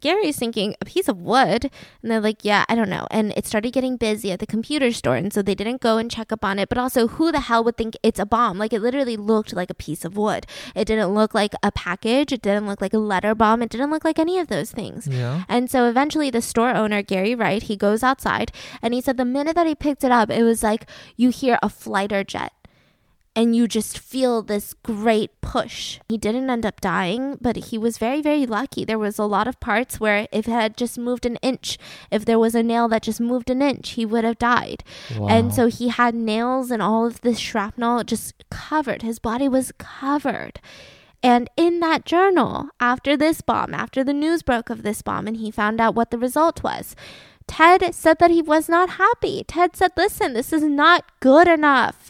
[0.01, 1.71] Gary's thinking, A piece of wood?
[2.03, 3.07] And they're like, Yeah, I don't know.
[3.11, 6.11] And it started getting busy at the computer store, and so they didn't go and
[6.11, 6.69] check up on it.
[6.69, 8.59] But also, who the hell would think it's a bomb?
[8.59, 10.47] Like, it literally looked like a piece of wood.
[10.75, 13.91] It didn't look like a package, it didn't look like a letter bomb, it didn't
[13.91, 15.07] look like any of those things.
[15.07, 15.45] Yeah.
[15.49, 19.25] And so eventually the store owner, Gary Wright, he goes outside and he said the
[19.25, 20.87] minute that he picked it up, it was like
[21.17, 22.53] you hear a fighter jet
[23.37, 26.01] and you just feel this great push.
[26.09, 28.85] He didn't end up dying, but he was very, very lucky.
[28.85, 31.79] There was a lot of parts where if it had just moved an inch,
[32.11, 34.83] if there was a nail that just moved an inch, he would have died.
[35.29, 39.03] And so he had nails and all of this shrapnel just covered.
[39.03, 40.61] His body was covered.
[41.23, 45.37] And in that journal, after this bomb, after the news broke of this bomb, and
[45.37, 46.97] he found out what the result was,
[47.47, 49.45] Ted said that he was not happy.
[49.47, 52.09] Ted said, Listen, this is not good enough.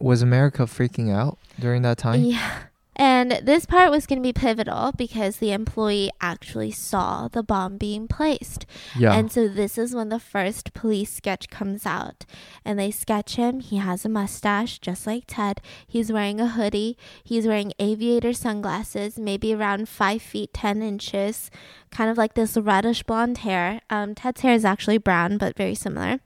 [0.00, 2.22] was America freaking out during that time?
[2.22, 2.60] Yeah.
[2.98, 7.76] And this part was going to be pivotal because the employee actually saw the bomb
[7.76, 8.66] being placed.
[8.98, 9.14] Yeah.
[9.14, 12.26] And so this is when the first police sketch comes out.
[12.64, 13.60] And they sketch him.
[13.60, 15.60] He has a mustache, just like Ted.
[15.86, 16.98] He's wearing a hoodie.
[17.22, 21.52] He's wearing aviator sunglasses, maybe around five feet, 10 inches,
[21.90, 23.80] kind of like this reddish blonde hair.
[23.90, 26.18] Um, Ted's hair is actually brown, but very similar.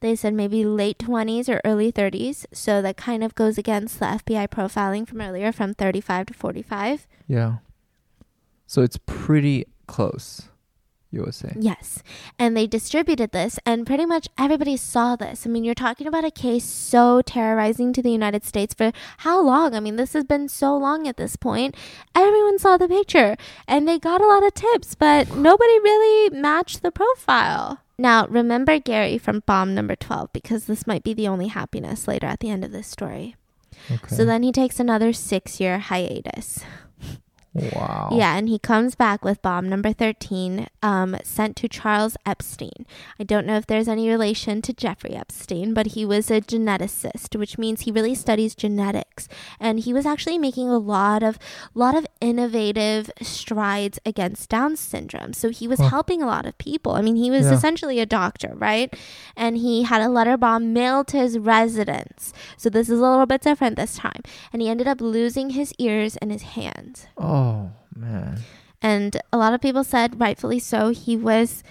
[0.00, 2.46] They said maybe late 20s or early 30s.
[2.52, 7.06] So that kind of goes against the FBI profiling from earlier from 35 to 45.
[7.26, 7.56] yeah.
[8.66, 10.48] So it's pretty close,
[11.10, 11.54] you would say.
[11.58, 12.04] Yes.
[12.38, 15.44] And they distributed this, and pretty much everybody saw this.
[15.44, 19.42] I mean, you're talking about a case so terrorizing to the United States for how
[19.42, 19.74] long?
[19.74, 21.74] I mean, this has been so long at this point.
[22.14, 23.36] Everyone saw the picture,
[23.66, 27.80] and they got a lot of tips, but nobody really matched the profile.
[28.00, 32.26] Now, remember Gary from bomb number 12 because this might be the only happiness later
[32.26, 33.36] at the end of this story.
[33.90, 34.16] Okay.
[34.16, 36.64] So then he takes another six year hiatus.
[37.54, 38.08] Wow.
[38.12, 42.86] Yeah, and he comes back with bomb number 13, um, sent to Charles Epstein.
[43.18, 47.36] I don't know if there's any relation to Jeffrey Epstein, but he was a geneticist,
[47.38, 49.28] which means he really studies genetics.
[49.58, 51.38] And he was actually making a lot of
[51.74, 55.32] lot of innovative strides against Down syndrome.
[55.32, 55.88] So he was Huh.
[55.88, 56.92] helping a lot of people.
[56.92, 57.54] I mean, he was Yeah.
[57.54, 58.94] essentially a doctor, right?
[59.36, 62.32] And he had a letter bomb mailed to his residence.
[62.56, 64.22] So this is a little bit different this time.
[64.52, 67.06] And he ended up losing his ears and his hands.
[67.16, 68.40] Oh Oh, man.
[68.82, 71.62] And a lot of people said, rightfully so, he was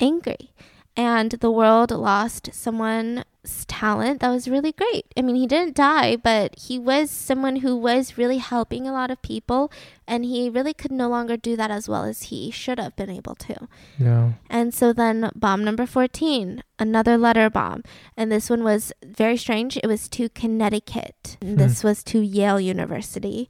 [0.00, 0.52] angry.
[0.96, 3.24] And the world lost someone's
[3.68, 5.06] talent that was really great.
[5.16, 9.12] I mean, he didn't die, but he was someone who was really helping a lot
[9.12, 9.70] of people.
[10.08, 13.10] And he really could no longer do that as well as he should have been
[13.10, 13.68] able to.
[13.96, 14.32] Yeah.
[14.50, 17.84] And so then bomb number 14, another letter bomb.
[18.16, 19.76] And this one was very strange.
[19.76, 21.36] It was to Connecticut.
[21.40, 21.88] And This hmm.
[21.88, 23.48] was to Yale University.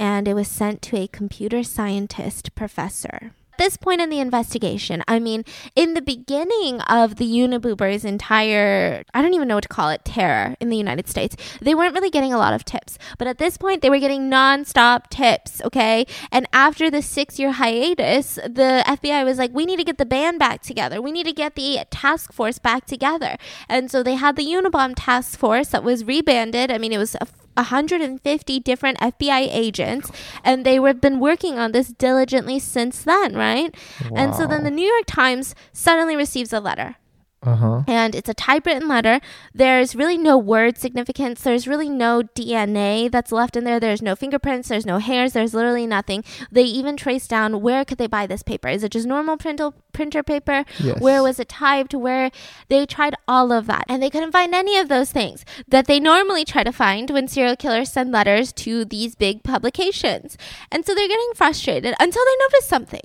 [0.00, 3.32] And it was sent to a computer scientist professor.
[3.52, 5.44] At this point in the investigation, I mean,
[5.76, 10.02] in the beginning of the Uniboobers' entire, I don't even know what to call it,
[10.02, 12.96] terror in the United States, they weren't really getting a lot of tips.
[13.18, 16.06] But at this point, they were getting nonstop tips, okay?
[16.32, 20.06] And after the six year hiatus, the FBI was like, we need to get the
[20.06, 21.02] band back together.
[21.02, 23.36] We need to get the task force back together.
[23.68, 26.70] And so they had the Unabomb task force that was rebanded.
[26.70, 30.10] I mean, it was a 150 different FBI agents,
[30.44, 33.74] and they have been working on this diligently since then, right?
[34.14, 36.96] And so then the New York Times suddenly receives a letter
[37.42, 37.82] Uh huh.
[37.86, 39.18] and it's a typewritten letter.
[39.54, 41.40] There's really no word significance.
[41.40, 43.80] There's really no DNA that's left in there.
[43.80, 44.68] There's no fingerprints.
[44.68, 45.32] There's no hairs.
[45.32, 46.22] There's literally nothing.
[46.52, 48.68] They even trace down where could they buy this paper?
[48.68, 50.66] Is it just normal printer printer paper?
[50.78, 51.00] Yes.
[51.00, 51.94] Where was it typed?
[51.94, 52.30] Where
[52.68, 55.98] they tried all of that and they couldn't find any of those things that they
[55.98, 60.36] normally try to find when serial killers send letters to these big publications.
[60.70, 63.00] And so they're getting frustrated until they notice something.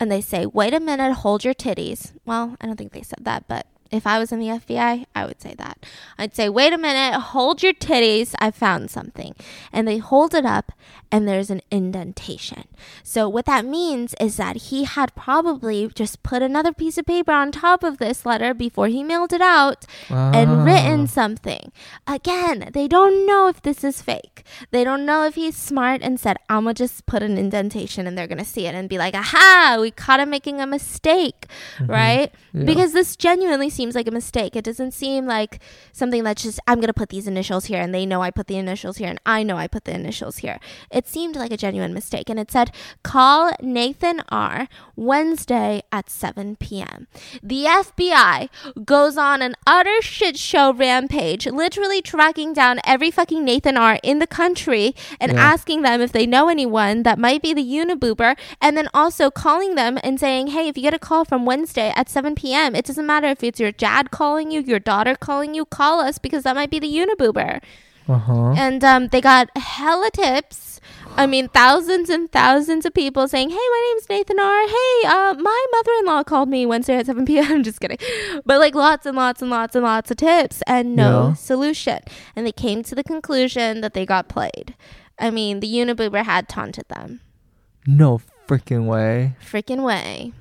[0.00, 2.12] And they say, wait a minute, hold your titties.
[2.24, 5.24] Well, I don't think they said that, but if I was in the FBI, I
[5.26, 5.78] would say that.
[6.18, 8.34] I'd say, wait a minute, hold your titties.
[8.40, 9.34] I found something.
[9.72, 10.72] And they hold it up,
[11.12, 12.64] and there's an indentation.
[13.02, 17.32] So, what that means is that he had probably just put another piece of paper
[17.32, 20.64] on top of this letter before he mailed it out and Ah.
[20.64, 21.72] written something.
[22.06, 24.44] Again, they don't know if this is fake.
[24.70, 28.16] They don't know if he's smart and said, I'm gonna just put an indentation and
[28.16, 31.46] they're gonna see it and be like, aha, we caught him making a mistake,
[31.80, 32.32] right?
[32.52, 32.64] Yeah.
[32.64, 34.56] Because this genuinely seems like a mistake.
[34.56, 35.60] It doesn't seem like
[35.92, 38.46] something that's just, I'm going to put these initials here and they know I put
[38.46, 40.58] the initials here and I know I put the initials here.
[40.90, 42.28] It seemed like a genuine mistake.
[42.30, 42.72] And it said,
[43.02, 44.68] call Nathan R.
[44.96, 47.06] Wednesday at 7 p.m.
[47.42, 48.48] The FBI
[48.84, 53.98] goes on an utter shit show rampage, literally tracking down every fucking Nathan R.
[54.02, 55.52] in the country and Yeah.
[55.52, 59.74] asking them if they know anyone that might be the Uniboober, and then also calling
[59.74, 62.84] them and saying, hey, if you get a call from Wednesday at 7 p.m., it
[62.86, 66.44] doesn't matter if it's your dad calling you, your daughter calling you, call us because
[66.44, 67.62] that might be the Uniboober.
[68.08, 68.52] Uh huh.
[68.56, 70.80] And um, they got hella tips.
[71.16, 74.68] I mean, thousands and thousands of people saying, "Hey, my name's Nathan R.
[74.68, 77.98] Hey, uh, my mother-in-law called me Wednesday at 7 p.m." I'm just kidding,
[78.44, 81.34] but like lots and lots and lots and lots of tips and no Yeah.
[81.34, 82.00] solution.
[82.36, 84.74] And they came to the conclusion that they got played.
[85.18, 87.20] I mean, the Uniboober had taunted them.
[87.86, 89.36] No freaking way.
[89.42, 90.32] Freaking way.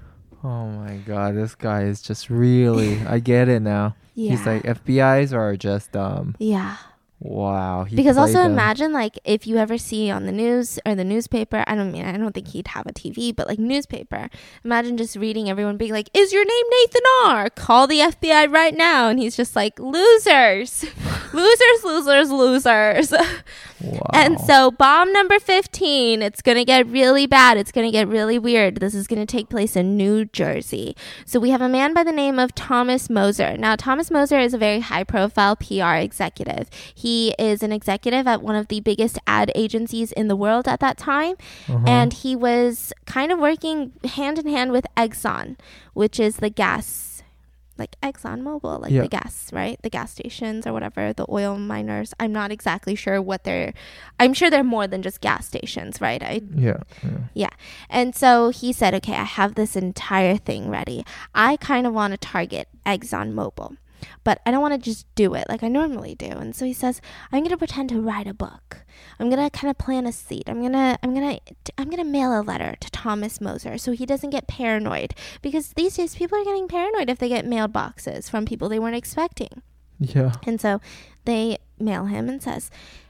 [0.46, 3.02] Oh my god, this guy is just really.
[3.08, 3.96] I get it now.
[4.14, 4.32] Yeah.
[4.32, 6.36] He's like FBI's are just um.
[6.38, 6.78] yeah.
[7.20, 7.88] Wow.
[7.92, 8.52] Because also them.
[8.52, 12.06] imagine like if you ever see on the news or the newspaper i don't mean
[12.06, 14.30] i don't think he'd have a tv but like newspaper
[14.64, 18.76] imagine just reading everyone being like is your name nathan r call the fbi right
[18.76, 20.84] now and he's just like losers
[21.34, 23.14] losers losers losers
[23.82, 24.00] Wow.
[24.14, 27.58] and so bomb number 15 it's gonna get really bad.
[27.58, 28.78] It's gonna get really weird.
[28.80, 30.96] This is gonna take place in new jersey.
[31.26, 33.58] So we have a man by the name of thomas mosser.
[33.60, 36.70] Now thomas mosser is a very high profile pr executive.
[36.94, 40.80] He is an executive at one of the biggest ad agencies in the world at
[40.80, 41.36] that time.
[41.68, 41.84] Uh-huh.
[41.88, 45.58] and he was kind of working hand in hand with exxon
[45.94, 46.86] which is the gas
[47.78, 49.02] like Exxon Mobil, like Yeah.
[49.02, 49.80] the gas, right?
[49.82, 52.14] The gas stations or whatever, the oil miners.
[52.20, 53.74] I'm not exactly sure what they're
[54.20, 56.22] I'm sure they're more than just gas stations, right?
[56.24, 56.78] I yeah.
[57.34, 57.50] yeah.
[57.90, 61.06] and so he said, "Okay, I have this entire thing ready.
[61.34, 63.78] I kind of want to target Exxon Mobil,
[64.24, 66.74] but I don't want to just do it like I normally do." And so he
[66.74, 67.02] says,
[67.32, 68.86] "I'm going to pretend to write a book.
[69.20, 70.44] I'm going to kind of plan a seat.
[70.48, 73.80] I'm going to I'm going to I'm going to mail a letter to Thomas Mosser
[73.80, 77.46] so he doesn't get paranoid because these days people are getting paranoid if they get
[77.46, 79.62] mailed boxes from people they weren't expecting."
[80.00, 80.34] Yeah.
[80.46, 80.82] And so
[81.26, 82.70] they mail him and says,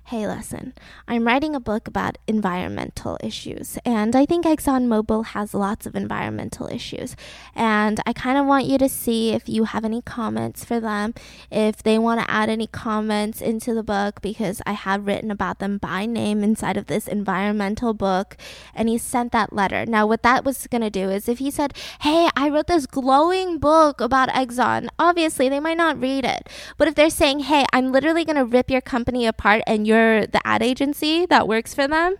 [0.09, 0.73] Hey, listen,
[1.07, 6.67] I'm writing a book about environmental issues, and I think ExxonMobil has lots of environmental
[6.67, 7.15] issues.
[7.55, 11.15] And I kind of want you to see if you have any comments for them,
[11.49, 15.57] if they want to add any comments into the book, because I have written about
[15.57, 18.37] them by name inside of this environmental book.
[18.75, 19.87] And he sent that letter.
[19.87, 22.85] Now, what that was going to do is if he said, Hey, I wrote this
[22.85, 26.47] glowing book about Exxon, obviously they might not read it.
[26.77, 29.94] But if they're saying, Hey, I'm literally going to rip your company apart and you're
[29.95, 32.15] the ad agency that works for them,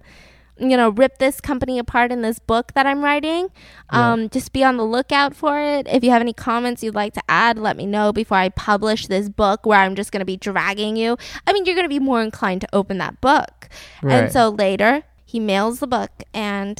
[0.58, 3.50] you know, rip this company apart in this book that I'm writing.
[3.92, 4.14] Yeah.
[4.14, 5.88] Um, just be on the lookout for it.
[5.88, 9.08] If you have any comments you'd like to add, let me know before I publish
[9.08, 11.18] this book where I'm just going to be dragging you.
[11.46, 13.68] I mean, you're going to be more inclined to open that book.
[14.02, 16.80] And so later, he mails the book and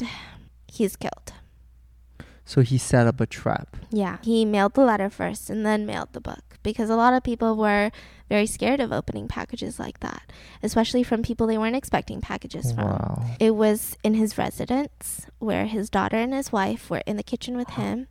[0.66, 1.32] he's killed.
[2.46, 3.76] So he set up a trap.
[3.90, 4.18] Yeah.
[4.22, 7.56] He mailed the letter first and then mailed the book because a lot of people
[7.56, 7.90] were
[8.28, 10.22] very scared of opening packages like that,
[10.62, 12.84] especially from people they weren't expecting packages from.
[12.84, 13.24] Wow.
[13.38, 17.56] It was in his residence where his daughter and his wife were in the kitchen
[17.56, 18.08] with him.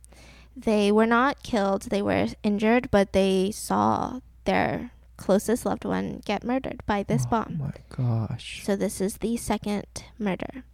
[0.56, 6.44] They were not killed, they were injured, but they saw their closest loved one get
[6.44, 7.58] murdered by this Oh bomb.
[7.58, 8.62] my gosh.
[8.64, 9.84] So this is the second
[10.18, 10.64] murder.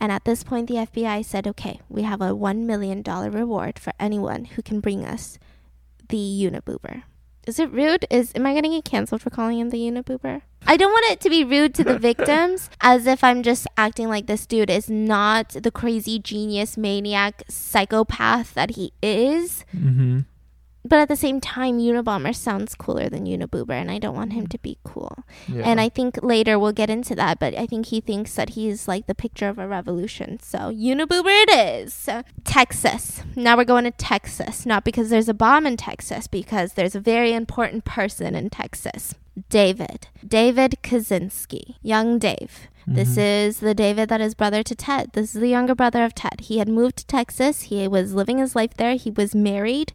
[0.00, 3.92] And at this point, the FBI said, okay, we have a $1 million reward for
[4.00, 5.38] anyone who can bring us
[6.08, 7.02] the Uniboober.
[7.46, 8.06] Is it rude?
[8.10, 10.42] Is am I gonna get canceled for calling him the Uniboober?
[10.66, 14.08] I don't want it to be rude to the victims, as if I'm just acting
[14.08, 19.64] like this dude is not the crazy genius maniac psychopath that he is.
[19.74, 20.20] Mm-hmm.
[20.82, 24.46] But at the same time, Unabomber sounds cooler than Uniboober, and I don't want him
[24.46, 25.24] to be cool.
[25.46, 25.62] Yeah.
[25.64, 28.88] And I think later we'll get into that, but I think he thinks that he's
[28.88, 30.40] like the picture of a revolution.
[30.40, 32.08] So Uniboober it is.
[32.44, 33.22] Texas.
[33.36, 34.64] Now we're going to Texas.
[34.64, 39.14] Not because there's a bomb in Texas, because there's a very important person in Texas.
[39.48, 40.08] David.
[40.26, 41.76] David Kaczynski.
[41.82, 42.68] Young Dave.
[42.86, 43.20] This mm-hmm.
[43.20, 45.12] is the David that is brother to Ted.
[45.12, 46.40] This is the younger brother of Ted.
[46.40, 47.62] He had moved to Texas.
[47.62, 48.94] He was living his life there.
[48.94, 49.92] He was married.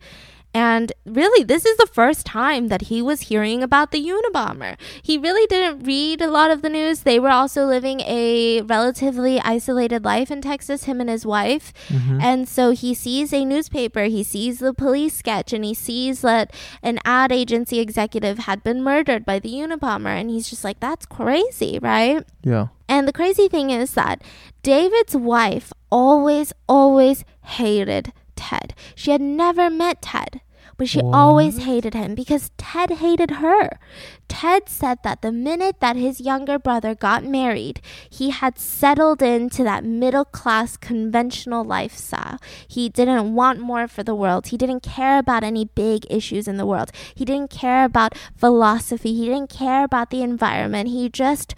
[0.55, 4.77] And really, this is the first time that he was hearing about the Unabomber.
[5.03, 7.01] He really didn't read a lot of the news.
[7.01, 11.73] They were also living a relatively isolated life in Texas, him and his wife.
[11.89, 12.21] Mm-hmm.
[12.21, 16.55] And so he sees a newspaper, he sees the police sketch, and he sees that
[16.81, 20.17] an ad agency executive had been murdered by the Unabomber.
[20.17, 22.25] And he's just like, that's crazy, right?
[22.43, 22.67] Yeah.
[22.87, 24.23] And the crazy thing is that
[24.63, 28.73] David's wife always, always hated Ted.
[28.95, 30.39] She had never met Ted.
[30.77, 33.79] But she always hated him because Ted hated her.
[34.27, 39.63] Ted said that the minute that his younger brother got married, he had settled into
[39.63, 42.39] that middle class conventional lifestyle.
[42.67, 44.47] He didn't want more for the world.
[44.47, 46.91] He didn't care about any big issues in the world.
[47.13, 49.13] He didn't care about philosophy.
[49.13, 50.89] He didn't care about the environment.
[50.89, 51.55] He just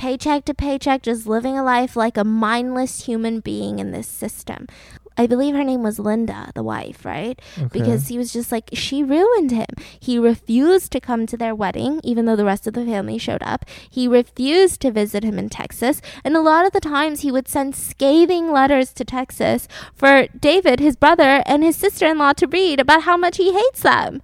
[0.00, 4.66] paycheck to paycheck, just living a life like a mindless human being in this system.
[5.16, 7.38] I believe her name was Linda, the wife, right?
[7.72, 9.66] Because he was just like, she ruined him.
[9.98, 13.42] He refused to come to their wedding, even though the rest of the family showed
[13.42, 13.64] up.
[13.90, 16.00] He refused to visit him in Texas.
[16.24, 20.80] And a lot of the times he would send scathing letters to Texas for David,
[20.80, 24.22] his brother, and his sister in law to read about how much he hates them.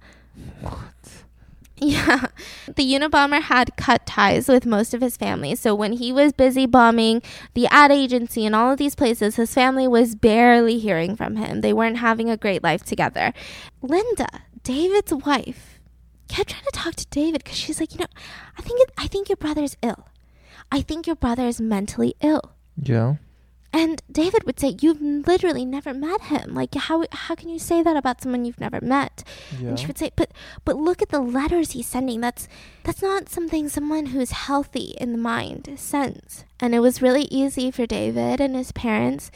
[1.81, 2.27] Yeah.
[2.65, 5.53] The Unabomber had cut ties with most of his family.
[5.53, 7.21] So when he was busy bombing
[7.53, 11.61] the ad agency and all of these places, his family was barely hearing from him.
[11.61, 13.31] They weren't having a great life together.
[13.83, 14.27] Linda,
[14.63, 15.79] David's wife,
[16.27, 18.07] kept trying to talk to David because she's like, you know,
[18.57, 20.07] I think it, I think your brother's ill.
[20.71, 22.53] I think your brother is mentally ill.
[22.81, 23.15] Yeah.
[23.77, 26.55] And David would say, "You've literally never met him.
[26.55, 29.23] Like, how how can you say that about someone you've never met?"
[29.61, 29.69] Yeah.
[29.69, 30.31] And she would say, "But
[30.65, 32.19] but look at the letters he's sending.
[32.21, 32.47] That's
[32.83, 37.69] that's not something someone who's healthy in the mind sends." And it was really easy
[37.69, 39.29] for David and his parents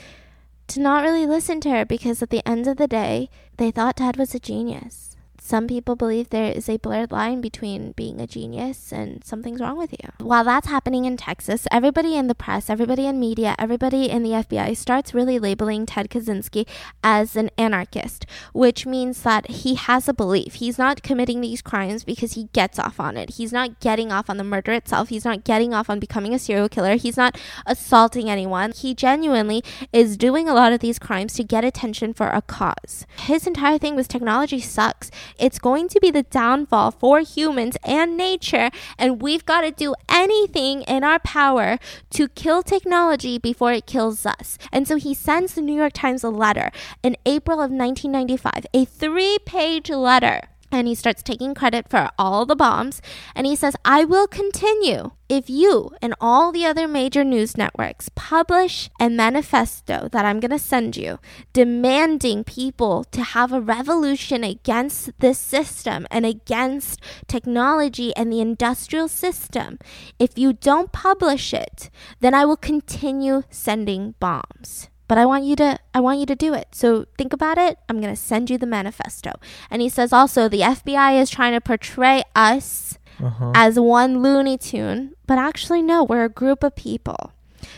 [0.70, 3.98] to not really listen to her because at the end of the day, they thought
[3.98, 5.11] Dad was a genius.
[5.44, 9.76] Some people believe there is a blurred line between being a genius and something's wrong
[9.76, 10.10] with you.
[10.20, 14.30] While that's happening in Texas, everybody in the press, everybody in media, everybody in the
[14.30, 16.68] FBI starts really labeling Ted Kaczynski
[17.04, 20.54] as an anarchist, which means that he has a belief.
[20.54, 23.32] He's not committing these crimes because he gets off on it.
[23.32, 25.10] He's not getting off on the murder itself.
[25.10, 26.96] He's not getting off on becoming a serial killer.
[26.96, 28.74] He's not assaulting anyone.
[28.74, 33.08] He genuinely is doing a lot of these crimes to get attention for a cause.
[33.18, 35.10] His entire thing was technology sucks.
[35.42, 38.70] It's going to be the downfall for humans and nature,
[39.00, 41.80] and we've got to do anything in our power
[42.12, 44.60] to kill technology before it kills us.
[44.72, 48.86] And so he sends the New York Times a letter in April of 1995, a
[48.86, 50.42] three page letter.
[50.72, 53.02] And he starts taking credit for all the bombs.
[53.36, 58.10] And he says, I will continue if you and all the other major news networks
[58.16, 61.20] publish a manifesto that I'm going to send you
[61.54, 69.08] demanding people to have a revolution against this system and against technology and the industrial
[69.08, 69.80] system.
[70.20, 71.90] If you don't publish it,
[72.20, 76.38] then I will continue sending bombs but I want you to I want you to
[76.48, 76.68] do it.
[76.82, 77.78] So think about it.
[77.90, 79.32] I'm going to send you the manifesto.
[79.70, 82.98] And he says also the FBI is trying to portray us
[83.28, 83.52] Uh-huh.
[83.64, 87.22] as one Looney Tune, but actually no, we're a group of people.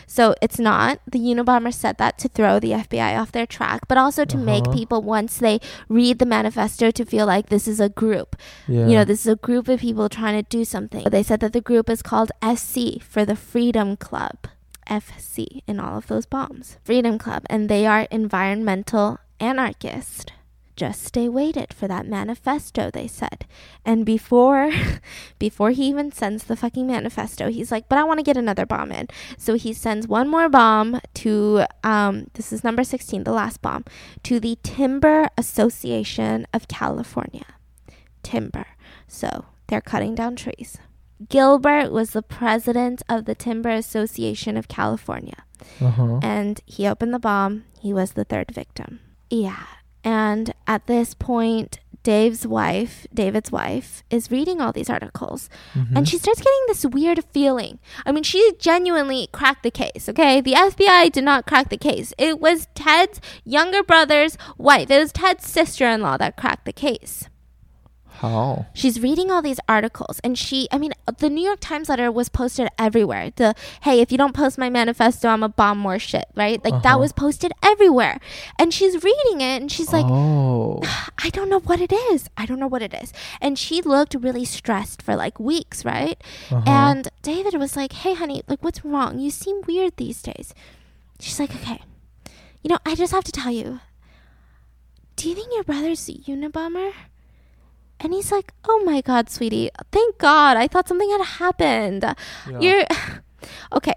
[0.06, 1.00] So it's not.
[1.14, 4.64] The Unabomber said that to throw the FBI off their track, but also to make
[4.68, 4.78] Uh-huh.
[4.80, 5.56] people once they
[6.00, 8.30] read the manifesto to feel like this is a group.
[8.76, 8.86] Yeah.
[8.88, 11.04] You know, this is a group of people trying to do something.
[11.16, 14.38] They said that the group is called FC for the Freedom Club.
[14.86, 16.78] FC in all of those bombs.
[16.84, 17.44] Freedom Club.
[17.50, 20.26] And they are environmental anarchists.
[20.76, 23.46] Just stay waited for that manifesto, they said.
[23.84, 24.72] And before
[25.38, 28.66] before he even sends the fucking manifesto, he's like, but I want to get another
[28.66, 29.06] bomb in.
[29.38, 33.84] So he sends one more bomb to um this is number 16, the last bomb,
[34.24, 37.44] to the Timber Association of California
[38.24, 38.66] timber.
[39.06, 40.78] So they're cutting down trees.
[41.28, 45.44] Gilbert was the president of the Timber Association of California,
[45.80, 46.18] Uh-huh.
[46.22, 47.64] and he opened the bomb.
[47.80, 49.00] He was the third victim.
[49.30, 49.64] Yeah.
[50.02, 55.96] And at this point, Dave's wife, David's wife, is reading all these articles Mhm.
[55.96, 57.78] and she starts getting this weird feeling.
[58.04, 60.42] I mean, she genuinely cracked the case, okay?
[60.42, 62.12] The FBI did not crack the case.
[62.18, 66.74] It was Ted's younger brother's wife, it was Ted's sister in law that cracked the
[66.74, 67.30] case.
[68.18, 68.66] How?
[68.74, 72.28] She's reading all these articles, and she, I mean, the New York Times letter was
[72.28, 73.30] posted everywhere.
[73.34, 76.62] The, hey, if you don't post my manifesto, I'm a bomb more shit, right?
[76.64, 76.98] Like that Uh-huh.
[77.00, 78.20] was posted everywhere.
[78.58, 80.80] And she's reading it, and she's like, oh.
[81.18, 82.30] I don't know what it is.
[82.36, 83.12] I don't know what it is.
[83.40, 86.20] And she looked really stressed for like weeks, right?
[86.50, 86.62] Uh-huh.
[86.66, 89.18] And David was like, hey, honey, like, what's wrong?
[89.18, 90.54] You seem weird these days.
[91.18, 91.82] She's like, okay.
[92.62, 93.80] You know, I just have to tell you.
[95.16, 96.92] Do you think your brother's a Unabomber?
[98.00, 99.70] And he's like, oh my God, sweetie.
[99.92, 100.56] Thank God.
[100.56, 102.02] I thought something had happened.
[102.50, 102.60] Yeah.
[102.60, 102.84] You're.
[103.72, 103.92] Okay.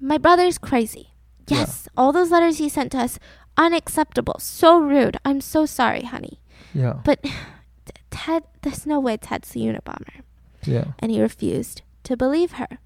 [0.00, 1.08] My brother's crazy.
[1.48, 1.58] Yeah.
[1.58, 1.88] Yes.
[1.96, 3.18] All those letters he sent to us,
[3.56, 4.36] unacceptable.
[4.38, 5.16] So rude.
[5.24, 6.40] I'm so sorry, honey.
[6.72, 7.00] yeah.
[7.04, 7.24] But
[8.10, 10.22] Ted, there's no way Ted's the Unabomber.
[10.64, 10.92] Yeah.
[11.00, 12.78] And he refused to believe her.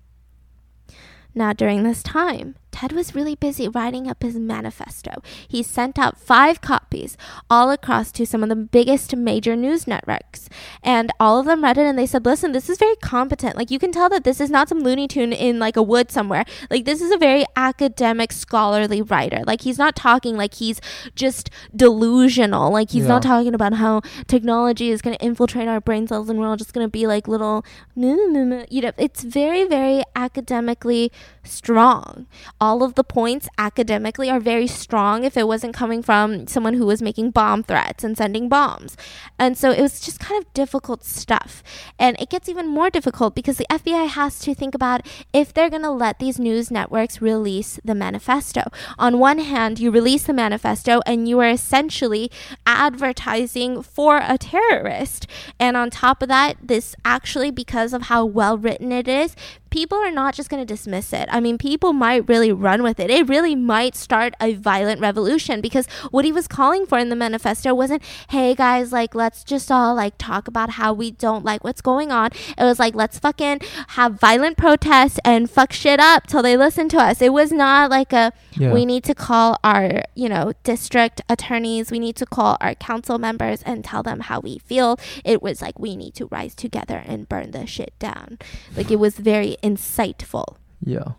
[1.34, 5.22] Now, during this time, Ted was really busy writing up his manifesto.
[5.46, 7.16] He sent out five copies
[7.50, 10.48] all across to some of the biggest major news networks.
[10.82, 13.56] And all of them read it and they said, listen, this is very competent.
[13.56, 16.10] Like, you can tell that this is not some Looney Tune in like a wood
[16.10, 16.44] somewhere.
[16.70, 19.42] Like, this is a very academic, scholarly writer.
[19.46, 20.80] Like, he's not talking like he's
[21.14, 22.70] just delusional.
[22.70, 26.38] Like, he's not talking about how technology is going to infiltrate our brain cells and
[26.38, 27.64] we're all just going to be like little,
[27.96, 31.10] you know, it's very, very academically
[31.42, 32.26] strong.
[32.60, 36.86] All of the points academically are very strong if it wasn't coming from someone who
[36.86, 38.96] was making bomb threats and sending bombs.
[39.38, 41.62] And so it was just kind of difficult stuff.
[41.98, 45.70] And it gets even more difficult because the FBI has to think about if they're
[45.70, 48.62] going to let these news networks release the manifesto.
[48.98, 52.30] On one hand, you release the manifesto and you are essentially
[52.66, 55.26] advertising for a terrorist.
[55.60, 59.36] And on top of that, this actually, because of how well written it is,
[59.70, 61.28] people are not just going to dismiss it.
[61.30, 63.10] I mean, people might really run with it.
[63.10, 67.16] It really might start a violent revolution because what he was calling for in the
[67.16, 71.64] manifesto wasn't, hey guys, like, let's just all like talk about how we don't like
[71.64, 72.30] what's going on.
[72.56, 76.88] It was like, let's fucking have violent protests and fuck shit up till they listen
[76.90, 77.20] to us.
[77.20, 78.72] It was not like a, Yeah.
[78.72, 83.18] we need to call our, you know, district attorneys, we need to call our council
[83.18, 84.98] members and tell them how we feel.
[85.24, 88.38] It was like, we need to rise together and burn the shit down.
[88.76, 90.56] Like, it was very insightful.
[90.84, 91.12] Yeah.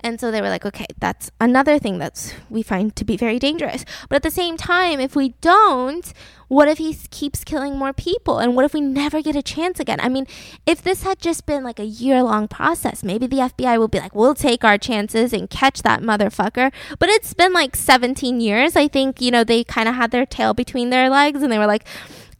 [0.00, 3.38] And so they were like, okay, that's another thing that's we find to be very
[3.38, 3.84] dangerous.
[4.08, 6.12] But at the same time, if we don't,
[6.48, 8.38] what if he keeps killing more people?
[8.38, 10.00] And what if we never get a chance again?
[10.00, 10.26] I mean,
[10.66, 14.00] if this had just been like a year long process, maybe the FBI will be
[14.00, 16.72] like, we'll take our chances and catch that motherfucker.
[16.98, 18.76] But it's been like 17 years.
[18.76, 21.58] I think, you know, they kind of had their tail between their legs and they
[21.58, 21.86] were like,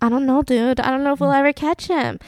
[0.01, 0.81] I don't know, dude.
[0.81, 2.19] I don't know if we'll ever catch him.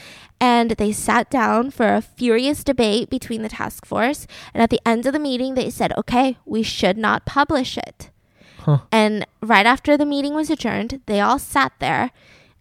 [0.43, 4.27] And they sat down for a furious debate between the task force.
[4.53, 8.11] And at the end of the meeting, they said, okay, we should not publish it.
[8.59, 8.81] Huh.
[8.91, 12.11] And right after the meeting was adjourned, they all sat there.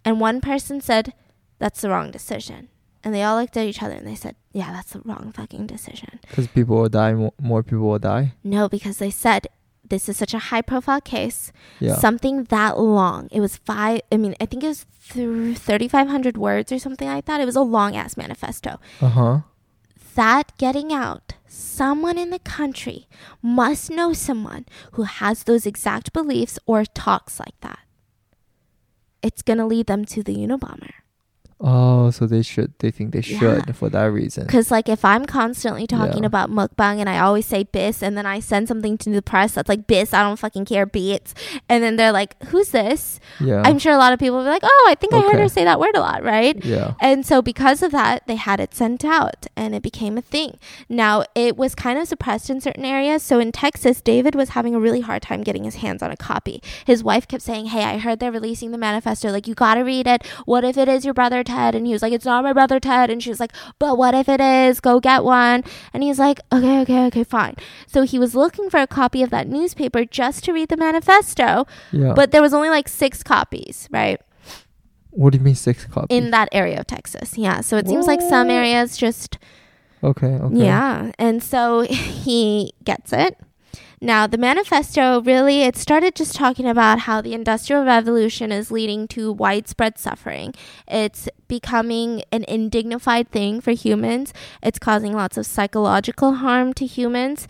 [0.05, 1.15] And one person said,
[1.57, 2.69] that's the wrong decision.
[3.03, 5.65] And they all looked at each other and they said, yeah, that's the wrong fucking
[5.65, 6.19] decision.
[6.29, 7.13] Because people will die.
[7.13, 8.33] More, more people will die.
[8.43, 9.47] No, because they said,
[9.91, 11.51] this is such a high profile case.
[11.79, 11.95] Yeah.
[11.95, 13.27] Something that long.
[13.31, 17.25] It was five, I mean, I think it was th- 3,500 words or something like
[17.25, 17.39] that.
[17.39, 18.79] It was a long ass manifesto.
[18.99, 19.39] Uh huh.
[20.15, 23.07] that getting out, someone in the country
[23.41, 27.79] must know someone who has those exact beliefs or talks like that.
[29.21, 30.91] It's going to lead them to the Unabomber.
[31.63, 32.73] Oh, so they should.
[32.79, 33.37] They think they Yeah.
[33.39, 34.45] should for that reason.
[34.47, 36.27] Because, like, if I'm constantly talking Yeah.
[36.27, 39.53] about mukbang and I always say bis, and then I send something to the press
[39.53, 41.35] that's like bis, I don't fucking care, beats,
[41.69, 43.19] and then they're like, who's this?
[43.39, 43.61] Yeah.
[43.63, 45.47] I'm sure a lot of people will be like, oh, I think I heard her
[45.47, 46.63] say that word a lot, right?
[46.65, 46.93] yeah.
[46.99, 50.57] And so, because of that, they had it sent out and it became a thing.
[50.89, 53.21] Now, it was kind of suppressed in certain areas.
[53.21, 56.17] So, in Texas, David was having a really hard time getting his hands on a
[56.17, 56.61] copy.
[56.85, 59.29] His wife kept saying, Hey, I heard they're releasing the manifesto.
[59.29, 60.25] Like, you got to read it.
[60.45, 61.75] What if it is your brother Ted?
[61.75, 63.09] And he was like, It's not my brother Ted.
[63.09, 64.79] And she was like, But what if it is?
[64.79, 65.63] Go get one.
[65.93, 67.55] And he's like, Okay, okay, okay, fine.
[67.87, 71.65] So, he was looking for a copy of that newspaper just to read the manifesto.
[71.91, 72.13] Yeah.
[72.13, 74.19] But there was only like six copies, right?
[75.11, 76.17] what do you mean six copies?
[76.17, 77.37] in that area of Texas.
[77.37, 77.61] Yeah.
[77.61, 79.37] So it seems like some areas just
[80.03, 80.27] okay.
[80.27, 80.55] Okay.
[80.55, 81.11] yeah.
[81.19, 81.81] And so
[82.25, 83.37] he gets it.
[84.03, 89.07] Now, the manifesto really it started just talking about how the industrial revolution is leading
[89.09, 90.55] to widespread suffering.
[90.87, 94.33] It's becoming an indignified thing for humans.
[94.63, 97.47] It's causing lots of psychological harm to humans.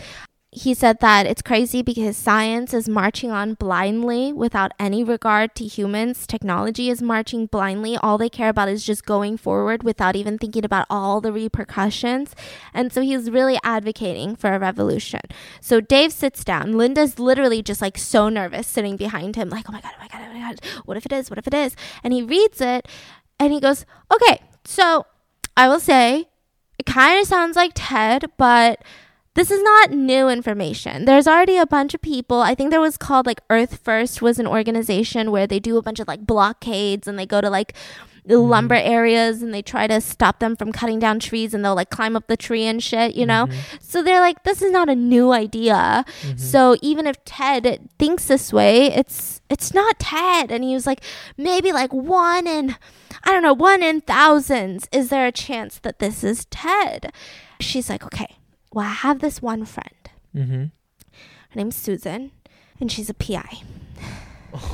[0.53, 5.65] He said that it's crazy because science is marching on blindly without any regard to
[5.65, 6.28] humans.
[6.28, 7.95] Technology is marching blindly.
[7.95, 12.36] All they care about is just going forward without even thinking about all the repercussions.
[12.73, 15.22] And so he's really advocating for a revolution.
[15.61, 16.78] So Dave sits down.
[16.78, 20.07] Linda's literally just like so nervous sitting behind him, like, oh my God, oh my
[20.10, 20.60] God, oh my God.
[20.84, 21.30] What if it is?
[21.30, 21.78] What if it is?
[22.03, 22.90] And he reads it
[23.40, 25.06] and he goes, okay, so
[25.56, 26.28] I will say
[26.78, 28.84] it kind of sounds like Ted, but
[29.33, 31.05] this is not new information.
[31.05, 32.41] There's already a bunch of people.
[32.41, 35.81] I think there was called like Earth First was an organization where they do a
[35.81, 37.73] bunch of like blockades and they go to like
[38.25, 41.75] the lumber areas and they try to stop them from cutting down trees and they'll
[41.75, 43.47] like climb up the tree and shit, you know?
[43.47, 43.77] Mm-hmm.
[43.79, 46.05] So they're like, this is not a new idea.
[46.21, 46.37] Mm-hmm.
[46.37, 50.51] So even if Ted thinks this way, it's it's not Ted.
[50.51, 51.01] And he was like,
[51.37, 52.75] maybe like one in
[53.23, 54.87] I don't know, one in thousands.
[54.91, 57.11] Is there a chance that this is Ted?
[57.59, 58.37] She's like, okay,
[58.73, 60.10] well, I have this one friend.
[60.35, 60.64] Mm-hmm.
[60.64, 62.31] Her name's Susan,
[62.80, 63.61] and she's a PI.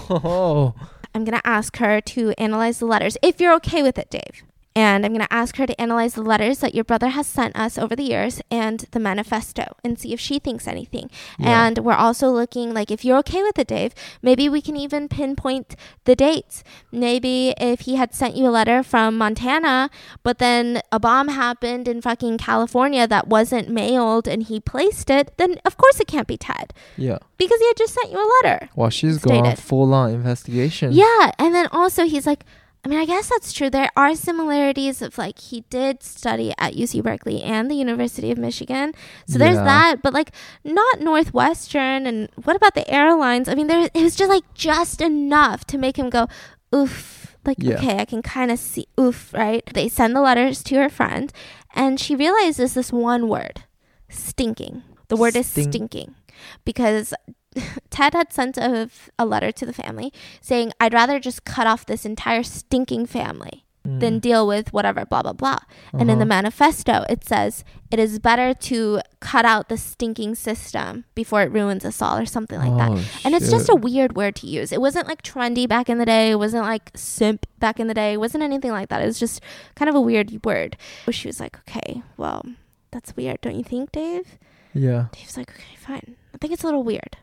[0.09, 0.73] Oh.
[1.13, 4.43] I'm going to ask her to analyze the letters, if you're okay with it, Dave.
[4.77, 7.55] And I'm going to ask her to analyze the letters that your brother has sent
[7.57, 11.09] us over the years and the manifesto and see if she thinks anything.
[11.39, 11.65] Yeah.
[11.67, 15.07] And we're also looking like if you're okay with it, Dave, maybe we can even
[15.09, 15.75] pinpoint
[16.05, 16.63] the dates.
[16.91, 19.89] Maybe if he had sent you a letter from Montana,
[20.23, 25.33] but then a bomb happened in fucking California that wasn't mailed and he placed it,
[25.37, 27.17] then of course it can't be Ted Yeah.
[27.37, 28.69] because he had just sent you a letter.
[28.75, 29.59] Well, she's going Stated.
[29.63, 30.91] full on investigation.
[30.91, 32.43] Yeah, and then also he's like,
[32.87, 33.69] I mean, I guess that's true.
[33.69, 38.37] There are similarities of like he did study at UC Berkeley and the University of
[38.37, 38.93] Michigan,
[39.27, 39.65] so there's Yeah.
[39.65, 40.01] that.
[40.01, 40.31] But like
[40.63, 42.07] not Northwestern.
[42.07, 43.49] And what about the airlines?
[43.49, 46.27] I mean, there it was just like just enough to make him go,
[46.73, 47.35] oof.
[47.43, 47.75] Like Yeah.
[47.75, 49.33] okay, I can kind of see oof.
[49.33, 49.65] Right?
[49.73, 51.33] They send the letters to her friend,
[51.75, 53.63] and she realizes this one word,
[54.07, 54.83] stinking.
[55.09, 56.15] The word is stinking
[56.63, 57.13] because
[57.89, 60.11] Ted had sent a, a letter to the family
[60.41, 64.01] saying, I'd rather just cut off this entire stinking family Mm.
[64.01, 65.59] than deal with whatever, blah, blah, blah.
[65.93, 66.25] And in the Uh-huh.
[66.25, 71.85] manifesto, it says, it is better to cut out the stinking system before it ruins
[71.85, 72.91] us all, or something like that.
[72.91, 74.73] Oh, And it's just a weird word to use.
[74.73, 76.31] It wasn't like trendy back in the day.
[76.31, 78.11] It wasn't like simp back in the day.
[78.13, 79.01] It wasn't anything like that.
[79.01, 79.39] It was just
[79.75, 80.75] kind of a weird word.
[81.09, 82.43] She was like, okay, well,
[82.91, 84.37] that's weird, don't you think, Dave?
[84.73, 85.05] Yeah.
[85.13, 86.17] Dave's like, okay, fine.
[86.35, 87.15] I think it's a little weird.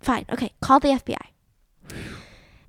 [0.00, 0.26] Fine.
[0.30, 1.16] Okay, call the FBI.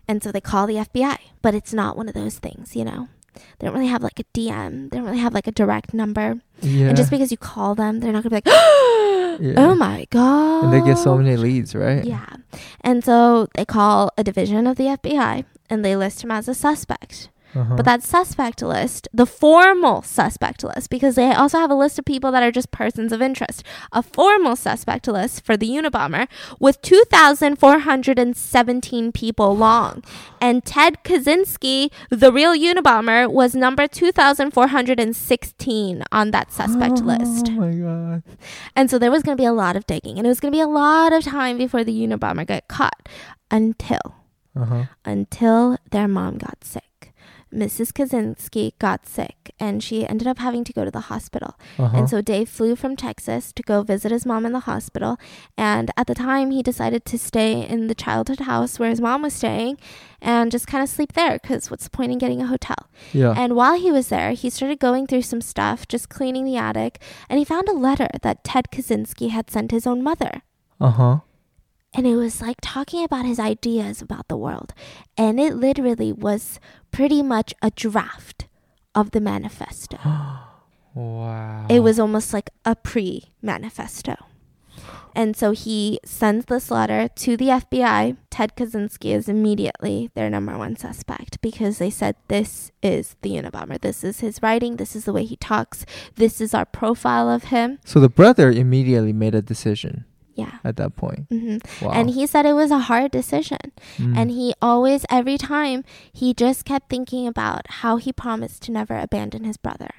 [0.07, 3.07] And so they call the FBI, but it's not one of those things, you know?
[3.59, 4.89] They don't really have like a DM.
[4.89, 6.41] They don't really have like a direct number.
[6.61, 6.87] Yeah.
[6.87, 9.53] And just because you call them, they're not going to be like, Yeah.
[9.57, 10.65] oh my God.
[10.65, 12.03] and they get so many leads, right?
[12.03, 12.25] Yeah.
[12.81, 16.55] And so they call a division of the FBI and they list him as a
[16.55, 17.29] suspect.
[17.55, 17.75] Uh-huh.
[17.75, 22.05] But that suspect list, the formal suspect list, because they also have a list of
[22.05, 26.27] people that are just persons of interest, a formal suspect list for the Unabomber
[26.59, 30.03] with 2,417 people long.
[30.39, 37.47] And Ted Kaczynski, the real Unabomber, was number 2,416 on that suspect list.
[37.49, 38.23] Oh my god.
[38.75, 40.51] And so there was going to be a lot of digging, and it was going
[40.51, 43.09] to be a lot of time before the Unabomber got caught
[43.51, 43.99] until
[44.55, 44.85] Uh huh.
[45.05, 46.83] until their mom got sick.
[47.53, 47.91] Mrs.
[47.91, 51.57] Kaczynski got sick and she ended up having to go to the hospital.
[51.77, 51.97] Uh huh.
[51.97, 55.17] And so Dave flew from Texas to go visit his mom in the hospital.
[55.57, 59.23] And at the time, he decided to stay in the childhood house where his mom
[59.23, 59.77] was staying
[60.21, 62.77] and just kind of sleep there because what's the point in getting a hotel?
[63.13, 63.33] yeah.
[63.35, 67.01] And while he was there, he started going through some stuff, just cleaning the attic,
[67.29, 70.41] and he found a letter that Ted Kaczynski had sent his own mother.
[70.79, 71.17] Uh huh.
[71.93, 74.73] And it was like talking about his ideas about the world.
[75.17, 76.59] And it literally was
[76.91, 78.47] pretty much a draft
[78.95, 79.97] of the manifesto.
[80.95, 81.67] Wow.
[81.69, 84.17] It was almost like a pre manifesto.
[85.15, 88.17] And so he sends this letter to the FBI.
[88.29, 93.79] Ted Kaczynski is immediately their number one suspect because they said this is the Unabomber.
[93.79, 94.77] This is his writing.
[94.77, 95.85] This is the way he talks.
[96.15, 97.79] This is our profile of him.
[97.85, 100.05] So the brother immediately made a decision
[100.39, 100.57] Yeah.
[100.63, 101.25] at that point.
[101.29, 101.91] hmm Wow.
[101.91, 103.59] And he said it was a hard decision.
[103.97, 104.17] Mm.
[104.17, 108.97] And he always, every time, he just kept thinking about how he promised to never
[108.97, 109.89] abandon his brother.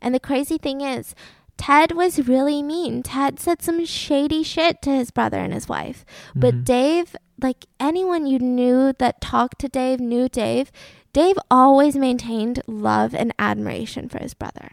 [0.00, 1.14] And the crazy thing is,
[1.56, 3.02] Ted was really mean.
[3.02, 6.04] Ted said some shady shit to his brother and his wife.
[6.34, 6.64] But Mhm.
[6.64, 10.72] Dave, like anyone you knew that talked to Dave, knew Dave,
[11.12, 14.70] Dave always maintained love and admiration for his brother.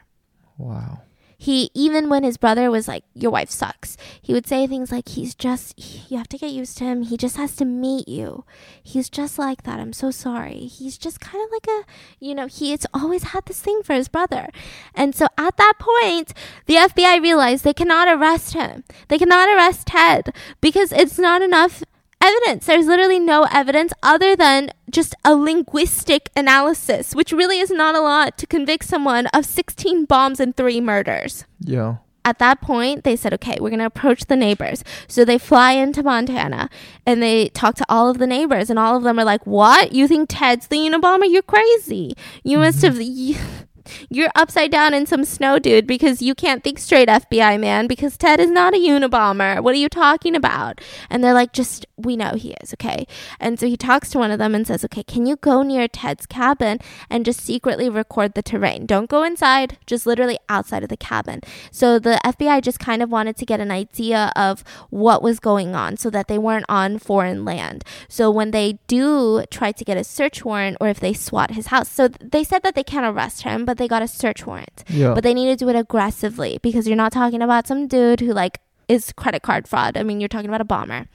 [0.57, 1.01] Wow.
[1.37, 5.09] He even when his brother was like, "Your wife sucks," he would say things like,
[5.09, 7.03] "He's just you have to get used to him.
[7.03, 8.43] He just has to meet you.
[8.81, 9.79] He's just like that.
[9.79, 10.65] I'm so sorry.
[10.65, 11.85] He's just kind of like a,
[12.19, 14.49] you know, he's always had this thing for his brother."
[14.95, 16.33] And so at that point,
[16.65, 18.83] the FBI realized they cannot arrest him.
[19.07, 21.83] They cannot arrest Ted because it's not enough
[22.21, 22.65] evidence.
[22.65, 28.01] There's literally no evidence other than just a linguistic analysis, which really is not a
[28.01, 31.45] lot to convict someone of 16 bombs and three murders.
[31.59, 31.97] Yeah.
[32.25, 34.83] At that point, they said, okay, we're going to approach the neighbors.
[35.07, 36.69] So they fly into Montana
[37.05, 39.93] and they talk to all of the neighbors, and all of them are like, What?
[39.93, 41.31] You think Ted's the Unabomber?
[41.31, 42.15] You're crazy.
[42.43, 43.33] You must mm-hmm.
[43.33, 43.63] have.
[44.09, 47.87] You, you're upside down in some snow, dude, because you can't think straight, FBI man,
[47.87, 49.61] because Ted is not a Unabomber.
[49.63, 50.81] What are you talking about?
[51.09, 53.07] And they're like, just, we know he is, okay?
[53.39, 55.87] And so he talks to one of them and says, okay, can you go near
[55.87, 58.85] Ted's cabin and just secretly record the terrain?
[58.85, 61.39] Don't go inside, just literally outside of the cabin.
[61.71, 65.75] So the FBI just kind of wanted to get an idea of what was going
[65.75, 67.83] on so that they weren't on foreign land.
[68.09, 71.67] So when they do try to get a search warrant or if they SWAT his
[71.67, 74.83] house, so they said that they can't arrest him, but they got a search warrant.
[74.87, 75.13] Yeah.
[75.13, 78.33] But they need to do it aggressively because you're not talking about some dude who
[78.33, 79.97] like is credit card fraud.
[79.97, 81.07] I mean, you're talking about a bomber.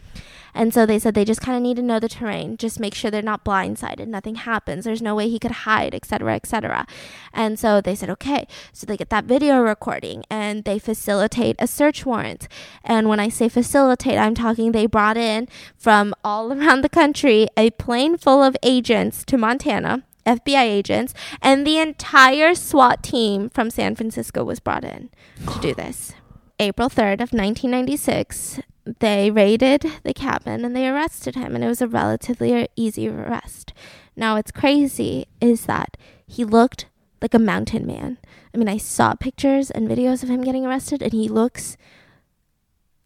[0.54, 2.94] And so they said they just kind of need to know the terrain, just make
[2.94, 6.86] sure they're not blindsided, nothing happens, there's no way he could hide, etc., etc.
[7.32, 8.46] And so they said, okay.
[8.72, 12.48] So they get that video recording and they facilitate a search warrant.
[12.84, 17.48] And when I say facilitate, I'm talking they brought in from all around the country
[17.56, 20.04] a plane full of agents to Montana.
[20.24, 25.10] FBI agents and the entire SWAT team from San Francisco was brought in
[25.52, 26.12] to do this.
[26.58, 28.60] April 3rd of 1996,
[29.00, 33.72] they raided the cabin and they arrested him and it was a relatively easy arrest.
[34.14, 35.96] Now what's crazy is that
[36.26, 36.86] he looked
[37.20, 38.18] like a mountain man.
[38.54, 41.76] I mean, I saw pictures and videos of him getting arrested and he looks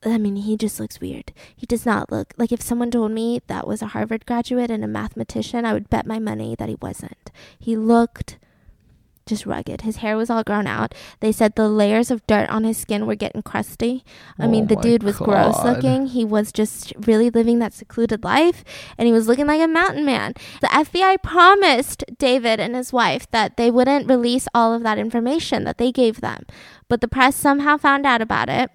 [0.06, 1.32] I mean, he just looks weird.
[1.54, 4.84] He does not look like if someone told me that was a Harvard graduate and
[4.84, 7.30] a mathematician, I would bet my money that he wasn't.
[7.58, 8.38] He looked
[9.26, 9.80] just rugged.
[9.80, 10.94] His hair was all grown out.
[11.18, 14.04] They said the layers of dirt on his skin were getting crusty.
[14.38, 16.06] I Oh mean, the dude was gross looking.
[16.06, 18.62] He was just really living that secluded life
[18.96, 20.34] and he was looking like a mountain man.
[20.60, 25.64] The FBI promised David and his wife that they wouldn't release all of that information
[25.64, 26.46] that they gave them.
[26.88, 28.70] But the press somehow found out about it.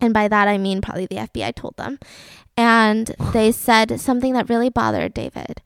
[0.00, 1.98] And by that, I mean probably the FBI told them.
[2.56, 5.62] And they said something that really bothered David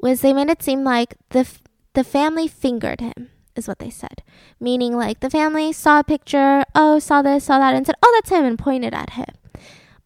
[0.00, 1.62] was they made it seem like the f-
[1.94, 4.22] the family fingered him is what they said.
[4.60, 8.12] Meaning like the family saw a picture oh saw this saw that and said oh
[8.14, 9.26] that's him and pointed at him.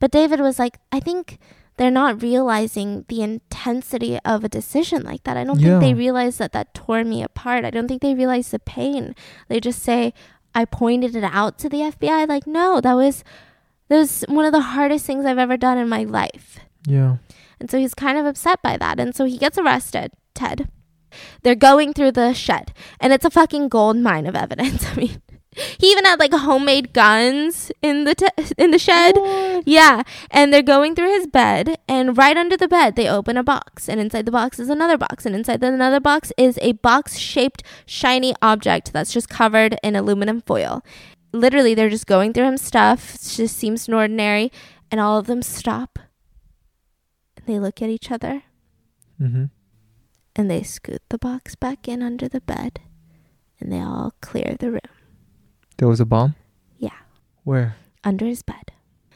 [0.01, 1.39] But david was like i think
[1.77, 5.37] they're not realizing the intensity of a decision like that.
[5.39, 5.79] I don't Yeah.
[5.79, 7.65] think they realize that that tore me apart.
[7.65, 9.15] I don't think they realize the pain.
[9.49, 10.13] They just say
[10.55, 13.25] i pointed it out to the fbi like no that was
[13.89, 17.17] that was one of the hardest things i've ever done in my life Yeah.
[17.61, 18.99] and so he's kind of upset by that.
[18.99, 20.69] And so he gets arrested, Ted.
[21.43, 24.85] They're going through the shed, and it's a fucking gold mine of evidence.
[24.91, 25.23] I mean,
[25.79, 29.15] he even had like homemade guns in the te- in the shed.
[29.67, 33.43] Yeah, and they're going through his bed, and right under the bed they open a
[33.43, 36.73] box, and inside the box is another box, and inside the another box is a
[36.73, 40.83] box-shaped shiny object that's just covered in aluminum foil.
[41.33, 43.15] Literally, they're just going through his stuff.
[43.15, 44.51] It just seems ordinary,
[44.91, 45.99] and all of them stop
[47.37, 48.43] and they look at each other
[49.21, 49.45] Mm-hmm.
[50.35, 52.81] and they scoot the box back in under the bed
[53.61, 54.81] and they all clear the room.
[55.83, 56.37] There was a bomb.
[56.79, 56.95] Yeah,
[57.43, 57.75] Where?
[58.05, 58.71] under his bed.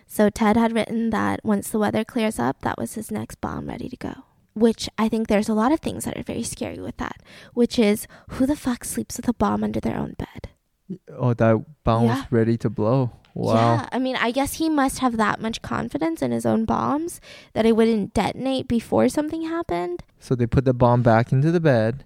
[0.08, 3.68] So Ted had written that once the weather clears up, that was his next bomb
[3.68, 4.24] ready to go.
[4.54, 7.22] Which I think there's a lot of things that are very scary with that,
[7.54, 10.98] which is who the fuck sleeps with a bomb under their own bed?
[11.16, 12.16] Oh, that bomb Yeah.
[12.16, 13.12] was ready to blow.
[13.34, 13.54] Wow.
[13.54, 17.20] Yeah, I mean, I guess he must have that much confidence in his own bombs
[17.52, 20.02] that it wouldn't detonate before something happened.
[20.18, 22.04] So they put the bomb back into the bed.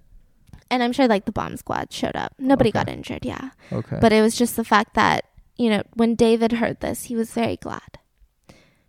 [0.70, 2.32] And I'm sure like the bomb squad showed up.
[2.38, 2.78] Nobody Okay.
[2.78, 3.50] got injured, yeah.
[3.72, 3.98] Okay.
[4.00, 5.24] But it was just the fact that,
[5.56, 7.98] you know, when David heard this, he was very glad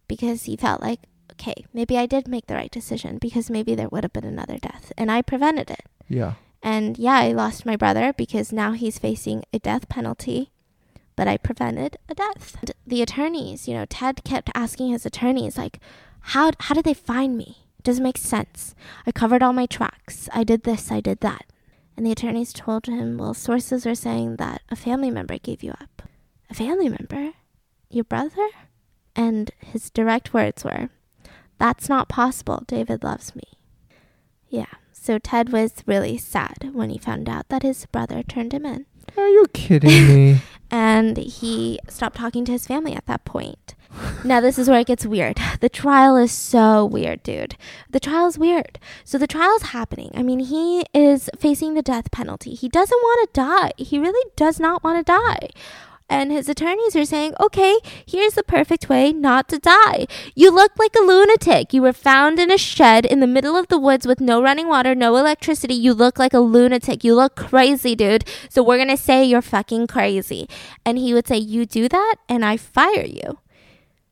[0.08, 1.00] because he felt like,
[1.34, 4.58] okay, maybe I did make the right decision because maybe there would have been another
[4.58, 5.86] death and I prevented it.
[6.08, 6.34] yeah.
[6.64, 10.52] And yeah, I lost my brother because now he's facing a death penalty,
[11.16, 12.56] but I prevented a death.
[12.62, 15.80] And the attorneys, you know, Ted kept asking his attorneys, like,
[16.20, 17.58] how, how did they find me?
[17.80, 18.76] It doesn't make sense.
[19.08, 20.30] I covered all my tracks.
[20.32, 21.46] I did this, I did that.
[21.98, 25.72] And the attorneys told him, well, sources are saying that a family member gave you
[25.72, 26.04] up.
[26.50, 27.32] A family member?
[27.90, 28.48] Your brother?
[29.16, 30.90] And his direct words were,
[31.58, 32.64] that's not possible.
[32.66, 33.44] David loves me.
[34.50, 34.66] Yeah.
[34.92, 38.86] So Ted was really sad when he found out that his brother turned him in.
[39.18, 40.42] Are you kidding me?
[40.74, 43.76] And he stopped talking to his family at that point.
[44.24, 45.38] Now, this is where it gets weird.
[45.60, 47.56] The trial is so weird, dude.
[47.90, 48.80] The trial is weird.
[49.04, 50.12] So, the trial is happening.
[50.14, 52.54] I mean, he is facing the death penalty.
[52.54, 53.72] He doesn't want to die.
[53.78, 55.50] He really does not want to die.
[56.12, 60.08] And his attorneys are saying, okay, here's the perfect way not to die.
[60.36, 61.74] You look like a lunatic.
[61.74, 64.68] You were found in a shed in the middle of the woods with no running
[64.68, 65.74] water, no electricity.
[65.74, 67.06] You look like a lunatic.
[67.06, 68.26] You look crazy, dude.
[68.50, 70.50] So we're going to say you're fucking crazy.
[70.86, 73.40] And he would say, You do that, and I fire you.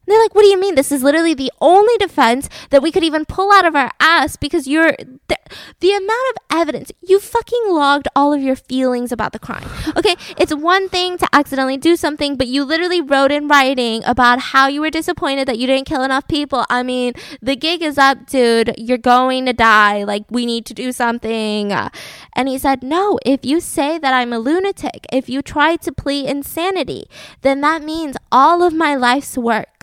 [0.09, 0.75] They're like, What do you mean?
[0.75, 4.35] This is literally the only defense that we could even pull out of our ass
[4.35, 4.91] because you're
[5.27, 5.37] the,
[5.79, 6.91] the amount of evidence.
[7.01, 9.67] You fucking logged all of your feelings about the crime.
[9.95, 14.39] Okay, it's one thing to accidentally do something, but you literally wrote in writing about
[14.39, 16.65] how you were disappointed that you didn't kill enough people.
[16.69, 18.73] I mean, the gig is up, dude.
[18.77, 20.03] You're going to die.
[20.03, 21.71] Like, we need to do something.
[21.71, 25.91] And he said, No, if you say that I'm a lunatic, if you try to
[25.91, 27.09] plead insanity,
[27.41, 29.78] then that means all of my life's work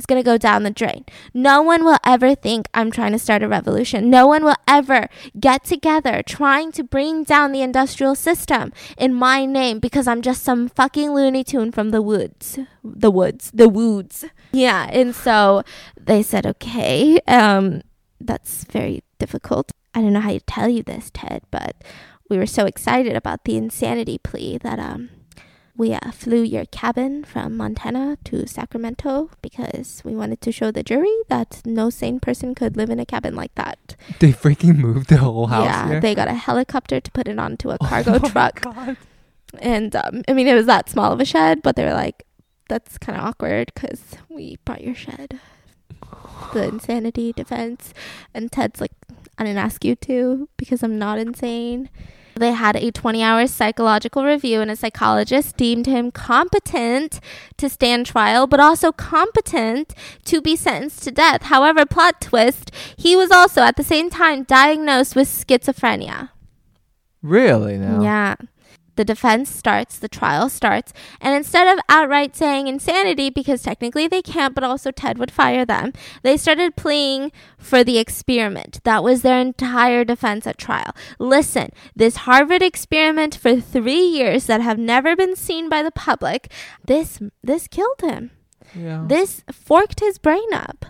[0.00, 1.04] is going to go down the drain.
[1.32, 4.10] No one will ever think I'm trying to start a revolution.
[4.10, 5.08] No one will ever
[5.38, 10.42] get together trying to bring down the industrial system in my name because I'm just
[10.42, 12.58] some fucking Looney Tune from the woods.
[12.82, 13.50] The woods.
[13.52, 14.24] The woods.
[14.52, 14.88] Yeah.
[14.90, 15.62] And so
[16.00, 17.82] they said, okay, um,
[18.20, 19.70] that's very difficult.
[19.94, 21.76] I don't know how to tell you this, Ted, but
[22.30, 25.10] we were so excited about the insanity plea that um,
[25.80, 30.82] we uh, flew your cabin from Montana to Sacramento because we wanted to show the
[30.82, 33.96] jury that no sane person could live in a cabin like that.
[34.18, 35.64] They freaking moved the whole house.
[35.64, 36.00] yeah, here?
[36.00, 38.60] they got a helicopter to put it onto a cargo Oh truck.
[38.60, 38.98] God.
[39.58, 42.26] And um, I mean, it was that small of a shed, but they were like,
[42.68, 45.40] that's kind of awkward because we brought your shed.
[46.52, 47.94] The insanity defense.
[48.34, 48.92] And Ted's like,
[49.38, 51.88] I didn't ask you to because I'm not insane.
[52.40, 57.20] They had a 20 hour psychological review, and a psychologist deemed him competent
[57.58, 59.94] to stand trial, but also competent
[60.24, 61.42] to be sentenced to death.
[61.42, 66.30] However, plot twist, he was also at the same time diagnosed with schizophrenia.
[67.20, 68.00] Really now?
[68.02, 68.36] Yeah.
[69.00, 74.20] The defense starts, the trial starts, and instead of outright saying insanity, because technically they
[74.20, 78.80] can't, but also Ted would fire them, they started pleading for the experiment.
[78.84, 80.94] That was their entire defense at trial.
[81.18, 86.52] Listen, this Harvard experiment for three years that have never been seen by the public,
[86.84, 88.32] this this killed him.
[88.74, 89.06] Yeah.
[89.08, 90.84] This forked his brain up.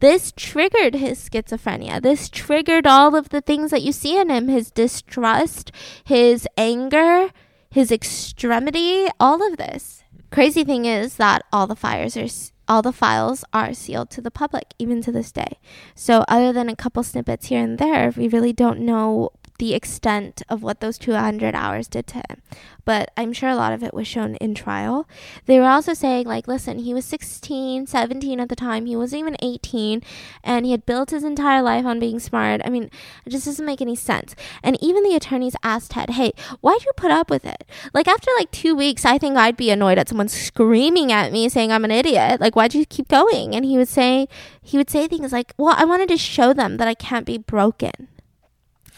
[0.00, 2.00] This triggered his schizophrenia.
[2.00, 5.72] This triggered all of the things that you see in him his distrust,
[6.04, 7.30] his anger,
[7.70, 10.02] his extremity, all of this.
[10.30, 12.28] Crazy thing is that all the fires are
[12.68, 15.58] all the files are sealed to the public even to this day.
[15.94, 20.42] So other than a couple snippets here and there, we really don't know the extent
[20.48, 22.42] of what those 200 hours did to him.
[22.84, 25.06] But I'm sure a lot of it was shown in trial.
[25.44, 28.86] They were also saying, like, listen, he was 16, 17 at the time.
[28.86, 30.02] He wasn't even 18.
[30.42, 32.62] And he had built his entire life on being smart.
[32.64, 32.84] I mean,
[33.26, 34.34] it just doesn't make any sense.
[34.62, 36.32] And even the attorneys asked Ted, hey,
[36.62, 37.64] why'd you put up with it?
[37.92, 41.50] Like, after like two weeks, I think I'd be annoyed at someone screaming at me
[41.50, 42.40] saying I'm an idiot.
[42.40, 43.54] Like, why'd you keep going?
[43.54, 44.28] And he would say,
[44.62, 47.36] he would say things like, well, I wanted to show them that I can't be
[47.36, 48.08] broken.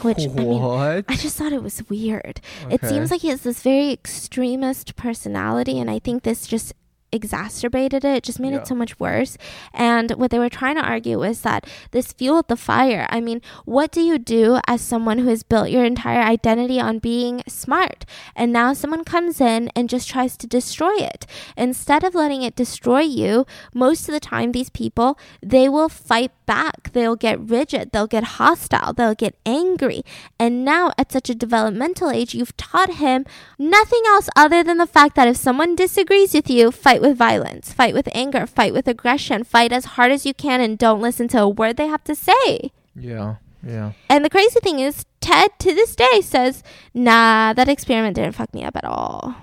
[0.03, 1.05] Which, I mean.
[1.09, 2.41] I just thought it was weird.
[2.71, 6.73] It seems like he has this very extremist personality, and I think this just
[7.13, 8.59] exacerbated it, just made Yeah.
[8.61, 9.37] it so much worse.
[9.73, 13.07] And what they were trying to argue was that this fueled the fire.
[13.11, 16.99] I mean, what do you do as someone who has built your entire identity on
[16.99, 18.05] being smart?
[18.37, 21.27] And now someone comes in and just tries to destroy it.
[21.57, 26.33] Instead of letting it destroy you, most of the time, these people, they will fight
[26.47, 26.93] back.
[26.93, 27.93] They'll get rigid.
[27.93, 28.93] They'll get hostile.
[28.93, 30.03] They'll get angry.
[30.39, 33.25] And now, at such a developmental age, you've taught him
[33.59, 37.73] nothing else other than the fact that if someone disagrees with you, fight with violence,
[37.73, 41.29] fight with anger, fight with aggression, fight as hard as you can, and don't listen
[41.29, 42.73] to a word they have to say.
[42.95, 43.37] Yeah.
[43.63, 43.93] Yeah.
[44.09, 46.63] And the crazy thing is, Ted to this day says,
[46.95, 49.35] nah, that experiment didn't fuck me up at all.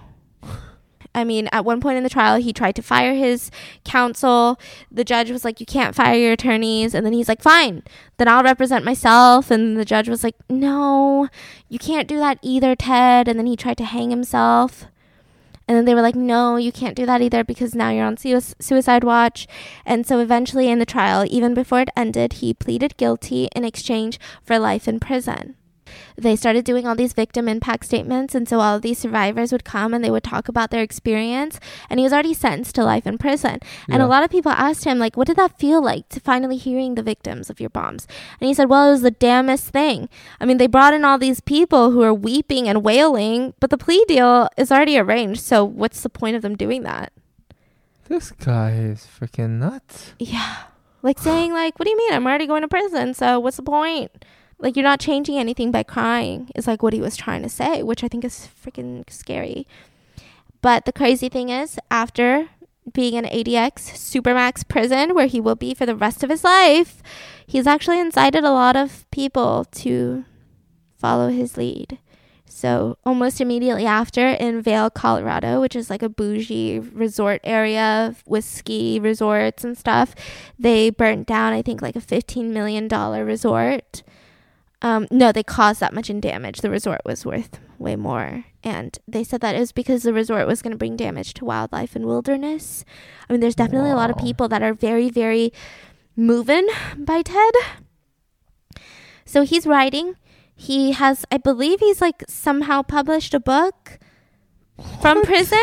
[1.17, 3.49] I mean, at one point in the trial, he tried to fire his
[3.83, 4.59] counsel.
[4.91, 6.93] The judge was like, You can't fire your attorneys.
[6.93, 7.81] And then he's like, Fine,
[8.17, 9.49] then I'll represent myself.
[9.49, 11.27] And the judge was like, No,
[11.69, 13.27] you can't do that either, Ted.
[13.27, 14.85] And then he tried to hang himself.
[15.67, 18.17] And then they were like, no, you can't do that either because now you're on
[18.17, 19.47] sui- suicide watch.
[19.85, 24.19] And so eventually in the trial, even before it ended, he pleaded guilty in exchange
[24.43, 25.55] for life in prison.
[26.15, 28.33] They started doing all these victim impact statements.
[28.35, 31.59] And so all of these survivors would come and they would talk about their experience.
[31.89, 33.59] And he was already sentenced to life in prison.
[33.87, 34.05] And Yeah.
[34.05, 36.95] a lot of people asked him, like, what did that feel like to finally hearing
[36.95, 38.07] the victims of your bombs?
[38.39, 40.09] And he said, well, it was the damnest thing.
[40.39, 43.77] I mean, they brought in all these people who are weeping and wailing, but the
[43.77, 45.41] plea deal is already arranged.
[45.41, 47.11] So what's the point of them doing that?
[48.09, 50.13] This guy is freaking nuts.
[50.17, 50.55] Yeah.
[51.03, 52.13] Like saying, like, what do you mean?
[52.13, 53.13] I'm already going to prison.
[53.13, 54.11] So what's the point?
[54.59, 57.83] Like, you're not changing anything by crying, is like what he was trying to say,
[57.83, 59.67] which I think is freaking scary.
[60.61, 62.49] But the crazy thing is, after
[62.91, 67.03] being in ADX Supermax prison, where he will be for the rest of his life,
[67.45, 70.25] he's actually incited a lot of people to
[70.97, 71.99] follow his lead.
[72.49, 78.45] So, almost immediately after, in Vail, Colorado, which is like a bougie resort area with
[78.45, 80.15] ski resorts and stuff,
[80.57, 84.01] they burnt down, I think, like a $15 million resort.
[84.81, 86.61] Um, no, they caused that much in damage.
[86.61, 88.45] The resort was worth way more.
[88.63, 91.45] And they said that it was because the resort was going to bring damage to
[91.45, 92.85] wildlife and wilderness.
[93.27, 95.51] I mean, there's definitely a lot of people that are very, very
[96.15, 96.67] moving
[96.97, 97.53] by Ted.
[99.25, 100.15] So he's writing.
[100.55, 103.99] He has, I believe, he's like somehow published a book
[105.01, 105.59] from prison.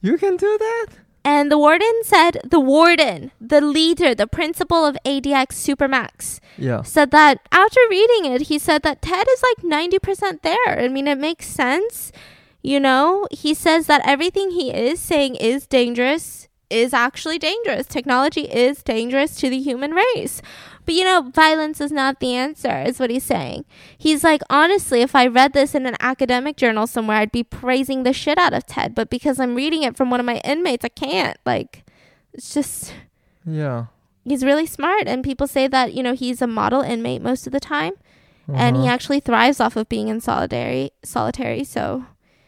[0.00, 0.86] You can do that?
[1.24, 6.82] And the warden said, the warden, the leader, the principal of ADX Supermax, Yeah.
[6.82, 10.78] said that after reading it, he said that Ted is like 90% there.
[10.78, 12.12] I mean, it makes sense.
[12.62, 17.86] You know, he says that everything he is saying is dangerous, is actually dangerous.
[17.86, 20.42] Technology is dangerous to the human race.
[20.86, 23.64] But you know, violence is not the answer, is what he's saying.
[23.96, 28.02] He's like, honestly, if I read this in an academic journal somewhere, I'd be praising
[28.02, 28.94] the shit out of Ted.
[28.94, 31.38] But because I'm reading it from one of my inmates, I can't.
[31.46, 31.84] Like,
[32.32, 32.92] it's just
[33.46, 33.86] Yeah.
[34.24, 37.52] he's really smart and people say that you know he's a model inmate most of
[37.52, 37.92] the time
[38.48, 38.92] and he Uh-huh.
[38.92, 42.04] actually thrives off of being in solitary solitary so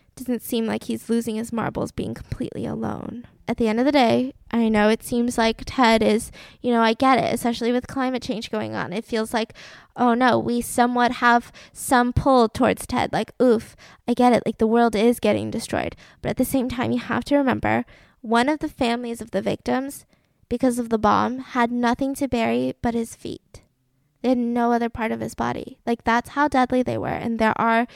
[0.09, 3.87] it doesn't seem like he's losing his marbles being completely alone at the end of
[3.87, 7.73] the day i know it seems like ted is you know i get it especially
[7.73, 9.53] with climate change going on it feels like
[9.97, 13.77] oh no we somewhat have some pull towards ted like oof
[14.09, 16.99] i get it like the world is getting destroyed but at the same time you
[16.99, 17.85] have to remember
[18.21, 20.05] one of the families of the victims
[20.49, 23.63] because of the bomb, had nothing to bury but his feet.
[24.23, 25.79] They had no other part of his body.
[25.87, 27.09] Like that's how deadly they were.
[27.09, 27.87] And there are,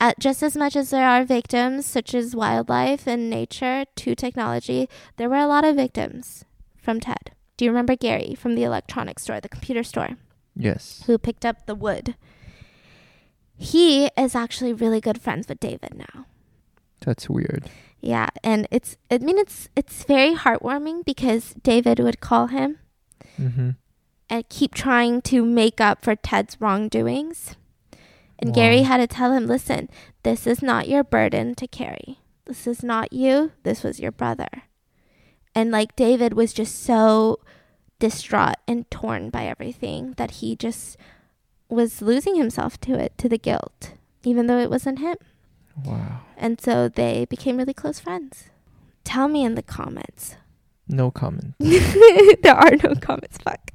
[0.00, 4.88] at just as much as there are victims, such as wildlife and nature, to technology,
[5.16, 6.44] there were a lot of victims
[6.80, 7.32] from Ted.
[7.56, 10.10] Do you remember Gary from the electronics store, the computer store,
[10.56, 11.02] Yes.
[11.06, 12.16] who picked up the wood?
[13.56, 16.24] He is actually really good friends with David now.
[17.04, 17.68] That's weird.
[18.00, 22.78] Yeah, and it's I mean it's it's very heartwarming because David would call him
[23.38, 23.70] Mm-hmm.
[24.30, 27.56] and keep trying to make up for Ted's wrongdoings.
[28.40, 29.88] And Gary had to tell him, "Listen,
[30.22, 32.18] this is not your burden to carry.
[32.46, 33.52] This is not you.
[33.62, 34.48] This was your brother."
[35.54, 37.38] And like David was just so
[37.98, 40.96] distraught and torn by everything that he just
[41.68, 43.92] was losing himself to it, to the guilt,
[44.24, 45.16] even though it wasn't him.
[45.84, 46.20] Wow.
[46.36, 48.50] And so they became really close friends.
[49.04, 50.36] Tell me in the comments.
[50.88, 51.54] No comment.
[51.58, 53.38] there are no comments.
[53.38, 53.70] Fuck.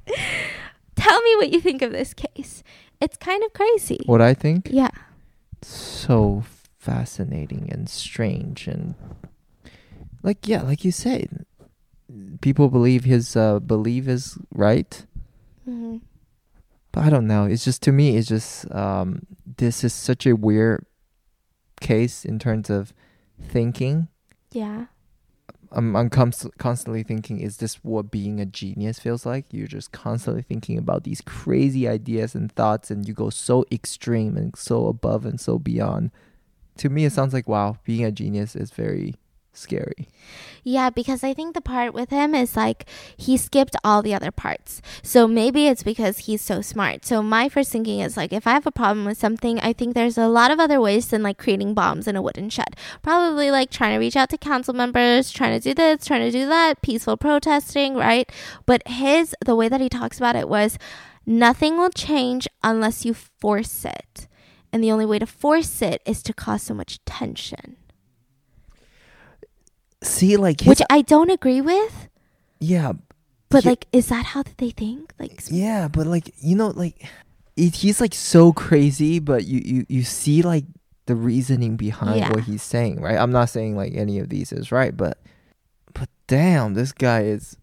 [0.96, 2.62] Tell me what you think of this case.
[3.00, 4.00] It's kind of crazy.
[4.06, 4.68] What I think?
[4.70, 4.90] Yeah.
[5.62, 6.44] So
[6.78, 8.94] fascinating and strange and
[10.22, 11.28] like yeah, like you say,
[12.40, 15.04] people believe his uh, belief is right.
[15.64, 15.98] hmm
[16.92, 17.44] But I don't know.
[17.44, 20.84] It's just to me, it's just um, this is such a weird
[21.80, 22.92] case in terms of
[23.40, 24.08] thinking.
[24.52, 24.86] Yeah.
[25.72, 29.46] I'm I'm const- constantly thinking, is this what being a genius feels like?
[29.50, 34.36] You're just constantly thinking about these crazy ideas and thoughts, and you go so extreme
[34.36, 36.10] and so above and so beyond.
[36.78, 39.16] To me, it sounds like wow, being a genius is very
[39.56, 40.08] scary.
[40.62, 44.32] Yeah, because I think the part with him is like he skipped all the other
[44.32, 44.82] parts.
[45.02, 47.04] So maybe it's because he's so smart.
[47.04, 49.94] So my first thinking is like if I have a problem with something, I think
[49.94, 52.74] there's a lot of other ways than like creating bombs in a wooden shed.
[53.02, 56.32] Probably like trying to reach out to council members, trying to do this, trying to
[56.32, 58.30] do that, peaceful protesting, right?
[58.66, 60.78] But his the way that he talks about it was
[61.24, 64.26] nothing will change unless you force it.
[64.72, 67.76] And the only way to force it is to cause so much tension.
[70.02, 72.08] See, like his, Which I don't agree with.
[72.60, 72.92] yeah,
[73.48, 75.12] But He- like, is that how they think?
[75.18, 77.06] Like, Yeah, but like you know, like
[77.56, 80.64] it, he's like so crazy, but you you you see like
[81.06, 82.30] the reasoning behind Yeah.
[82.30, 83.16] what he's saying, right?
[83.16, 85.18] I'm not saying like any of these is right, but
[85.94, 87.56] but damn, this guy is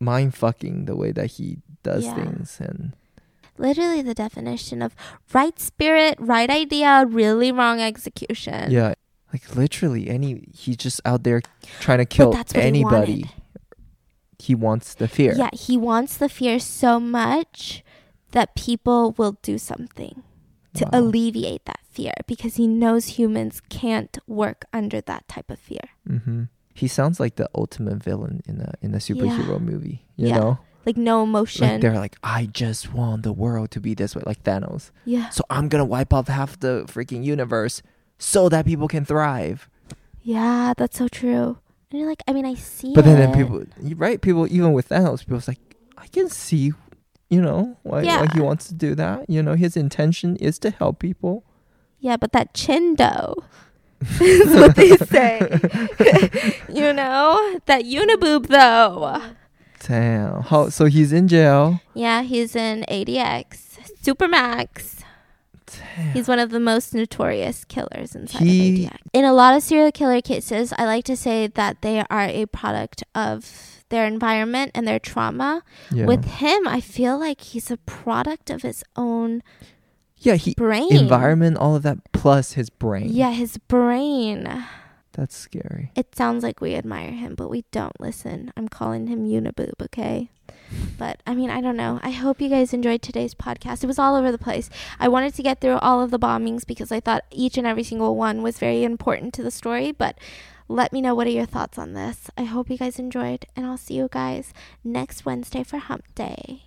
[0.00, 2.14] mind fucking the way that he does Yeah.
[2.16, 2.94] things, and
[3.58, 4.96] literally the definition of
[5.32, 8.70] right spirit, right idea, really wrong execution.
[8.72, 8.94] yeah,
[9.32, 11.40] like literally any he's just out there
[11.80, 13.22] trying to kill he anybody.
[13.22, 13.30] wanted.
[14.38, 15.34] He wants the fear.
[15.36, 17.84] Yeah, he wants the fear so much
[18.32, 20.22] that people will do something
[20.74, 20.90] to Wow.
[21.00, 25.90] alleviate that fear because he knows humans can't work under that type of fear.
[26.06, 30.06] hmm He sounds like the ultimate villain in a in a superhero movie.
[30.16, 30.38] You Yeah.
[30.38, 31.66] know, Like no emotion.
[31.68, 34.90] like they're like, I just want the world to be this way, like Thanos.
[35.04, 35.28] yeah.
[35.28, 37.82] So I'm gonna wipe off half the freaking universe
[38.20, 39.68] so that people can thrive.
[40.22, 41.58] Yeah, that's so true.
[41.90, 44.20] And you're like, I mean, I see But then, then people, you- right?
[44.20, 45.58] People, even with Thanos, people's like,
[45.98, 46.72] I can see,
[47.30, 49.28] you know, why, why he wants to do that.
[49.28, 51.42] You know, his intention is to help people.
[51.98, 53.34] Yeah, but that chin dough
[54.20, 55.40] is what they say.
[56.68, 57.58] you know?
[57.66, 59.20] That uniboob though.
[59.86, 60.42] Damn.
[60.42, 60.68] How?
[60.68, 61.80] So he's in jail.
[61.94, 63.78] Yeah, he's in ADX.
[64.02, 64.99] Supermax.
[65.78, 66.12] Damn.
[66.12, 68.98] He's one of the most notorious killers inside He- of ADX.
[69.12, 72.46] In a lot of serial killer cases, I like to say that they are a
[72.46, 75.62] product of their environment and their trauma.
[75.90, 76.06] Yeah.
[76.06, 79.42] With him, I feel like he's a product of his own
[80.16, 80.34] yeah.
[80.36, 80.94] He brain.
[80.94, 83.08] environment, all of that, plus his brain.
[83.10, 84.64] Yeah, his brain.
[85.12, 85.90] That's scary.
[85.96, 88.52] It sounds like we admire him, but we don't listen.
[88.56, 90.30] I'm calling him Uniboob, okay?
[90.98, 92.00] But I mean, I don't know.
[92.02, 93.82] I hope you guys enjoyed today's podcast.
[93.82, 94.70] It was all over the place.
[94.98, 97.82] I wanted to get through all of the bombings because I thought each and every
[97.82, 99.92] single one was very important to the story.
[99.92, 100.18] But
[100.68, 102.30] let me know what are your thoughts on this.
[102.38, 106.62] I hope you guys enjoyed, and I'll see you guys next Wednesday for Hump Day.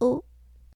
[0.00, 0.24] Oh.